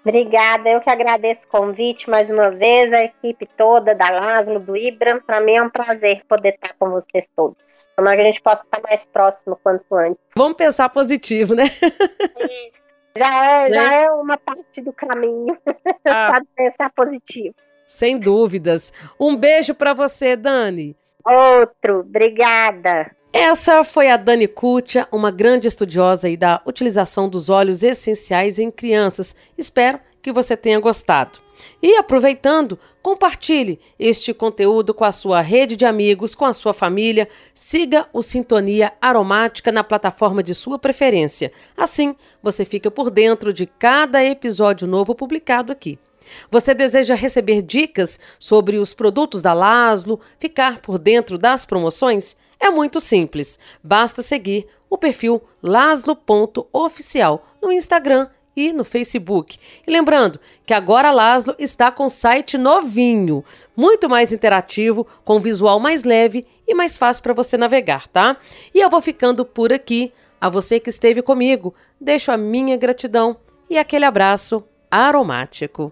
Obrigada, 0.08 0.70
eu 0.70 0.80
que 0.80 0.90
agradeço 0.90 1.46
o 1.46 1.50
convite 1.50 2.10
mais 2.10 2.30
uma 2.30 2.50
vez, 2.50 2.94
a 2.94 3.04
equipe 3.04 3.46
toda 3.58 3.94
da 3.94 4.10
Laszlo, 4.10 4.58
do 4.58 4.78
Ibram. 4.78 5.20
Para 5.20 5.42
mim 5.42 5.56
é 5.56 5.62
um 5.62 5.70
prazer 5.70 6.22
poder 6.30 6.54
estar 6.54 6.74
com 6.80 6.90
vocês 6.92 7.28
todos. 7.36 7.90
Tomara 7.94 8.16
que 8.16 8.22
a 8.22 8.26
gente 8.28 8.42
possa 8.42 8.64
estar 8.64 8.82
mais 8.82 9.06
próximo 9.08 9.60
quanto 9.62 9.94
antes. 9.94 10.18
Vamos 10.34 10.56
pensar 10.56 10.88
positivo, 10.88 11.54
né? 11.54 11.66
já 13.18 13.46
é, 13.46 13.70
né? 13.70 13.74
já 13.74 13.94
é 13.96 14.12
uma 14.12 14.38
parte 14.38 14.82
do 14.82 14.94
caminho. 14.94 15.58
Ah. 16.06 16.32
Sabe 16.36 16.48
pensar 16.56 16.90
positivo. 16.94 17.56
Sem 17.86 18.18
dúvidas. 18.18 18.94
Um 19.20 19.36
beijo 19.36 19.76
para 19.76 19.94
você, 19.94 20.38
Dani. 20.38 20.96
Outro, 21.26 22.00
obrigada. 22.00 23.12
Essa 23.34 23.84
foi 23.84 24.10
a 24.10 24.18
Dani 24.18 24.48
Kutia, 24.48 25.08
uma 25.12 25.30
grande 25.30 25.68
estudiosa 25.68 26.36
da 26.38 26.62
utilização 26.66 27.28
dos 27.28 27.50
óleos 27.50 27.84
essenciais 27.84 28.58
em 28.58 28.72
crianças. 28.72 29.36
Espero 29.58 30.00
que 30.22 30.32
você 30.32 30.56
tenha 30.56 30.80
gostado. 30.80 31.40
E 31.82 31.96
aproveitando, 31.96 32.80
compartilhe 33.02 33.80
este 34.00 34.34
conteúdo 34.34 34.94
com 34.94 35.04
a 35.04 35.12
sua 35.12 35.42
rede 35.42 35.76
de 35.76 35.86
amigos, 35.86 36.36
com 36.36 36.46
a 36.46 36.54
sua 36.54 36.74
família. 36.74 37.28
Siga 37.54 38.08
o 38.14 38.22
Sintonia 38.22 38.94
Aromática 39.02 39.72
na 39.72 39.84
plataforma 39.84 40.42
de 40.42 40.56
sua 40.56 40.80
preferência. 40.80 41.52
Assim, 41.76 42.16
você 42.42 42.64
fica 42.64 42.90
por 42.90 43.10
dentro 43.10 43.52
de 43.52 43.66
cada 43.66 44.24
episódio 44.24 44.88
novo 44.88 45.14
publicado 45.14 45.72
aqui. 45.72 46.00
Você 46.50 46.74
deseja 46.74 47.16
receber 47.16 47.62
dicas 47.62 48.20
sobre 48.40 48.78
os 48.78 48.94
produtos 48.94 49.42
da 49.42 49.54
Laszlo, 49.54 50.20
ficar 50.40 50.80
por 50.80 50.98
dentro 50.98 51.38
das 51.38 51.66
promoções? 51.66 52.38
É 52.60 52.70
muito 52.70 53.00
simples, 53.00 53.60
basta 53.84 54.22
seguir 54.22 54.68
o 54.90 54.98
perfil 54.98 55.42
laslo.oficial 55.62 57.46
no 57.62 57.72
Instagram 57.72 58.28
e 58.58 58.74
no 58.74 58.84
Facebook. 58.84 59.60
E 59.86 59.92
lembrando 59.92 60.40
que 60.66 60.74
agora 60.74 61.12
Laslo 61.12 61.56
está 61.60 61.92
com 61.92 62.10
site 62.10 62.58
novinho, 62.58 63.46
muito 63.76 64.10
mais 64.10 64.34
interativo, 64.34 65.06
com 65.24 65.40
visual 65.40 65.80
mais 65.80 66.04
leve 66.04 66.46
e 66.68 66.74
mais 66.74 66.98
fácil 66.98 67.22
para 67.22 67.34
você 67.34 67.56
navegar, 67.56 68.08
tá? 68.08 68.36
E 68.74 68.80
eu 68.80 68.90
vou 68.90 69.00
ficando 69.00 69.46
por 69.46 69.72
aqui. 69.72 70.12
A 70.40 70.50
você 70.50 70.80
que 70.80 70.92
esteve 70.92 71.24
comigo, 71.24 71.74
deixo 72.00 72.32
a 72.32 72.38
minha 72.38 72.78
gratidão 72.78 73.38
e 73.68 73.76
aquele 73.76 74.06
abraço 74.06 74.64
aromático. 74.90 75.92